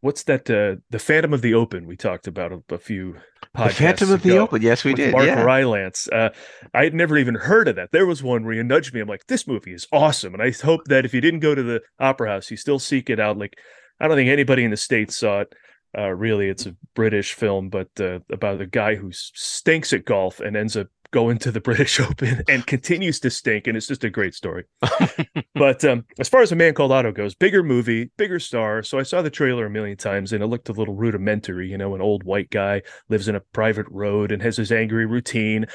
what's 0.00 0.22
that? 0.24 0.50
Uh, 0.50 0.80
the 0.90 0.98
Phantom 0.98 1.32
of 1.32 1.42
the 1.42 1.54
Open. 1.54 1.86
We 1.86 1.96
talked 1.96 2.26
about 2.26 2.52
a, 2.52 2.62
a 2.74 2.78
few. 2.78 3.16
The 3.54 3.70
Phantom 3.70 4.12
of 4.12 4.22
the 4.22 4.38
Open. 4.38 4.62
Yes, 4.62 4.84
we 4.84 4.94
did. 4.94 5.12
Mark 5.12 5.26
yeah. 5.26 5.42
Rylance. 5.42 6.08
Uh, 6.08 6.30
I 6.74 6.84
had 6.84 6.94
never 6.94 7.16
even 7.18 7.34
heard 7.34 7.68
of 7.68 7.76
that. 7.76 7.90
There 7.92 8.06
was 8.06 8.22
one 8.22 8.44
where 8.44 8.54
you 8.54 8.62
nudged 8.62 8.94
me. 8.94 9.00
I'm 9.00 9.08
like, 9.08 9.26
this 9.26 9.46
movie 9.46 9.72
is 9.72 9.86
awesome, 9.92 10.34
and 10.34 10.42
I 10.42 10.50
hope 10.50 10.84
that 10.86 11.04
if 11.04 11.14
you 11.14 11.20
didn't 11.20 11.40
go 11.40 11.54
to 11.54 11.62
the 11.62 11.80
Opera 11.98 12.30
House, 12.30 12.50
you 12.50 12.56
still 12.56 12.78
seek 12.78 13.10
it 13.10 13.20
out. 13.20 13.38
Like, 13.38 13.58
I 13.98 14.08
don't 14.08 14.16
think 14.16 14.30
anybody 14.30 14.64
in 14.64 14.70
the 14.70 14.76
states 14.76 15.16
saw 15.16 15.40
it. 15.40 15.54
Uh, 15.96 16.10
really, 16.10 16.48
it's 16.48 16.66
a 16.66 16.76
British 16.94 17.34
film, 17.34 17.68
but 17.68 17.88
uh, 17.98 18.20
about 18.30 18.60
a 18.60 18.66
guy 18.66 18.94
who 18.94 19.10
stinks 19.12 19.92
at 19.92 20.04
golf 20.04 20.38
and 20.38 20.56
ends 20.56 20.76
up 20.76 20.86
going 21.10 21.38
to 21.38 21.50
the 21.50 21.60
British 21.70 22.00
Open 22.00 22.42
and 22.48 22.66
continues 22.66 23.20
to 23.20 23.30
stink, 23.30 23.66
and 23.66 23.76
it's 23.76 23.86
just 23.86 24.04
a 24.04 24.10
great 24.10 24.34
story. 24.34 24.64
but 25.54 25.84
um, 25.84 26.04
as 26.18 26.28
far 26.28 26.42
as 26.42 26.52
a 26.52 26.56
man 26.56 26.74
called 26.74 26.92
Otto 26.92 27.12
goes, 27.12 27.34
bigger 27.34 27.62
movie, 27.62 28.10
bigger 28.16 28.38
star. 28.38 28.82
So 28.82 28.98
I 28.98 29.02
saw 29.02 29.22
the 29.22 29.30
trailer 29.30 29.66
a 29.66 29.70
million 29.70 29.96
times, 29.96 30.32
and 30.32 30.42
it 30.42 30.46
looked 30.46 30.68
a 30.68 30.72
little 30.72 30.94
rudimentary. 30.94 31.68
You 31.68 31.78
know, 31.78 31.94
an 31.94 32.00
old 32.00 32.24
white 32.24 32.50
guy 32.50 32.82
lives 33.08 33.28
in 33.28 33.36
a 33.36 33.40
private 33.52 33.86
road 33.90 34.32
and 34.32 34.42
has 34.42 34.56
his 34.56 34.72
angry 34.72 35.06
routine 35.06 35.66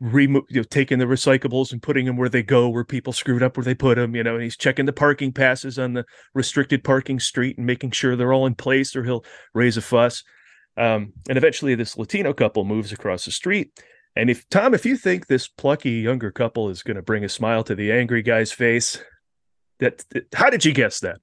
remo- 0.00 0.46
you 0.48 0.60
know, 0.60 0.64
taking 0.64 0.98
the 0.98 1.06
recyclables 1.06 1.72
and 1.72 1.82
putting 1.82 2.06
them 2.06 2.16
where 2.16 2.28
they 2.28 2.42
go, 2.42 2.68
where 2.68 2.84
people 2.84 3.12
screwed 3.12 3.42
up 3.42 3.56
where 3.56 3.64
they 3.64 3.74
put 3.74 3.96
them, 3.96 4.14
you 4.14 4.22
know, 4.22 4.34
and 4.34 4.42
he's 4.42 4.56
checking 4.56 4.86
the 4.86 4.92
parking 4.92 5.32
passes 5.32 5.78
on 5.78 5.94
the 5.94 6.04
restricted 6.34 6.84
parking 6.84 7.18
street 7.18 7.58
and 7.58 7.66
making 7.66 7.90
sure 7.90 8.16
they're 8.16 8.32
all 8.32 8.46
in 8.46 8.54
place 8.54 8.94
or 8.94 9.04
he'll 9.04 9.24
raise 9.54 9.76
a 9.76 9.82
fuss. 9.82 10.22
Um, 10.76 11.12
and 11.28 11.36
eventually 11.36 11.74
this 11.74 11.96
Latino 11.96 12.32
couple 12.32 12.64
moves 12.64 12.92
across 12.92 13.24
the 13.24 13.32
street. 13.32 13.72
And 14.18 14.28
if 14.30 14.48
Tom, 14.48 14.74
if 14.74 14.84
you 14.84 14.96
think 14.96 15.28
this 15.28 15.46
plucky 15.46 15.92
younger 15.92 16.32
couple 16.32 16.70
is 16.70 16.82
going 16.82 16.96
to 16.96 17.02
bring 17.02 17.22
a 17.22 17.28
smile 17.28 17.62
to 17.62 17.76
the 17.76 17.92
angry 17.92 18.20
guy's 18.20 18.50
face, 18.50 19.00
that 19.78 20.04
how 20.34 20.50
did 20.50 20.64
you 20.64 20.72
guess 20.72 20.98
that? 21.00 21.20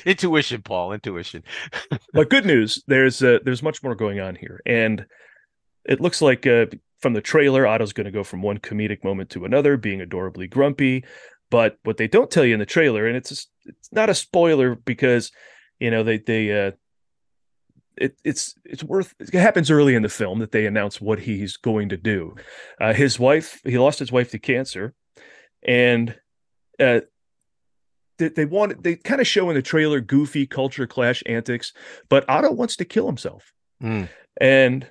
intuition, 0.04 0.60
Paul. 0.62 0.92
Intuition. 0.92 1.44
but 2.12 2.30
good 2.30 2.44
news, 2.44 2.82
there's 2.88 3.22
uh, 3.22 3.38
there's 3.44 3.62
much 3.62 3.84
more 3.84 3.94
going 3.94 4.18
on 4.18 4.34
here, 4.34 4.60
and 4.66 5.06
it 5.84 6.00
looks 6.00 6.20
like 6.20 6.48
uh, 6.48 6.66
from 6.98 7.12
the 7.12 7.20
trailer, 7.20 7.64
Otto's 7.64 7.92
going 7.92 8.06
to 8.06 8.10
go 8.10 8.24
from 8.24 8.42
one 8.42 8.58
comedic 8.58 9.04
moment 9.04 9.30
to 9.30 9.44
another, 9.44 9.76
being 9.76 10.00
adorably 10.00 10.48
grumpy. 10.48 11.04
But 11.48 11.78
what 11.84 11.96
they 11.96 12.08
don't 12.08 12.28
tell 12.28 12.44
you 12.44 12.54
in 12.54 12.60
the 12.60 12.66
trailer, 12.66 13.06
and 13.06 13.16
it's 13.16 13.46
it's 13.66 13.92
not 13.92 14.10
a 14.10 14.16
spoiler 14.16 14.74
because 14.74 15.30
you 15.78 15.92
know 15.92 16.02
they 16.02 16.18
they 16.18 16.66
uh, 16.66 16.72
it, 17.96 18.16
it's 18.24 18.54
it's 18.64 18.82
worth 18.82 19.14
it 19.20 19.32
happens 19.34 19.70
early 19.70 19.94
in 19.94 20.02
the 20.02 20.08
film 20.08 20.38
that 20.38 20.52
they 20.52 20.66
announce 20.66 21.00
what 21.00 21.20
he's 21.20 21.56
going 21.56 21.88
to 21.90 21.96
do. 21.96 22.34
Uh, 22.80 22.92
his 22.92 23.18
wife 23.18 23.60
he 23.64 23.78
lost 23.78 23.98
his 23.98 24.12
wife 24.12 24.30
to 24.30 24.38
cancer, 24.38 24.94
and 25.62 26.18
uh, 26.80 27.00
they, 28.18 28.28
they 28.28 28.44
want 28.44 28.82
they 28.82 28.96
kind 28.96 29.20
of 29.20 29.26
show 29.26 29.50
in 29.50 29.56
the 29.56 29.62
trailer 29.62 30.00
goofy 30.00 30.46
culture 30.46 30.86
clash 30.86 31.22
antics, 31.26 31.72
but 32.08 32.28
Otto 32.28 32.52
wants 32.52 32.76
to 32.76 32.84
kill 32.84 33.06
himself, 33.06 33.52
mm. 33.82 34.08
and 34.40 34.88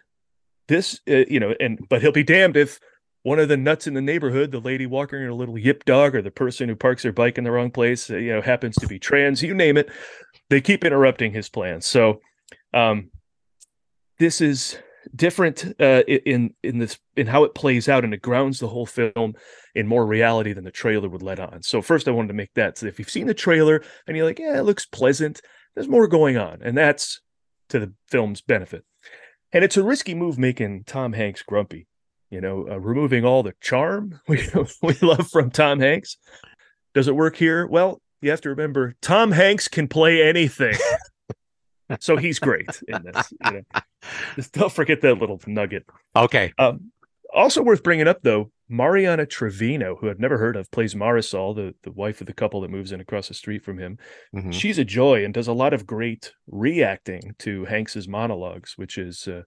this, 0.67 1.01
uh, 1.09 1.25
you 1.27 1.39
know, 1.39 1.53
and 1.59 1.79
but 1.89 2.01
he'll 2.01 2.11
be 2.11 2.23
damned 2.23 2.55
if 2.55 2.79
one 3.23 3.39
of 3.39 3.49
the 3.49 3.57
nuts 3.57 3.87
in 3.87 3.93
the 3.93 4.01
neighborhood, 4.01 4.51
the 4.51 4.59
lady 4.59 4.85
walking 4.85 5.27
a 5.27 5.35
little 5.35 5.57
yip 5.57 5.85
dog, 5.85 6.15
or 6.15 6.21
the 6.21 6.31
person 6.31 6.69
who 6.69 6.75
parks 6.75 7.03
their 7.03 7.11
bike 7.11 7.37
in 7.37 7.43
the 7.43 7.51
wrong 7.51 7.69
place, 7.71 8.09
uh, 8.09 8.15
you 8.15 8.33
know, 8.33 8.41
happens 8.41 8.75
to 8.77 8.87
be 8.87 8.97
trans. 8.97 9.43
You 9.43 9.53
name 9.53 9.77
it, 9.77 9.89
they 10.49 10.61
keep 10.61 10.83
interrupting 10.83 11.33
his 11.33 11.49
plans. 11.49 11.85
So, 11.85 12.21
um, 12.73 13.11
this 14.19 14.41
is 14.41 14.77
different 15.15 15.73
uh, 15.79 16.03
in 16.07 16.53
in 16.63 16.77
this 16.77 16.99
in 17.15 17.27
how 17.27 17.43
it 17.43 17.55
plays 17.55 17.89
out, 17.89 18.03
and 18.03 18.13
it 18.13 18.21
grounds 18.21 18.59
the 18.59 18.67
whole 18.67 18.85
film 18.85 19.33
in 19.75 19.87
more 19.87 20.05
reality 20.05 20.53
than 20.53 20.63
the 20.63 20.71
trailer 20.71 21.09
would 21.09 21.23
let 21.23 21.39
on. 21.39 21.63
So, 21.63 21.81
first, 21.81 22.07
I 22.07 22.11
wanted 22.11 22.29
to 22.29 22.33
make 22.33 22.53
that. 22.55 22.77
So, 22.77 22.85
if 22.85 22.99
you've 22.99 23.09
seen 23.09 23.27
the 23.27 23.33
trailer 23.33 23.83
and 24.07 24.15
you're 24.15 24.25
like, 24.25 24.39
yeah, 24.39 24.57
it 24.57 24.63
looks 24.63 24.85
pleasant, 24.85 25.41
there's 25.75 25.87
more 25.87 26.07
going 26.07 26.37
on, 26.37 26.61
and 26.61 26.77
that's 26.77 27.21
to 27.69 27.79
the 27.79 27.93
film's 28.09 28.41
benefit. 28.41 28.83
And 29.53 29.63
it's 29.63 29.77
a 29.77 29.83
risky 29.83 30.13
move 30.13 30.37
making 30.37 30.85
Tom 30.85 31.13
Hanks 31.13 31.41
grumpy, 31.41 31.87
you 32.29 32.39
know, 32.39 32.67
uh, 32.69 32.79
removing 32.79 33.25
all 33.25 33.43
the 33.43 33.53
charm 33.59 34.19
we, 34.27 34.47
we 34.81 34.95
love 35.01 35.29
from 35.29 35.51
Tom 35.51 35.79
Hanks. 35.79 36.17
Does 36.93 37.07
it 37.07 37.15
work 37.15 37.35
here? 37.35 37.67
Well, 37.67 38.01
you 38.21 38.29
have 38.29 38.41
to 38.41 38.49
remember 38.49 38.95
Tom 39.01 39.31
Hanks 39.31 39.67
can 39.67 39.87
play 39.87 40.21
anything. 40.21 40.75
so 41.99 42.17
he's 42.17 42.39
great 42.39 42.69
in 42.87 43.03
this. 43.03 43.33
You 43.45 43.51
know? 43.51 43.81
Just 44.35 44.53
don't 44.53 44.71
forget 44.71 45.01
that 45.01 45.15
little 45.15 45.39
nugget. 45.45 45.85
Okay. 46.15 46.53
Um, 46.57 46.91
also 47.33 47.61
worth 47.61 47.83
bringing 47.83 48.07
up 48.07 48.21
though, 48.21 48.51
Mariana 48.69 49.25
Treviño, 49.25 49.99
who 49.99 50.09
I've 50.09 50.19
never 50.19 50.37
heard 50.37 50.55
of, 50.55 50.71
plays 50.71 50.95
Marisol, 50.95 51.55
the, 51.55 51.75
the 51.83 51.91
wife 51.91 52.21
of 52.21 52.27
the 52.27 52.33
couple 52.33 52.61
that 52.61 52.71
moves 52.71 52.91
in 52.91 53.01
across 53.01 53.27
the 53.27 53.33
street 53.33 53.63
from 53.63 53.77
him. 53.77 53.97
Mm-hmm. 54.33 54.51
She's 54.51 54.79
a 54.79 54.85
joy 54.85 55.25
and 55.25 55.33
does 55.33 55.47
a 55.47 55.53
lot 55.53 55.73
of 55.73 55.85
great 55.85 56.33
reacting 56.47 57.35
to 57.39 57.65
Hanks's 57.65 58.07
monologues, 58.07 58.73
which 58.77 58.97
is 58.97 59.27
uh, 59.27 59.43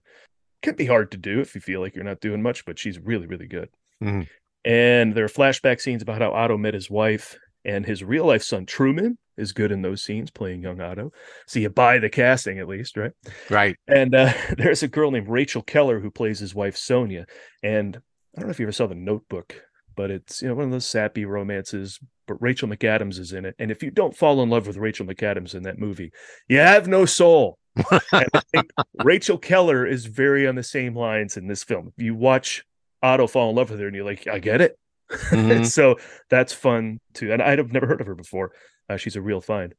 can 0.61 0.75
be 0.75 0.85
hard 0.85 1.11
to 1.11 1.17
do 1.17 1.39
if 1.39 1.55
you 1.55 1.61
feel 1.61 1.81
like 1.81 1.95
you're 1.95 2.03
not 2.03 2.21
doing 2.21 2.41
much, 2.41 2.65
but 2.65 2.77
she's 2.77 2.99
really, 2.99 3.27
really 3.27 3.47
good. 3.47 3.69
Mm-hmm. 4.03 4.21
And 4.63 5.13
there 5.13 5.25
are 5.25 5.29
flashback 5.29 5.79
scenes 5.79 6.01
about 6.01 6.21
how 6.21 6.31
Otto 6.31 6.57
met 6.57 6.73
his 6.73 6.89
wife 6.89 7.37
and 7.63 7.85
his 7.85 8.03
real 8.03 8.25
life 8.25 8.43
son 8.43 8.65
Truman 8.65 9.17
is 9.37 9.53
good 9.53 9.71
in 9.71 9.81
those 9.81 10.03
scenes 10.03 10.31
playing 10.31 10.61
young 10.61 10.79
Otto. 10.81 11.11
So 11.47 11.59
you 11.59 11.69
buy 11.69 11.99
the 11.99 12.09
casting 12.09 12.59
at 12.59 12.67
least, 12.67 12.97
right? 12.97 13.11
Right. 13.49 13.75
And 13.87 14.15
uh, 14.15 14.33
there's 14.57 14.83
a 14.83 14.87
girl 14.87 15.11
named 15.11 15.29
Rachel 15.29 15.61
Keller 15.61 15.99
who 15.99 16.11
plays 16.11 16.39
his 16.39 16.55
wife 16.55 16.77
Sonia. 16.77 17.25
And 17.63 17.97
I 18.35 18.41
don't 18.41 18.47
know 18.47 18.51
if 18.51 18.59
you 18.59 18.65
ever 18.65 18.71
saw 18.71 18.87
the 18.87 18.95
Notebook, 18.95 19.61
but 19.95 20.11
it's 20.11 20.41
you 20.41 20.47
know 20.47 20.55
one 20.55 20.65
of 20.65 20.71
those 20.71 20.85
sappy 20.85 21.25
romances. 21.25 21.99
But 22.27 22.41
Rachel 22.41 22.67
McAdams 22.67 23.19
is 23.19 23.33
in 23.33 23.45
it, 23.45 23.55
and 23.59 23.69
if 23.69 23.83
you 23.83 23.91
don't 23.91 24.17
fall 24.17 24.41
in 24.41 24.49
love 24.49 24.65
with 24.65 24.77
Rachel 24.77 25.05
McAdams 25.05 25.53
in 25.53 25.61
that 25.63 25.77
movie, 25.77 26.11
you 26.47 26.57
have 26.57 26.87
no 26.87 27.05
soul. 27.05 27.59
Rachel 29.03 29.37
Keller 29.37 29.85
is 29.85 30.07
very 30.07 30.47
on 30.47 30.55
the 30.55 30.63
same 30.63 30.95
lines 30.95 31.37
in 31.37 31.45
this 31.45 31.63
film. 31.63 31.93
If 31.95 32.03
you 32.03 32.15
watch 32.15 32.63
Otto 33.03 33.27
fall 33.27 33.51
in 33.51 33.55
love 33.55 33.69
with 33.69 33.79
her, 33.79 33.85
and 33.85 33.95
you're 33.95 34.05
like, 34.05 34.27
I 34.27 34.39
get 34.39 34.59
it. 34.59 34.75
Mm-hmm. 35.11 35.63
so 35.65 35.97
that's 36.29 36.53
fun 36.53 36.99
too. 37.13 37.31
And 37.31 37.41
I'd 37.41 37.57
have 37.59 37.71
never 37.71 37.87
heard 37.87 38.01
of 38.01 38.07
her 38.07 38.15
before. 38.15 38.51
Uh, 38.89 38.97
she's 38.97 39.15
a 39.15 39.21
real 39.21 39.41
find. 39.41 39.73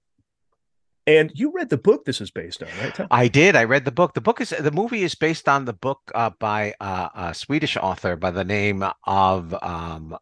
And 1.09 1.31
you 1.35 1.53
read 1.53 1.68
the 1.68 1.77
book 1.77 2.05
this 2.05 2.20
is 2.20 2.33
based 2.33 2.64
on, 2.64 2.68
right? 2.81 2.93
Tom? 2.93 3.07
I 3.12 3.29
did. 3.29 3.55
I 3.55 3.62
read 3.62 3.85
the 3.85 3.93
book. 3.93 4.14
The 4.14 4.20
book 4.20 4.41
is 4.41 4.51
the 4.51 4.72
movie 4.72 5.05
is 5.05 5.14
based 5.14 5.49
on 5.49 5.64
the 5.64 5.72
book 5.72 6.01
uh, 6.16 6.31
by 6.41 6.74
uh, 6.81 7.09
a 7.14 7.35
Swedish 7.35 7.77
author 7.77 8.16
by 8.16 8.33
the 8.33 8.43
name 8.43 8.85
of 9.05 9.55
um, 9.62 10.16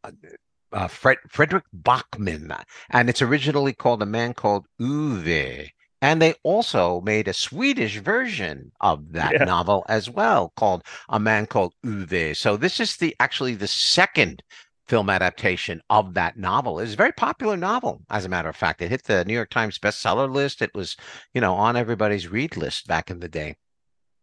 uh, 0.72 0.88
Fred, 0.88 1.18
Fredrik 1.30 1.64
Backman, 1.74 2.54
and 2.90 3.08
it's 3.08 3.22
originally 3.22 3.72
called 3.72 4.02
A 4.02 4.06
Man 4.06 4.34
Called 4.34 4.66
Ove. 4.78 5.70
And 6.02 6.20
they 6.20 6.34
also 6.42 7.00
made 7.00 7.28
a 7.28 7.32
Swedish 7.32 7.96
version 7.96 8.70
of 8.82 9.12
that 9.12 9.32
yeah. 9.32 9.44
novel 9.44 9.86
as 9.88 10.10
well, 10.10 10.52
called 10.54 10.84
A 11.08 11.18
Man 11.18 11.46
Called 11.46 11.72
Ove. 11.82 12.36
So 12.36 12.58
this 12.58 12.78
is 12.78 12.96
the 12.98 13.16
actually 13.20 13.54
the 13.54 13.68
second 13.68 14.42
film 14.86 15.08
adaptation 15.08 15.80
of 15.88 16.14
that 16.14 16.36
novel. 16.36 16.78
It's 16.78 16.94
a 16.94 16.96
very 16.96 17.12
popular 17.12 17.56
novel, 17.56 18.02
as 18.10 18.24
a 18.24 18.28
matter 18.28 18.48
of 18.48 18.56
fact. 18.56 18.82
It 18.82 18.90
hit 18.90 19.04
the 19.04 19.24
New 19.24 19.34
York 19.34 19.50
Times 19.50 19.78
bestseller 19.78 20.30
list. 20.30 20.60
It 20.62 20.74
was, 20.74 20.96
you 21.32 21.40
know, 21.40 21.54
on 21.54 21.76
everybody's 21.76 22.28
read 22.28 22.56
list 22.56 22.86
back 22.86 23.10
in 23.10 23.20
the 23.20 23.28
day. 23.28 23.56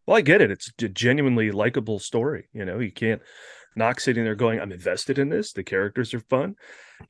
Well, 0.05 0.17
I 0.17 0.21
get 0.21 0.41
it. 0.41 0.51
It's 0.51 0.71
a 0.81 0.89
genuinely 0.89 1.51
likable 1.51 1.99
story. 1.99 2.47
You 2.53 2.65
know, 2.65 2.79
you 2.79 2.91
can't 2.91 3.21
not 3.75 3.99
sitting 3.99 4.23
there 4.23 4.35
going, 4.35 4.59
"I'm 4.59 4.71
invested 4.71 5.17
in 5.17 5.29
this. 5.29 5.53
The 5.53 5.63
characters 5.63 6.13
are 6.13 6.19
fun." 6.19 6.55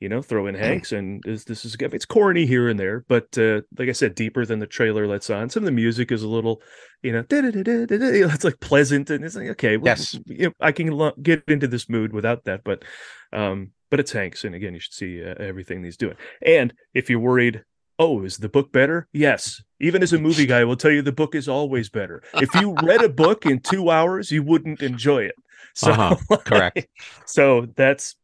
You 0.00 0.08
know, 0.08 0.22
throw 0.22 0.46
in 0.46 0.54
Hanks, 0.54 0.92
and 0.92 1.22
is, 1.26 1.44
this 1.44 1.64
is 1.64 1.76
it's 1.78 2.06
corny 2.06 2.46
here 2.46 2.68
and 2.68 2.80
there, 2.80 3.04
but 3.08 3.36
uh, 3.36 3.60
like 3.78 3.90
I 3.90 3.92
said, 3.92 4.14
deeper 4.14 4.46
than 4.46 4.58
the 4.58 4.66
trailer 4.66 5.06
lets 5.06 5.28
on. 5.28 5.50
Some 5.50 5.64
of 5.64 5.66
the 5.66 5.72
music 5.72 6.10
is 6.10 6.22
a 6.22 6.28
little, 6.28 6.62
you 7.02 7.12
know, 7.12 7.24
it's 7.30 8.44
like 8.44 8.60
pleasant, 8.60 9.10
and 9.10 9.24
it's 9.24 9.36
like 9.36 9.48
okay, 9.50 9.76
well, 9.76 9.86
yes, 9.86 10.18
you 10.26 10.46
know, 10.46 10.52
I 10.60 10.72
can 10.72 11.12
get 11.22 11.44
into 11.46 11.66
this 11.66 11.88
mood 11.90 12.12
without 12.12 12.44
that, 12.44 12.64
but 12.64 12.84
um, 13.32 13.72
but 13.90 14.00
it's 14.00 14.12
Hanks, 14.12 14.44
and 14.44 14.54
again, 14.54 14.72
you 14.72 14.80
should 14.80 14.94
see 14.94 15.22
uh, 15.22 15.34
everything 15.38 15.84
he's 15.84 15.98
doing. 15.98 16.16
And 16.40 16.72
if 16.94 17.10
you're 17.10 17.20
worried 17.20 17.62
oh, 17.98 18.24
is 18.24 18.38
the 18.38 18.48
book 18.48 18.72
better? 18.72 19.08
Yes. 19.12 19.62
Even 19.80 20.02
as 20.02 20.12
a 20.12 20.18
movie 20.18 20.46
guy, 20.46 20.60
I 20.60 20.64
will 20.64 20.76
tell 20.76 20.90
you 20.90 21.02
the 21.02 21.12
book 21.12 21.34
is 21.34 21.48
always 21.48 21.88
better. 21.88 22.22
If 22.34 22.52
you 22.54 22.74
read 22.82 23.02
a 23.02 23.08
book 23.08 23.46
in 23.46 23.60
two 23.60 23.90
hours, 23.90 24.30
you 24.30 24.42
wouldn't 24.42 24.82
enjoy 24.82 25.24
it. 25.24 25.34
So 25.74 25.90
uh-huh. 25.90 26.36
correct. 26.44 26.86
so 27.24 27.66
that's 27.76 28.16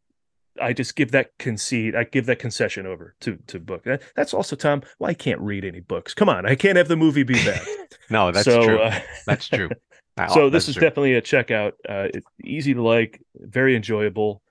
I 0.61 0.73
just 0.73 0.97
give 0.97 1.13
that 1.13 1.37
concede. 1.39 1.95
I 1.95 2.05
give 2.05 2.27
that 2.27 2.39
concession 2.39 2.87
over 2.87 3.15
to 3.21 3.39
to 3.49 3.59
book. 3.59 3.87
That's 4.17 4.35
also 4.35 4.57
Tom. 4.57 4.83
Well, 4.99 5.11
I 5.11 5.15
can't 5.15 5.41
read 5.41 5.65
any 5.65 5.81
books. 5.81 6.15
Come 6.15 6.29
on, 6.29 6.47
I 6.47 6.55
can't 6.55 6.77
have 6.77 6.89
the 6.89 6.97
movie 6.97 7.23
be 7.23 7.35
bad. 7.35 7.63
no, 8.11 8.31
that's 8.33 8.45
so, 8.45 8.63
true. 8.63 8.81
Uh, 8.81 9.01
that's 9.27 9.49
true. 9.49 9.71
so 10.33 10.51
this 10.51 10.69
is 10.69 10.75
true. 10.75 10.83
definitely 10.83 11.15
a 11.15 11.23
checkout. 11.23 11.73
Uh, 11.89 12.09
it's 12.15 12.27
easy 12.45 12.75
to 12.75 12.83
like, 12.83 13.23
very 13.37 13.77
enjoyable, 13.77 14.43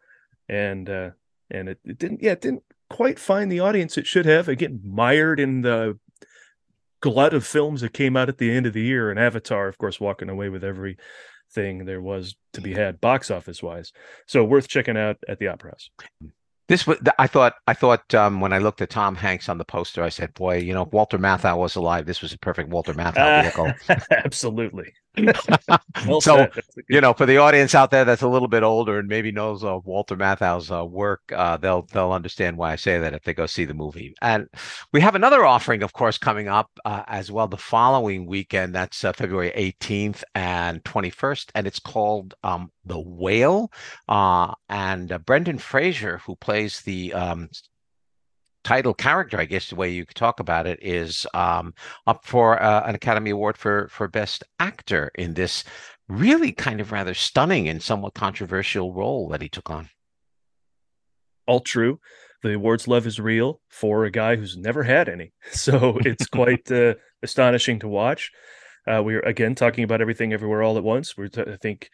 and 0.47 0.89
uh, 0.89 1.09
and 1.51 1.69
it, 1.69 1.79
it 1.83 1.97
didn't. 1.97 2.21
Yeah, 2.21 2.31
it 2.31 2.41
didn't 2.41 2.63
quite 2.89 3.19
find 3.19 3.51
the 3.51 3.59
audience 3.59 3.97
it 3.97 4.07
should 4.07 4.25
have. 4.25 4.47
Again, 4.47 4.81
mired 4.83 5.39
in 5.39 5.61
the 5.61 5.99
glut 7.01 7.33
of 7.33 7.45
films 7.45 7.81
that 7.81 7.93
came 7.93 8.17
out 8.17 8.29
at 8.29 8.37
the 8.37 8.51
end 8.51 8.65
of 8.65 8.73
the 8.73 8.81
year, 8.81 9.11
and 9.11 9.19
Avatar, 9.19 9.67
of 9.67 9.77
course, 9.77 9.99
walking 9.99 10.29
away 10.29 10.49
with 10.49 10.63
everything 11.47 11.85
there 11.85 12.01
was 12.01 12.35
to 12.53 12.61
be 12.61 12.73
had 12.73 13.01
box 13.01 13.31
office 13.31 13.61
wise. 13.61 13.91
So 14.27 14.43
worth 14.43 14.67
checking 14.67 14.97
out 14.97 15.17
at 15.27 15.39
the 15.39 15.47
Opera 15.47 15.71
House. 15.71 15.89
Hmm. 16.21 16.27
This 16.67 16.85
was 16.85 16.97
I 17.17 17.27
thought 17.27 17.53
I 17.65 17.73
thought 17.73 18.13
um, 18.13 18.41
when 18.41 18.51
I 18.51 18.57
looked 18.57 18.81
at 18.81 18.89
Tom 18.89 19.15
Hanks 19.15 19.47
on 19.47 19.57
the 19.57 19.63
poster, 19.63 20.03
I 20.03 20.09
said, 20.09 20.33
"Boy, 20.33 20.57
you 20.57 20.73
know, 20.73 20.83
if 20.83 20.91
Walter 20.91 21.17
Matthau 21.17 21.57
was 21.57 21.75
alive, 21.75 22.05
this 22.05 22.21
was 22.21 22.33
a 22.33 22.37
perfect 22.37 22.69
Walter 22.69 22.93
Matthau 22.93 23.41
vehicle." 23.41 23.71
Absolutely. 24.11 24.93
well 26.07 26.21
so 26.21 26.47
you 26.89 27.01
know, 27.01 27.13
for 27.13 27.25
the 27.25 27.37
audience 27.37 27.73
out 27.73 27.89
there 27.89 28.05
that's 28.05 28.21
a 28.21 28.27
little 28.27 28.47
bit 28.47 28.61
older 28.61 28.99
and 28.99 29.07
maybe 29.07 29.31
knows 29.31 29.63
uh, 29.63 29.79
Walter 29.83 30.15
Matthau's 30.15 30.69
uh, 30.69 30.85
work, 30.85 31.21
uh, 31.33 31.57
they'll 31.57 31.83
they'll 31.93 32.11
understand 32.11 32.57
why 32.57 32.73
I 32.73 32.75
say 32.75 32.99
that 32.99 33.13
if 33.13 33.23
they 33.23 33.33
go 33.33 33.45
see 33.45 33.65
the 33.65 33.73
movie. 33.73 34.13
And 34.21 34.47
we 34.91 35.01
have 35.01 35.15
another 35.15 35.45
offering, 35.45 35.83
of 35.83 35.93
course, 35.93 36.17
coming 36.17 36.47
up 36.47 36.69
uh, 36.85 37.03
as 37.07 37.31
well 37.31 37.47
the 37.47 37.57
following 37.57 38.25
weekend. 38.25 38.75
That's 38.75 39.03
uh, 39.03 39.13
February 39.13 39.51
18th 39.55 40.23
and 40.35 40.83
21st, 40.83 41.47
and 41.55 41.65
it's 41.65 41.79
called 41.79 42.35
um, 42.43 42.71
The 42.87 42.99
Whale. 42.99 43.71
Uh, 44.07 44.53
and 44.69 45.17
Brendan 45.25 45.57
Fraser, 45.59 46.19
who 46.19 46.35
plays 46.35 46.81
the 46.81 47.13
um, 47.13 47.49
title 48.67 48.93
character, 48.93 49.39
I 49.39 49.45
guess 49.45 49.69
the 49.69 49.75
way 49.75 49.91
you 49.91 50.05
could 50.05 50.17
talk 50.17 50.41
about 50.41 50.67
it, 50.67 50.79
is 50.81 51.25
um, 51.33 51.73
up 52.05 52.25
for 52.25 52.61
uh, 52.61 52.87
an 52.87 52.95
Academy 52.95 53.29
Award 53.29 53.57
for 53.57 53.87
for 53.89 54.09
Best 54.09 54.43
Actor 54.59 55.11
in 55.15 55.33
this 55.33 55.63
really 56.09 56.51
kind 56.51 56.81
of 56.81 56.91
rather 56.91 57.13
stunning 57.13 57.67
and 57.69 57.81
somewhat 57.81 58.13
controversial 58.13 58.93
role 58.93 59.29
that 59.29 59.41
he 59.41 59.47
took 59.47 59.69
on. 59.69 59.89
All 61.45 61.61
true. 61.61 61.99
The 62.43 62.55
awards 62.55 62.87
love 62.87 63.07
is 63.07 63.19
real 63.19 63.61
for 63.69 64.03
a 64.03 64.11
guy 64.11 64.35
who's 64.35 64.57
never 64.57 64.83
had 64.83 65.07
any, 65.09 65.31
so 65.51 65.97
it's 66.03 66.27
quite 66.39 66.69
uh, 66.69 66.95
astonishing 67.23 67.79
to 67.79 67.87
watch. 67.87 68.31
Uh, 68.85 69.01
we're 69.03 69.21
again 69.21 69.55
talking 69.55 69.85
about 69.85 70.01
everything 70.01 70.33
everywhere 70.33 70.61
all 70.61 70.77
at 70.77 70.83
once. 70.83 71.17
We're 71.17 71.27
t- 71.29 71.41
I 71.41 71.55
think 71.55 71.89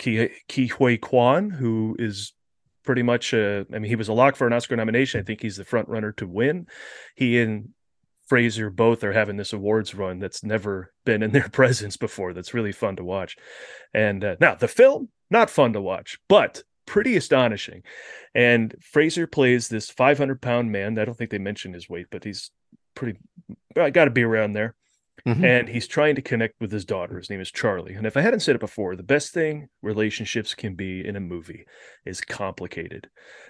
Ki 0.00 0.30
Ke 0.48 0.70
Huy 0.72 0.98
Quan, 0.98 1.50
who 1.50 1.94
is 1.98 2.32
pretty 2.84 3.02
much. 3.02 3.32
Uh, 3.32 3.64
I 3.72 3.78
mean, 3.78 3.88
he 3.88 3.96
was 3.96 4.08
a 4.08 4.12
lock 4.12 4.34
for 4.34 4.46
an 4.46 4.52
Oscar 4.52 4.74
nomination. 4.74 5.20
I 5.20 5.22
think 5.22 5.42
he's 5.42 5.56
the 5.56 5.64
front 5.64 5.88
runner 5.88 6.12
to 6.12 6.26
win. 6.26 6.66
He 7.14 7.40
and 7.40 7.68
Fraser 8.26 8.70
both 8.70 9.04
are 9.04 9.12
having 9.12 9.36
this 9.36 9.52
awards 9.52 9.94
run 9.94 10.18
that's 10.18 10.42
never 10.42 10.92
been 11.04 11.22
in 11.22 11.32
their 11.32 11.48
presence 11.52 11.96
before. 11.96 12.32
That's 12.32 12.54
really 12.54 12.72
fun 12.72 12.96
to 12.96 13.04
watch. 13.04 13.36
And 13.92 14.24
uh, 14.24 14.36
now 14.40 14.54
the 14.54 14.68
film, 14.68 15.10
not 15.30 15.50
fun 15.50 15.74
to 15.74 15.80
watch, 15.80 16.18
but 16.28 16.62
pretty 16.86 17.16
astonishing. 17.16 17.82
And 18.34 18.74
Fraser 18.80 19.26
plays 19.26 19.68
this 19.68 19.90
500 19.90 20.40
pound 20.40 20.72
man. 20.72 20.98
I 20.98 21.04
don't 21.04 21.16
think 21.16 21.30
they 21.30 21.38
mentioned 21.38 21.74
his 21.74 21.88
weight, 21.88 22.06
but 22.10 22.24
he's 22.24 22.50
pretty. 22.94 23.18
I 23.76 23.90
got 23.90 24.06
to 24.06 24.10
be 24.10 24.24
around 24.24 24.54
there. 24.54 24.74
Mm-hmm. 25.26 25.44
And 25.44 25.68
he's 25.68 25.86
trying 25.86 26.14
to 26.14 26.22
connect 26.22 26.60
with 26.60 26.72
his 26.72 26.84
daughter. 26.84 27.18
His 27.18 27.30
name 27.30 27.40
is 27.40 27.50
Charlie. 27.50 27.94
And 27.94 28.06
if 28.06 28.16
I 28.16 28.20
hadn't 28.20 28.40
said 28.40 28.56
it 28.56 28.60
before, 28.60 28.96
the 28.96 29.02
best 29.02 29.32
thing 29.32 29.68
relationships 29.82 30.54
can 30.54 30.74
be 30.74 31.06
in 31.06 31.16
a 31.16 31.20
movie 31.20 31.66
is 32.04 32.20
complicated. 32.20 33.08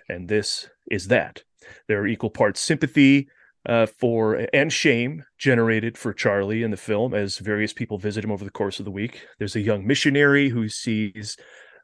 And 0.09 0.29
this 0.29 0.69
is 0.91 1.09
that. 1.09 1.43
There 1.89 2.01
are 2.01 2.07
equal 2.07 2.31
parts 2.31 2.61
sympathy 2.61 3.29
uh, 3.67 3.87
for 3.87 4.47
and 4.53 4.73
shame 4.73 5.25
generated 5.39 5.99
for 5.99 6.13
Charlie 6.13 6.63
in 6.63 6.71
the 6.71 6.77
film 6.77 7.13
as 7.13 7.39
various 7.39 7.73
people 7.73 7.99
visit 7.99 8.25
him 8.25 8.33
over 8.33 8.45
the 8.45 8.51
course 8.51 8.79
of 8.79 8.85
the 8.85 8.91
week. 8.91 9.27
There's 9.39 9.57
a 9.57 9.61
young 9.61 9.87
missionary 9.87 10.49
who 10.49 10.69
sees 10.69 11.37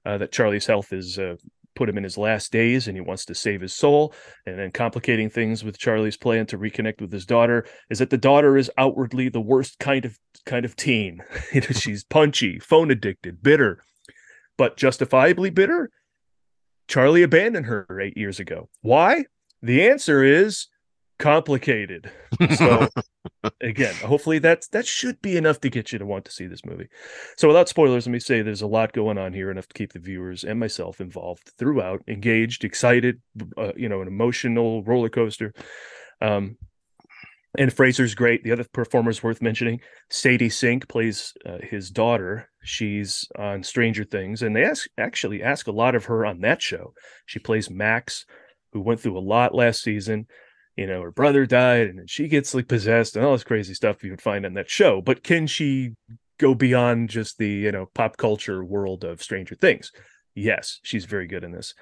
uh, 0.07 0.19
that 0.19 0.33
Charlie's 0.33 0.67
health 0.67 0.93
is 0.93 1.19
uh, 1.19 1.37
put 1.77 1.89
him 1.89 1.99
in 1.99 2.05
his 2.05 2.19
last 2.19 2.51
days 2.51 2.89
and 2.89 2.97
he 2.97 3.01
wants 3.01 3.25
to 3.27 3.35
save 3.35 3.61
his 3.61 3.73
soul. 3.73 4.13
And 4.47 4.59
then 4.59 4.73
complicating 4.73 5.31
things 5.31 5.63
with 5.63 5.79
Charlie's 5.79 6.17
plan 6.17 6.47
to 6.47 6.59
reconnect 6.59 7.01
with 7.01 7.13
his 7.13 7.27
daughter 7.27 7.67
is 7.91 8.01
that 8.01 8.11
the 8.11 8.19
daughter 8.19 8.57
is 8.57 8.71
outwardly 8.79 9.29
the 9.29 9.41
worst 9.41 9.79
kind 9.79 10.05
of 10.05 10.19
kind 10.45 10.65
of 10.65 10.75
teen. 10.75 11.23
you 11.53 11.61
know, 11.61 11.69
she's 11.69 12.03
punchy, 12.03 12.59
phone 12.59 12.91
addicted, 12.91 13.43
bitter, 13.43 13.79
but 14.57 14.77
justifiably 14.77 15.51
bitter. 15.51 15.91
Charlie 16.89 17.23
abandoned 17.23 17.67
her 17.67 18.01
eight 18.01 18.17
years 18.17 18.41
ago. 18.41 18.69
Why? 18.81 19.27
The 19.63 19.89
answer 19.89 20.23
is 20.23 20.69
complicated. 21.19 22.11
So 22.57 22.89
again, 23.61 23.95
hopefully 23.95 24.39
that's 24.39 24.69
that 24.69 24.87
should 24.87 25.21
be 25.23 25.37
enough 25.37 25.61
to 25.61 25.71
get 25.71 25.93
you 25.93 25.99
to 25.99 26.07
want 26.07 26.25
to 26.27 26.33
see 26.33 26.47
this 26.47 26.65
movie. 26.65 26.89
So 27.37 27.49
without 27.49 27.69
spoilers, 27.69 28.07
let 28.07 28.13
me 28.13 28.19
say 28.19 28.43
there's 28.43 28.63
a 28.63 28.67
lot 28.67 28.93
going 28.93 29.19
on 29.19 29.33
here, 29.33 29.51
enough 29.51 29.69
to 29.69 29.75
keep 29.75 29.93
the 29.93 29.99
viewers 29.99 30.45
and 30.45 30.61
myself 30.61 31.01
involved 31.01 31.53
throughout, 31.59 32.03
engaged, 32.09 32.65
excited, 32.65 33.21
uh, 33.57 33.73
you 33.77 33.89
know, 33.89 34.03
an 34.03 34.09
emotional 34.09 34.83
roller 34.83 35.09
coaster. 35.09 35.53
Um, 36.21 36.57
and 37.59 37.73
Fraser's 37.73 38.15
great. 38.15 38.45
The 38.45 38.53
other 38.53 38.67
performers 38.73 39.23
worth 39.23 39.41
mentioning, 39.41 39.81
Sadie 40.11 40.51
Sink 40.51 40.89
plays 40.89 41.33
uh, 41.47 41.59
his 41.63 41.91
daughter. 41.91 42.51
She's 42.63 43.27
on 43.39 43.63
Stranger 43.63 44.05
Things, 44.05 44.43
and 44.43 44.55
they 44.55 44.65
ask 44.65 44.87
actually 44.99 45.43
ask 45.43 45.67
a 45.67 45.73
lot 45.73 45.95
of 45.95 46.05
her 46.07 46.27
on 46.27 46.41
that 46.41 46.61
show. 46.61 46.93
She 47.25 47.39
plays 47.39 47.71
Max, 47.71 48.27
who 48.73 48.83
went 48.83 49.01
through 49.01 49.17
a 49.17 49.21
lot 49.21 49.55
last 49.55 49.83
season 49.83 50.27
you 50.77 50.87
know, 50.87 51.03
her 51.03 51.11
brother 51.11 51.47
died 51.47 51.89
and 51.89 52.09
she 52.09 52.29
gets 52.29 52.55
like 52.55 52.69
possessed 52.69 53.17
and 53.17 53.25
all 53.25 53.33
this 53.33 53.45
crazy 53.45 53.75
stuff 53.75 54.05
you 54.05 54.11
would 54.11 54.21
find 54.23 54.45
on 54.45 54.55
that 54.55 54.71
show. 54.71 55.01
But 55.01 55.23
can 55.23 55.47
she 55.47 55.95
go 56.39 56.55
beyond 56.55 57.09
just 57.09 57.39
the, 57.39 57.49
you 57.49 57.73
know, 57.73 57.87
pop 57.95 58.17
culture 58.17 58.63
world 58.63 59.05
of 59.05 59.23
Stranger 59.23 59.55
Things? 59.55 59.91
Yes, 60.35 60.81
she's 60.83 61.07
very 61.07 61.27
good 61.27 61.45
in 61.45 61.53
this. 61.53 61.75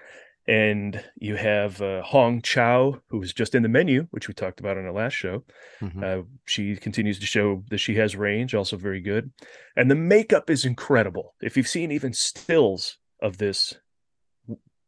And 0.47 1.03
you 1.16 1.36
have 1.36 1.80
uh, 1.80 2.03
Hong 2.03 2.42
Chau, 2.42 3.01
who 3.09 3.18
was 3.18 3.32
just 3.32 3.55
in 3.55 3.62
the 3.62 3.68
menu, 3.68 4.07
which 4.11 4.28
we 4.28 4.34
talked 4.34 4.61
about 4.61 4.76
on 4.76 4.84
our 4.84 4.92
last 4.92 5.14
show. 5.14 5.42
Mm-hmm. 5.80 6.05
Uh, 6.05 6.22
she 6.47 6.76
continues 6.76 7.18
to 7.18 7.26
show 7.26 7.64
that 7.70 7.78
she 7.78 7.95
has 7.97 8.14
range, 8.14 8.55
also 8.55 8.76
very 8.76 9.01
good. 9.01 9.32
And 9.74 9.90
the 9.90 9.95
makeup 9.95 10.51
is 10.51 10.66
incredible. 10.66 11.34
If 11.40 11.57
you've 11.57 11.66
seen 11.66 11.90
even 11.90 12.12
stills 12.12 12.99
of 13.22 13.38
this 13.38 13.74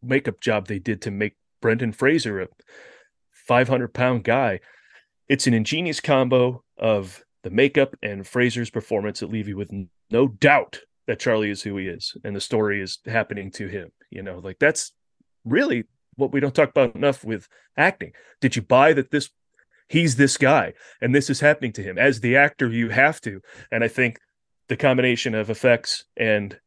makeup 0.02 0.40
job 0.40 0.66
they 0.66 0.78
did 0.78 1.00
to 1.02 1.10
make 1.10 1.36
Brendan 1.62 1.92
Fraser 1.92 2.40
a 2.40 2.48
500 3.46 3.92
pound 3.94 4.24
guy. 4.24 4.60
It's 5.28 5.46
an 5.46 5.54
ingenious 5.54 6.00
combo 6.00 6.62
of 6.78 7.24
the 7.42 7.50
makeup 7.50 7.96
and 8.02 8.26
Fraser's 8.26 8.70
performance 8.70 9.20
that 9.20 9.30
leave 9.30 9.48
you 9.48 9.56
with 9.56 9.72
no 10.10 10.28
doubt 10.28 10.80
that 11.06 11.20
Charlie 11.20 11.50
is 11.50 11.62
who 11.62 11.76
he 11.76 11.86
is 11.86 12.16
and 12.24 12.34
the 12.34 12.40
story 12.40 12.82
is 12.82 12.98
happening 13.06 13.50
to 13.52 13.68
him. 13.68 13.90
You 14.10 14.22
know, 14.22 14.38
like 14.38 14.58
that's 14.58 14.92
really 15.44 15.84
what 16.16 16.32
we 16.32 16.40
don't 16.40 16.54
talk 16.54 16.70
about 16.70 16.94
enough 16.96 17.24
with 17.24 17.48
acting. 17.76 18.12
Did 18.40 18.56
you 18.56 18.62
buy 18.62 18.92
that 18.94 19.10
this 19.10 19.30
he's 19.88 20.16
this 20.16 20.36
guy 20.36 20.72
and 21.00 21.14
this 21.14 21.30
is 21.30 21.40
happening 21.40 21.72
to 21.74 21.82
him? 21.82 21.98
As 21.98 22.20
the 22.20 22.36
actor, 22.36 22.68
you 22.68 22.88
have 22.90 23.20
to. 23.22 23.40
And 23.70 23.84
I 23.84 23.88
think 23.88 24.18
the 24.68 24.76
combination 24.76 25.34
of 25.34 25.50
effects 25.50 26.04
and 26.16 26.58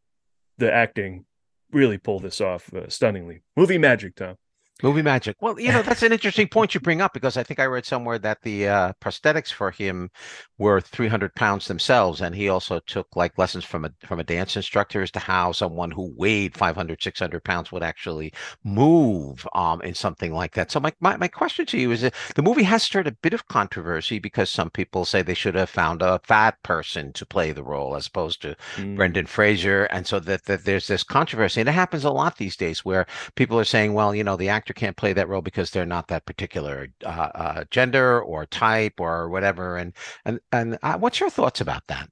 the 0.57 0.71
acting 0.71 1.25
really 1.71 1.97
pull 1.97 2.19
this 2.19 2.41
off 2.41 2.73
uh, 2.73 2.89
stunningly. 2.89 3.43
Movie 3.55 3.77
magic, 3.77 4.15
Tom. 4.15 4.36
Movie 4.82 5.01
magic. 5.01 5.36
Well, 5.41 5.59
you 5.59 5.73
know, 5.73 5.82
that's 5.82 6.03
an 6.03 6.13
interesting 6.13 6.47
point 6.47 6.73
you 6.73 6.80
bring 6.80 7.01
up 7.01 7.13
because 7.13 7.36
I 7.36 7.43
think 7.43 7.59
I 7.59 7.65
read 7.65 7.86
somewhere 7.86 8.17
that 8.19 8.41
the 8.43 8.67
uh, 8.67 8.93
prosthetics 9.01 9.51
for 9.51 9.71
him 9.71 10.09
were 10.57 10.80
300 10.80 11.36
pounds 11.36 11.67
themselves. 11.67 12.21
And 12.21 12.34
he 12.34 12.47
also 12.47 12.80
took 12.80 13.13
like 13.15 13.38
lessons 13.38 13.65
from 13.65 13.84
a 13.84 13.91
from 14.05 14.19
a 14.21 14.23
dance 14.23 14.55
instructor 14.55 15.01
as 15.01 15.11
to 15.11 15.19
how 15.19 15.51
someone 15.51 15.91
who 15.91 16.13
weighed 16.15 16.55
500, 16.55 17.03
600 17.03 17.43
pounds 17.43 17.73
would 17.73 17.84
actually 17.84 18.32
move 18.63 19.45
um, 19.53 19.82
in 19.82 19.93
something 19.93 20.34
like 20.34 20.53
that. 20.53 20.71
So 20.71 20.80
my, 20.80 20.93
my, 21.01 21.17
my 21.17 21.27
question 21.27 21.65
to 21.67 21.77
you 21.77 21.91
is 21.91 22.01
that 22.01 22.13
the 22.36 22.41
movie 22.41 22.63
has 22.63 22.82
stirred 22.82 23.07
a 23.07 23.11
bit 23.11 23.34
of 23.34 23.47
controversy 23.47 24.17
because 24.17 24.49
some 24.49 24.69
people 24.69 25.03
say 25.03 25.21
they 25.21 25.34
should 25.34 25.55
have 25.55 25.69
found 25.69 26.01
a 26.01 26.19
fat 26.23 26.61
person 26.63 27.11
to 27.13 27.25
play 27.25 27.51
the 27.51 27.63
role 27.63 27.97
as 27.97 28.07
opposed 28.07 28.41
to 28.43 28.55
mm. 28.75 28.95
Brendan 28.95 29.25
Fraser. 29.25 29.86
And 29.86 30.07
so 30.07 30.19
that, 30.21 30.45
that 30.45 30.63
there's 30.63 30.88
this 30.88 31.03
controversy. 31.03 31.59
And 31.59 31.69
it 31.69 31.73
happens 31.73 32.05
a 32.05 32.11
lot 32.11 32.38
these 32.38 32.55
days 32.55 32.86
where 32.86 33.05
people 33.36 33.59
are 33.59 33.65
saying, 33.65 33.93
well, 33.93 34.15
you 34.15 34.23
know, 34.23 34.38
the 34.38 34.49
actor 34.49 34.68
actor 34.70 34.80
can't 34.80 34.97
play 34.97 35.13
that 35.13 35.28
role 35.28 35.41
because 35.41 35.72
they're 35.72 35.86
not 35.86 36.07
that 36.07 36.26
particular 36.26 36.89
uh, 37.05 37.30
uh, 37.36 37.63
gender 37.72 38.22
or 38.22 38.45
type 38.45 38.99
or 38.99 39.30
whatever. 39.30 39.78
And 39.78 39.93
and 40.26 40.39
and 40.51 40.78
uh, 40.84 40.97
what's 40.97 41.20
your 41.20 41.30
thoughts 41.30 41.61
about 41.61 41.88
that? 41.88 42.09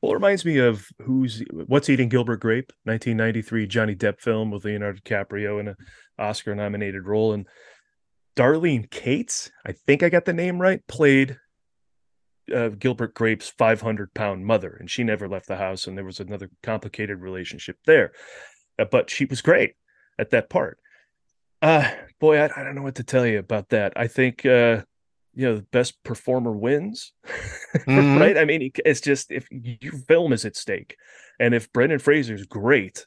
Well, 0.00 0.12
it 0.12 0.16
reminds 0.16 0.44
me 0.44 0.58
of 0.58 0.86
who's 1.02 1.42
what's 1.50 1.88
eating 1.88 2.08
Gilbert 2.08 2.40
Grape, 2.40 2.72
1993 2.84 3.66
Johnny 3.66 3.94
Depp 3.94 4.20
film 4.20 4.50
with 4.50 4.64
Leonardo 4.64 5.00
DiCaprio 5.00 5.60
in 5.60 5.68
an 5.68 5.76
Oscar-nominated 6.18 7.06
role, 7.06 7.32
and 7.32 7.46
Darlene 8.36 8.90
Cates, 8.90 9.50
I 9.66 9.72
think 9.72 10.02
I 10.02 10.10
got 10.10 10.26
the 10.26 10.34
name 10.34 10.60
right, 10.60 10.86
played 10.86 11.38
uh, 12.54 12.68
Gilbert 12.68 13.14
Grape's 13.14 13.48
500 13.48 14.12
pound 14.12 14.44
mother, 14.44 14.76
and 14.78 14.90
she 14.90 15.02
never 15.02 15.28
left 15.28 15.48
the 15.48 15.56
house, 15.56 15.86
and 15.86 15.96
there 15.96 16.04
was 16.04 16.20
another 16.20 16.50
complicated 16.62 17.20
relationship 17.20 17.78
there. 17.86 18.12
Uh, 18.78 18.84
but 18.84 19.08
she 19.08 19.24
was 19.24 19.40
great 19.40 19.74
at 20.18 20.30
that 20.30 20.50
part. 20.50 20.78
Uh 21.62 21.90
boy, 22.20 22.38
I, 22.38 22.50
I 22.56 22.64
don't 22.64 22.74
know 22.74 22.82
what 22.82 22.96
to 22.96 23.04
tell 23.04 23.26
you 23.26 23.38
about 23.38 23.70
that. 23.70 23.92
I 23.96 24.06
think 24.06 24.44
uh 24.46 24.82
you 25.36 25.46
know 25.46 25.56
the 25.56 25.62
best 25.62 26.02
performer 26.02 26.50
wins 26.50 27.12
mm-hmm. 27.76 28.18
right 28.18 28.38
i 28.38 28.44
mean 28.44 28.72
it's 28.84 29.02
just 29.02 29.30
if 29.30 29.46
your 29.50 29.92
film 29.92 30.32
is 30.32 30.44
at 30.44 30.56
stake 30.56 30.96
and 31.38 31.54
if 31.54 31.70
brendan 31.72 31.98
fraser's 31.98 32.46
great 32.46 33.06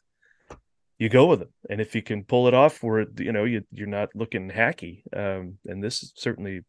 you 1.00 1.10
go 1.10 1.26
with 1.26 1.42
him 1.42 1.50
and 1.70 1.82
if 1.82 1.96
you 1.96 2.02
can 2.02 2.24
pull 2.24 2.48
it 2.48 2.54
off 2.54 2.84
where 2.84 3.06
you 3.18 3.32
know 3.32 3.46
you, 3.46 3.64
you're 3.72 3.88
not 3.88 4.10
looking 4.14 4.50
hacky 4.50 5.02
um, 5.16 5.58
and 5.66 5.84
this 5.84 6.14
certainly 6.16 6.62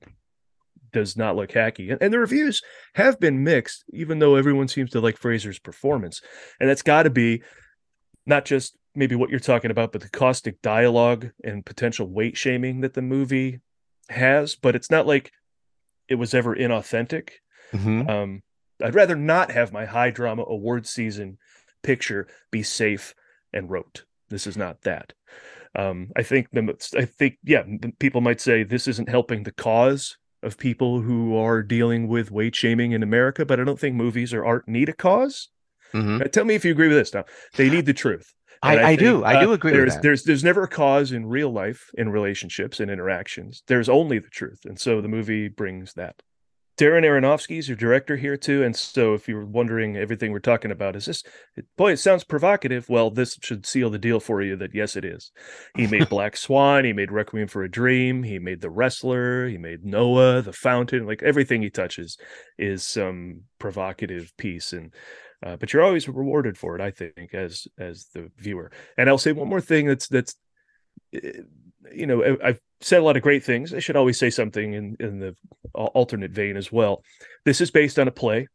does 0.93 1.16
not 1.16 1.37
look 1.37 1.51
hacky 1.51 1.93
and, 1.93 2.01
and 2.03 2.12
the 2.12 2.18
reviews 2.18 2.62
have 2.95 3.20
been 3.20 3.45
mixed 3.45 3.85
even 3.93 4.18
though 4.18 4.37
everyone 4.37 4.66
seems 4.68 4.91
to 4.91 5.01
like 5.01 5.18
fraser's 5.18 5.59
performance 5.59 6.22
and 6.59 6.68
that's 6.70 6.83
got 6.83 7.03
to 7.03 7.11
be 7.11 7.43
not 8.26 8.45
just 8.45 8.76
maybe 8.95 9.14
what 9.14 9.30
you're 9.30 9.41
talking 9.41 9.70
about, 9.70 9.93
but 9.93 10.01
the 10.01 10.09
caustic 10.09 10.61
dialogue 10.62 11.30
and 11.45 11.64
potential 11.64 12.07
weight 12.07 12.36
shaming 12.36 12.80
that 12.80 12.95
the 12.95 13.03
movie 13.03 13.61
has, 14.09 14.57
but 14.57 14.74
it's 14.74 14.91
not 14.91 15.07
like 15.07 15.32
it 16.09 16.16
was 16.16 16.34
ever 16.34 16.55
inauthentic. 16.55 17.30
Mm-hmm. 17.72 18.11
Um, 18.11 18.43
I'd 18.82 18.95
rather 18.95 19.16
not 19.16 19.53
have 19.53 19.72
my 19.72 19.84
high 19.84 20.11
drama 20.11 20.45
award 20.47 20.86
season 20.86 21.38
picture 21.82 22.26
be 22.51 22.62
safe 22.62 23.14
and 23.53 23.70
rote. 23.70 24.05
This 24.28 24.47
is 24.47 24.57
not 24.57 24.82
that. 24.82 25.12
Um, 25.76 26.11
I 26.16 26.22
think 26.22 26.49
the, 26.53 26.74
I 26.97 27.05
think 27.05 27.38
yeah, 27.45 27.62
people 27.99 28.20
might 28.20 28.41
say 28.41 28.64
this 28.64 28.88
isn't 28.88 29.09
helping 29.09 29.45
the 29.45 29.53
cause 29.53 30.16
of 30.43 30.59
people 30.59 31.01
who 31.01 31.36
are 31.36 31.62
dealing 31.62 32.09
with 32.09 32.30
weight 32.30 32.57
shaming 32.57 32.93
in 32.93 33.03
America, 33.03 33.45
but 33.45 33.61
I 33.61 33.64
don't 33.64 33.78
think 33.78 33.95
movies 33.95 34.32
or 34.32 34.45
art 34.45 34.66
need 34.66 34.88
a 34.88 34.93
because 34.93 35.49
mm-hmm. 35.93 36.22
tell 36.28 36.45
me 36.45 36.55
if 36.55 36.64
you 36.64 36.72
agree 36.72 36.88
with 36.88 36.97
this. 36.97 37.14
Now 37.14 37.24
they 37.57 37.68
need 37.68 37.86
the 37.86 37.93
truth. 37.93 38.34
I, 38.62 38.76
I, 38.76 38.88
I 38.88 38.96
do. 38.96 39.24
I 39.24 39.36
uh, 39.36 39.40
do 39.40 39.52
agree 39.52 39.72
there's, 39.72 39.96
There's 39.98 40.22
there's 40.24 40.44
never 40.44 40.64
a 40.64 40.68
cause 40.68 41.12
in 41.12 41.26
real 41.26 41.50
life 41.50 41.90
in 41.94 42.11
relationships 42.11 42.78
and 42.80 42.90
interactions. 42.90 43.62
There's 43.66 43.88
only 43.88 44.18
the 44.18 44.28
truth, 44.28 44.61
and 44.64 44.78
so 44.78 45.00
the 45.00 45.08
movie 45.08 45.48
brings 45.48 45.94
that. 45.94 46.22
Darren 46.80 47.04
Aronofsky 47.04 47.58
is 47.58 47.68
your 47.68 47.76
director 47.76 48.16
here 48.16 48.38
too, 48.38 48.62
and 48.62 48.74
so 48.74 49.12
if 49.12 49.28
you're 49.28 49.44
wondering 49.44 49.98
everything 49.98 50.32
we're 50.32 50.38
talking 50.38 50.70
about 50.70 50.96
is 50.96 51.04
this, 51.04 51.22
boy, 51.76 51.92
it 51.92 51.98
sounds 51.98 52.24
provocative. 52.24 52.88
Well, 52.88 53.11
this 53.11 53.36
should 53.42 53.66
seal 53.66 53.90
the 53.90 53.98
deal 53.98 54.18
for 54.18 54.40
you 54.40 54.56
that 54.56 54.74
yes, 54.74 54.96
it 54.96 55.04
is. 55.04 55.30
He 55.76 55.86
made 55.86 56.08
Black 56.11 56.38
Swan, 56.38 56.86
he 56.86 56.94
made 56.94 57.12
Requiem 57.12 57.48
for 57.48 57.62
a 57.62 57.70
Dream, 57.70 58.22
he 58.22 58.38
made 58.38 58.62
The 58.62 58.70
Wrestler, 58.70 59.46
he 59.46 59.58
made 59.58 59.84
Noah, 59.84 60.40
The 60.40 60.54
Fountain. 60.54 61.06
Like 61.06 61.22
everything 61.22 61.61
he 61.61 61.68
touches 61.68 62.16
is 62.58 62.86
some 62.86 63.42
provocative 63.58 64.32
piece, 64.38 64.72
and 64.72 64.94
uh, 65.45 65.57
but 65.57 65.72
you're 65.72 65.82
always 65.82 66.09
rewarded 66.09 66.59
for 66.59 66.74
it, 66.74 66.80
I 66.80 66.91
think, 66.91 67.34
as 67.34 67.66
as 67.78 68.07
the 68.12 68.30
viewer. 68.36 68.70
And 68.99 69.09
I'll 69.09 69.18
say 69.18 69.32
one 69.32 69.49
more 69.49 69.61
thing 69.61 69.86
that's 69.86 70.09
that's 70.09 70.34
eh, 71.14 71.41
you 71.93 72.07
know 72.07 72.36
I've 72.45 72.61
said 72.80 73.01
a 73.01 73.05
lot 73.05 73.16
of 73.16 73.22
great 73.22 73.43
things. 73.43 73.72
I 73.72 73.78
should 73.78 73.97
always 73.97 74.18
say 74.18 74.30
something 74.30 74.74
in 74.74 74.97
in 75.01 75.18
the 75.18 75.34
alternate 75.72 76.32
vein 76.32 76.57
as 76.57 76.70
well. 76.70 77.03
This 77.45 77.61
is 77.61 77.70
based 77.70 77.99
on 77.99 78.07
a 78.07 78.12
play. 78.12 78.49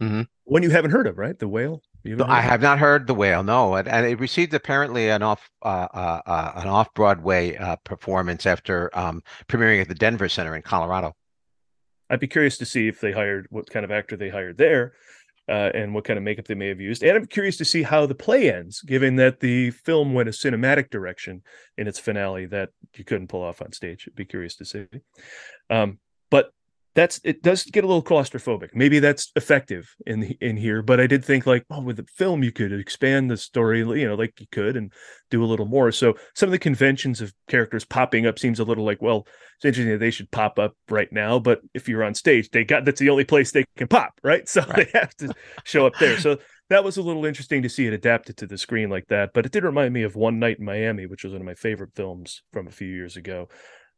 Mm-hmm. 0.00 0.22
One 0.44 0.62
you 0.62 0.70
haven't 0.70 0.92
heard 0.92 1.06
of, 1.06 1.18
right? 1.18 1.38
The 1.38 1.48
Whale. 1.48 1.82
I 2.24 2.40
have 2.40 2.60
not 2.60 2.80
heard 2.80 3.06
the 3.06 3.14
Whale. 3.14 3.44
No, 3.44 3.76
and, 3.76 3.86
and 3.86 4.04
it 4.06 4.18
received 4.18 4.52
apparently 4.54 5.08
an 5.08 5.22
off 5.22 5.48
uh, 5.62 5.88
uh, 5.92 6.20
uh, 6.26 6.52
an 6.56 6.68
off 6.68 6.92
Broadway 6.94 7.56
uh, 7.56 7.76
performance 7.84 8.46
after 8.46 8.96
um, 8.96 9.22
premiering 9.48 9.80
at 9.80 9.88
the 9.88 9.94
Denver 9.94 10.28
Center 10.28 10.54
in 10.54 10.62
Colorado. 10.62 11.14
I'd 12.10 12.20
be 12.20 12.28
curious 12.28 12.58
to 12.58 12.64
see 12.64 12.88
if 12.88 13.00
they 13.00 13.12
hired 13.12 13.46
what 13.50 13.70
kind 13.70 13.84
of 13.84 13.90
actor 13.90 14.16
they 14.16 14.28
hired 14.28 14.58
there 14.58 14.92
uh, 15.48 15.70
and 15.74 15.94
what 15.94 16.04
kind 16.04 16.18
of 16.18 16.22
makeup 16.22 16.46
they 16.46 16.54
may 16.54 16.68
have 16.68 16.80
used. 16.80 17.02
And 17.02 17.16
I'm 17.16 17.26
curious 17.26 17.56
to 17.58 17.64
see 17.64 17.82
how 17.82 18.06
the 18.06 18.14
play 18.14 18.52
ends, 18.52 18.80
given 18.82 19.16
that 19.16 19.40
the 19.40 19.70
film 19.70 20.14
went 20.14 20.28
a 20.28 20.32
cinematic 20.32 20.90
direction 20.90 21.42
in 21.76 21.86
its 21.86 21.98
finale 21.98 22.46
that 22.46 22.70
you 22.96 23.04
couldn't 23.04 23.28
pull 23.28 23.42
off 23.42 23.62
on 23.62 23.72
stage. 23.72 24.06
I'd 24.08 24.14
be 24.14 24.24
curious 24.24 24.56
to 24.56 24.64
see. 24.64 24.86
Um, 25.68 25.98
but 26.30 26.52
that's 26.94 27.20
it 27.24 27.42
does 27.42 27.64
get 27.64 27.84
a 27.84 27.86
little 27.86 28.02
claustrophobic. 28.02 28.70
Maybe 28.74 28.98
that's 28.98 29.32
effective 29.34 29.94
in 30.06 30.22
in 30.40 30.56
here, 30.56 30.82
but 30.82 31.00
I 31.00 31.06
did 31.06 31.24
think 31.24 31.46
like, 31.46 31.64
oh, 31.70 31.80
with 31.80 31.96
the 31.96 32.06
film 32.16 32.42
you 32.42 32.52
could 32.52 32.72
expand 32.72 33.30
the 33.30 33.36
story, 33.36 33.80
you 33.80 34.06
know, 34.06 34.14
like 34.14 34.38
you 34.40 34.46
could 34.52 34.76
and 34.76 34.92
do 35.30 35.42
a 35.42 35.46
little 35.46 35.66
more. 35.66 35.90
So 35.90 36.14
some 36.34 36.48
of 36.48 36.52
the 36.52 36.58
conventions 36.58 37.20
of 37.20 37.32
characters 37.48 37.84
popping 37.84 38.26
up 38.26 38.38
seems 38.38 38.60
a 38.60 38.64
little 38.64 38.84
like, 38.84 39.00
well, 39.00 39.26
it's 39.56 39.64
interesting 39.64 39.92
that 39.92 39.98
they 39.98 40.10
should 40.10 40.30
pop 40.30 40.58
up 40.58 40.76
right 40.90 41.10
now, 41.10 41.38
but 41.38 41.60
if 41.72 41.88
you're 41.88 42.04
on 42.04 42.14
stage, 42.14 42.50
they 42.50 42.64
got 42.64 42.84
that's 42.84 43.00
the 43.00 43.10
only 43.10 43.24
place 43.24 43.52
they 43.52 43.64
can 43.76 43.88
pop, 43.88 44.20
right? 44.22 44.48
So 44.52 44.60
right. 44.60 44.86
they 44.92 44.98
have 44.98 45.14
to 45.16 45.32
show 45.64 45.86
up 45.86 45.94
there. 45.98 46.18
So 46.18 46.36
that 46.68 46.84
was 46.84 46.98
a 46.98 47.02
little 47.02 47.24
interesting 47.24 47.62
to 47.62 47.70
see 47.70 47.86
it 47.86 47.94
adapted 47.94 48.36
to 48.38 48.46
the 48.46 48.58
screen 48.58 48.90
like 48.90 49.06
that. 49.08 49.30
But 49.32 49.46
it 49.46 49.52
did 49.52 49.64
remind 49.64 49.94
me 49.94 50.02
of 50.02 50.14
One 50.14 50.38
Night 50.38 50.58
in 50.58 50.66
Miami, 50.66 51.06
which 51.06 51.24
was 51.24 51.32
one 51.32 51.40
of 51.40 51.46
my 51.46 51.54
favorite 51.54 51.94
films 51.94 52.42
from 52.52 52.66
a 52.66 52.70
few 52.70 52.88
years 52.88 53.16
ago 53.16 53.48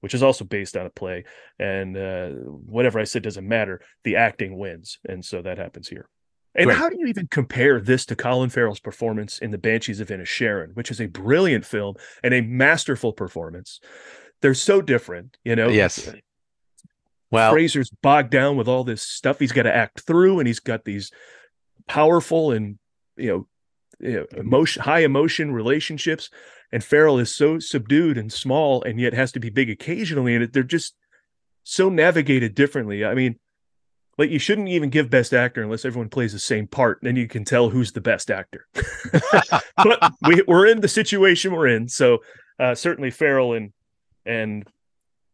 which 0.05 0.13
is 0.13 0.23
also 0.23 0.45
based 0.45 0.77
on 0.77 0.85
a 0.85 0.91
play. 0.91 1.25
And 1.59 1.97
uh, 1.97 2.29
whatever 2.29 3.01
I 3.01 3.05
said 3.05 3.23
doesn't 3.23 3.49
matter. 3.49 3.81
The 4.03 4.17
acting 4.17 4.59
wins, 4.59 4.99
and 5.09 5.25
so 5.25 5.41
that 5.41 5.57
happens 5.57 5.89
here. 5.89 6.11
And 6.55 6.71
how 6.71 6.91
do 6.91 6.99
you 6.99 7.07
even 7.07 7.27
compare 7.27 7.81
this 7.81 8.05
to 8.07 8.15
Colin 8.15 8.51
Farrell's 8.51 8.81
performance 8.81 9.39
in 9.39 9.51
The 9.51 9.57
Banshees 9.57 10.01
of 10.01 10.09
Inisherin, 10.09 10.77
which 10.77 10.91
is 10.91 11.01
a 11.01 11.07
brilliant 11.07 11.65
film 11.65 11.95
and 12.23 12.35
a 12.35 12.43
masterful 12.43 13.15
performance? 13.15 13.81
They're 14.43 14.53
so 14.53 14.83
different, 14.83 15.39
you 15.43 15.57
know. 15.57 15.69
Yes. 15.71 16.13
Well, 17.31 17.53
Fraser's 17.53 17.89
bogged 18.03 18.29
down 18.31 18.59
with 18.59 18.69
all 18.69 18.85
this 18.85 19.01
stuff 19.01 19.39
he's 19.39 19.53
got 19.53 19.63
to 19.63 19.75
act 19.75 20.03
through, 20.03 20.39
and 20.39 20.47
he's 20.47 20.61
got 20.61 20.85
these 20.85 21.11
powerful 21.89 22.53
and 22.53 22.79
you 23.17 23.29
know 23.29 23.47
emotion, 24.05 24.83
high 24.83 25.01
emotion 25.01 25.53
relationships 25.53 26.31
and 26.73 26.85
Farrell 26.85 27.19
is 27.19 27.35
so 27.35 27.59
subdued 27.59 28.19
and 28.19 28.33
small 28.33 28.83
and 28.83 29.01
yet 29.01 29.15
has 29.15 29.33
to 29.33 29.41
be 29.41 29.51
big 29.51 29.71
occasionally 29.71 30.35
and 30.35 30.53
they're 30.53 30.63
just 30.63 30.95
so 31.63 31.89
navigated 31.89 32.55
differently. 32.55 33.05
I 33.05 33.15
mean, 33.15 33.39
like 34.19 34.31
you 34.31 34.39
shouldn't 34.39 34.69
even 34.69 34.91
give 34.91 35.11
best 35.11 35.33
actor 35.33 35.63
unless 35.63 35.85
everyone 35.85 36.09
plays 36.09 36.33
the 36.33 36.39
same 36.39 36.67
part. 36.67 36.99
Then 37.03 37.17
you 37.17 37.27
can 37.27 37.45
tell 37.45 37.71
who's 37.71 37.93
the 37.93 38.01
best 38.01 38.31
actor. 38.31 38.67
but 39.77 40.13
we, 40.27 40.43
we're 40.47 40.67
in 40.67 40.81
the 40.81 40.89
situation 40.89 41.53
we're 41.53 41.69
in, 41.69 41.89
so 41.89 42.19
uh, 42.59 42.75
certainly 42.75 43.11
Farrell 43.11 43.55
and 43.55 43.73
and 44.25 44.67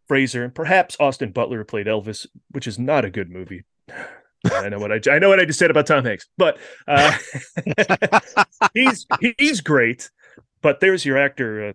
Fraser 0.09 0.45
and 0.45 0.55
perhaps 0.55 0.97
Austin 0.99 1.31
Butler 1.31 1.65
played 1.65 1.87
Elvis, 1.87 2.27
which 2.51 2.67
is 2.67 2.79
not 2.79 3.05
a 3.05 3.11
good 3.11 3.31
movie. 3.31 3.65
I 4.47 4.69
know 4.69 4.79
what 4.79 4.93
I 4.93 5.15
I 5.15 5.19
know 5.19 5.29
what 5.29 5.41
I 5.41 5.45
just 5.45 5.59
said 5.59 5.71
about 5.71 5.87
Tom 5.87 6.05
Hanks, 6.05 6.27
but 6.39 6.59
uh, 6.89 7.17
he's 8.75 9.07
he's 9.39 9.61
great 9.61 10.11
but 10.63 10.81
there's 10.81 11.05
your 11.05 11.19
actor 11.19 11.69
uh, 11.69 11.73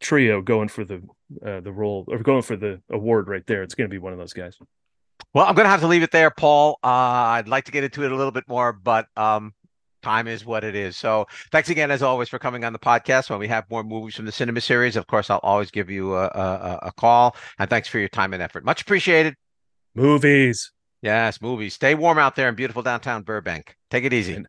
trio 0.00 0.40
going 0.42 0.68
for 0.68 0.84
the 0.84 1.02
uh, 1.44 1.60
the 1.60 1.72
role 1.72 2.04
or 2.08 2.18
going 2.18 2.42
for 2.42 2.56
the 2.56 2.80
award 2.90 3.28
right 3.28 3.46
there. 3.46 3.62
It's 3.62 3.74
going 3.74 3.88
to 3.88 3.94
be 3.94 3.98
one 3.98 4.12
of 4.12 4.18
those 4.18 4.32
guys. 4.32 4.56
Well, 5.34 5.46
I'm 5.46 5.54
going 5.54 5.64
to 5.64 5.70
have 5.70 5.80
to 5.80 5.86
leave 5.86 6.02
it 6.02 6.10
there, 6.10 6.30
Paul. 6.30 6.78
Uh, 6.84 6.86
I'd 6.88 7.48
like 7.48 7.64
to 7.64 7.72
get 7.72 7.84
into 7.84 8.04
it 8.04 8.12
a 8.12 8.16
little 8.16 8.32
bit 8.32 8.44
more, 8.48 8.72
but 8.72 9.06
um, 9.16 9.54
time 10.02 10.28
is 10.28 10.44
what 10.44 10.62
it 10.62 10.74
is. 10.74 10.96
So 10.96 11.26
thanks 11.50 11.70
again, 11.70 11.90
as 11.90 12.02
always, 12.02 12.28
for 12.28 12.38
coming 12.38 12.64
on 12.64 12.72
the 12.72 12.78
podcast. 12.78 13.30
When 13.30 13.38
we 13.38 13.48
have 13.48 13.68
more 13.70 13.82
movies 13.82 14.14
from 14.14 14.26
the 14.26 14.32
cinema 14.32 14.60
series, 14.60 14.94
of 14.94 15.06
course, 15.06 15.30
I'll 15.30 15.40
always 15.42 15.70
give 15.70 15.90
you 15.90 16.14
a, 16.14 16.26
a, 16.26 16.78
a 16.82 16.92
call. 16.92 17.34
And 17.58 17.68
thanks 17.68 17.88
for 17.88 17.98
your 17.98 18.08
time 18.08 18.34
and 18.34 18.42
effort. 18.42 18.64
Much 18.64 18.82
appreciated. 18.82 19.36
Movies. 19.94 20.70
Yes, 21.06 21.40
movies. 21.40 21.74
Stay 21.74 21.94
warm 21.94 22.18
out 22.18 22.34
there 22.34 22.48
in 22.48 22.56
beautiful 22.56 22.82
downtown 22.82 23.22
Burbank. 23.22 23.76
Take 23.90 24.02
it 24.02 24.12
easy. 24.12 24.44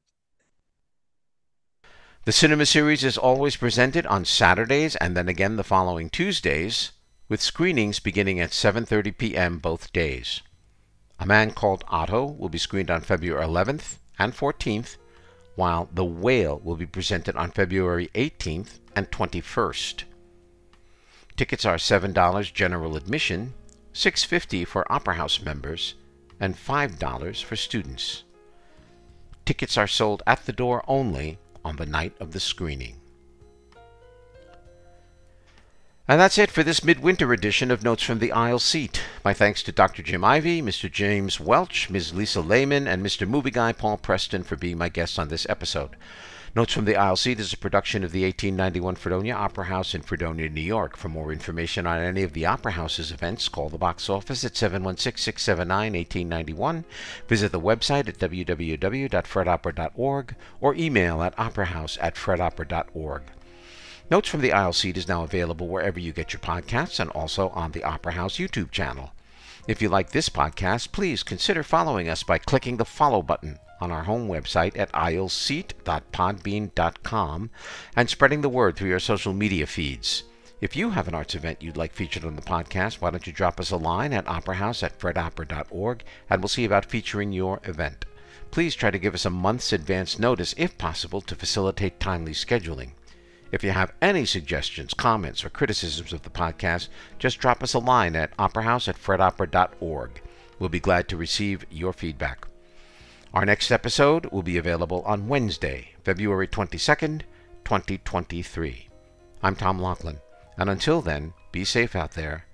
The 2.26 2.32
cinema 2.32 2.66
series 2.66 3.04
is 3.04 3.16
always 3.16 3.56
presented 3.56 4.08
on 4.08 4.26
Saturdays 4.26 4.96
and 4.96 5.16
then 5.16 5.30
again 5.30 5.58
the 5.58 5.64
following 5.64 6.10
Tuesdays, 6.10 6.94
with 7.30 7.44
screenings 7.44 8.00
beginning 8.00 8.40
at 8.40 8.50
7:30 8.50 9.16
p.m. 9.20 9.60
both 9.60 9.94
days. 9.94 10.42
A 11.20 11.28
Man 11.28 11.52
Called 11.52 11.84
Otto 11.90 12.26
will 12.26 12.50
be 12.50 12.58
screened 12.58 12.90
on 12.90 13.02
February 13.02 13.46
11th 13.46 14.00
and 14.18 14.34
14th, 14.34 14.98
while 15.54 15.88
The 15.94 16.06
Whale 16.06 16.60
will 16.64 16.76
be 16.76 16.88
presented 16.88 17.36
on 17.36 17.52
February 17.52 18.10
18th 18.16 18.80
and 18.96 19.12
21st. 19.12 20.06
Tickets 21.36 21.66
are 21.66 21.78
$7 21.78 22.52
general 22.52 22.98
admission, 22.98 23.54
$6.50 23.94 24.66
for 24.66 24.92
Opera 24.92 25.14
House 25.14 25.40
members, 25.40 25.94
and 26.40 26.56
$5 26.56 27.44
for 27.44 27.56
students. 27.56 28.24
Tickets 29.46 29.78
are 29.78 29.88
sold 29.88 30.24
at 30.28 30.46
the 30.46 30.54
door 30.54 30.84
only 30.88 31.38
on 31.64 31.78
the 31.78 31.86
night 31.86 32.14
of 32.20 32.32
the 32.32 32.40
screening. 32.40 33.00
And 36.10 36.22
that's 36.22 36.38
it 36.38 36.50
for 36.50 36.64
this 36.64 36.86
midwinter 36.86 37.34
edition 37.34 37.70
of 37.70 37.84
Notes 37.84 38.02
from 38.02 38.20
the 38.20 38.32
Aisle 38.32 38.60
Seat. 38.60 39.02
My 39.26 39.34
thanks 39.34 39.62
to 39.64 39.74
Dr. 39.74 40.02
Jim 40.02 40.24
Ivey, 40.24 40.62
Mr. 40.62 40.90
James 40.90 41.38
Welch, 41.38 41.90
Ms. 41.90 42.14
Lisa 42.14 42.40
Lehman, 42.40 42.88
and 42.88 43.06
Mr. 43.06 43.28
Movie 43.28 43.52
Guy 43.52 43.74
Paul 43.74 43.98
Preston 43.98 44.44
for 44.44 44.56
being 44.56 44.78
my 44.78 44.88
guests 44.88 45.20
on 45.20 45.28
this 45.28 45.46
episode. 45.50 45.98
Notes 46.56 46.74
from 46.74 46.86
the 46.86 46.96
Aisle 46.96 47.18
Seat 47.18 47.40
is 47.40 47.54
a 47.54 47.58
production 47.58 48.04
of 48.04 48.12
the 48.12 48.24
1891 48.24 48.96
Fredonia 48.96 49.36
Opera 49.36 49.66
House 49.66 49.94
in 49.94 50.02
Fredonia, 50.02 50.50
New 50.50 50.62
York. 50.62 50.96
For 50.96 51.10
more 51.10 51.32
information 51.32 51.86
on 51.86 52.00
any 52.00 52.24
of 52.24 52.34
the 52.34 52.46
Opera 52.46 52.72
House's 52.72 53.12
events, 53.12 53.50
call 53.50 53.70
the 53.70 53.78
box 53.78 54.10
office 54.10 54.44
at 54.46 54.54
716-679-1891, 54.54 56.86
visit 57.28 57.52
the 57.52 57.60
website 57.60 58.08
at 58.08 58.18
www.fredopera.org, 58.18 60.36
or 60.62 60.76
email 60.76 61.22
at 61.22 61.36
operahouse 61.36 61.98
at 62.02 62.16
fredopera.org. 62.16 63.24
Notes 64.10 64.30
from 64.30 64.40
the 64.42 64.72
Seat 64.72 64.98
is 64.98 65.10
now 65.10 65.24
available 65.24 65.68
wherever 65.68 66.00
you 66.00 66.14
get 66.14 66.32
your 66.32 66.40
podcasts 66.40 67.00
and 67.00 67.10
also 67.12 67.50
on 67.50 67.74
the 67.74 67.84
Opera 67.84 68.14
House 68.14 68.38
YouTube 68.38 68.72
channel. 68.72 69.12
If 69.68 69.82
you 69.82 69.90
like 69.90 70.12
this 70.12 70.30
podcast, 70.30 70.94
please 70.94 71.24
consider 71.24 71.62
following 71.62 72.08
us 72.08 72.24
by 72.24 72.38
clicking 72.38 72.78
the 72.78 72.86
follow 72.86 73.22
button 73.22 73.60
on 73.82 73.92
our 73.92 74.04
home 74.04 74.30
website 74.30 74.78
at 74.78 74.90
aisleseat.podbean.com 74.94 77.50
and 77.94 78.10
spreading 78.10 78.40
the 78.40 78.48
word 78.48 78.78
through 78.78 78.88
your 78.88 79.02
social 79.02 79.34
media 79.34 79.68
feeds. 79.68 80.24
If 80.62 80.78
you 80.78 80.92
have 80.92 81.10
an 81.10 81.16
arts 81.16 81.36
event 81.36 81.62
you'd 81.62 81.76
like 81.76 81.92
featured 81.92 82.24
on 82.24 82.38
the 82.38 82.42
podcast, 82.42 83.02
why 83.02 83.10
don't 83.10 83.28
you 83.28 83.34
drop 83.34 83.60
us 83.60 83.72
a 83.72 83.76
line 83.76 84.14
at 84.14 84.26
operahouse 84.26 84.84
at 84.84 84.98
fredopera.org 84.98 86.02
and 86.30 86.42
we'll 86.42 86.48
see 86.48 86.64
about 86.64 86.86
featuring 86.86 87.34
your 87.34 87.60
event. 87.66 88.06
Please 88.52 88.74
try 88.74 88.90
to 88.90 88.98
give 88.98 89.14
us 89.14 89.26
a 89.26 89.30
month's 89.30 89.74
advance 89.74 90.18
notice 90.18 90.56
if 90.58 90.78
possible 90.78 91.20
to 91.20 91.36
facilitate 91.36 92.00
timely 92.00 92.32
scheduling. 92.32 92.92
If 93.52 93.64
you 93.64 93.72
have 93.72 93.94
any 94.02 94.26
suggestions, 94.26 94.94
comments, 94.94 95.46
or 95.46 95.50
criticisms 95.50 96.12
of 96.12 96.24
the 96.24 96.30
podcast, 96.30 96.90
just 97.18 97.40
drop 97.40 97.64
us 97.64 97.74
a 97.74 97.80
line 97.80 98.16
at 98.16 98.36
operahouse 98.38 98.88
at 98.88 98.98
fredopera.org. 98.98 100.22
We'll 100.60 100.70
be 100.70 100.80
glad 100.80 101.08
to 101.10 101.18
receive 101.18 101.66
your 101.70 101.94
feedback. 101.94 102.48
Our 103.34 103.46
next 103.46 103.72
episode 103.72 104.26
will 104.28 104.44
be 104.44 104.58
available 104.58 105.02
on 105.04 105.28
Wednesday, 105.28 105.90
February 106.04 106.48
22nd, 106.48 107.22
2023. 107.64 108.90
I'm 109.44 109.56
Tom 109.56 109.80
Laughlin, 109.80 110.20
and 110.58 110.70
until 110.70 111.02
then, 111.02 111.34
be 111.52 111.64
safe 111.64 111.96
out 111.96 112.12
there 112.12 112.46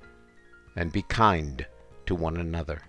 and 0.75 0.91
be 0.91 1.03
kind 1.03 1.65
to 2.05 2.15
one 2.15 2.37
another. 2.37 2.81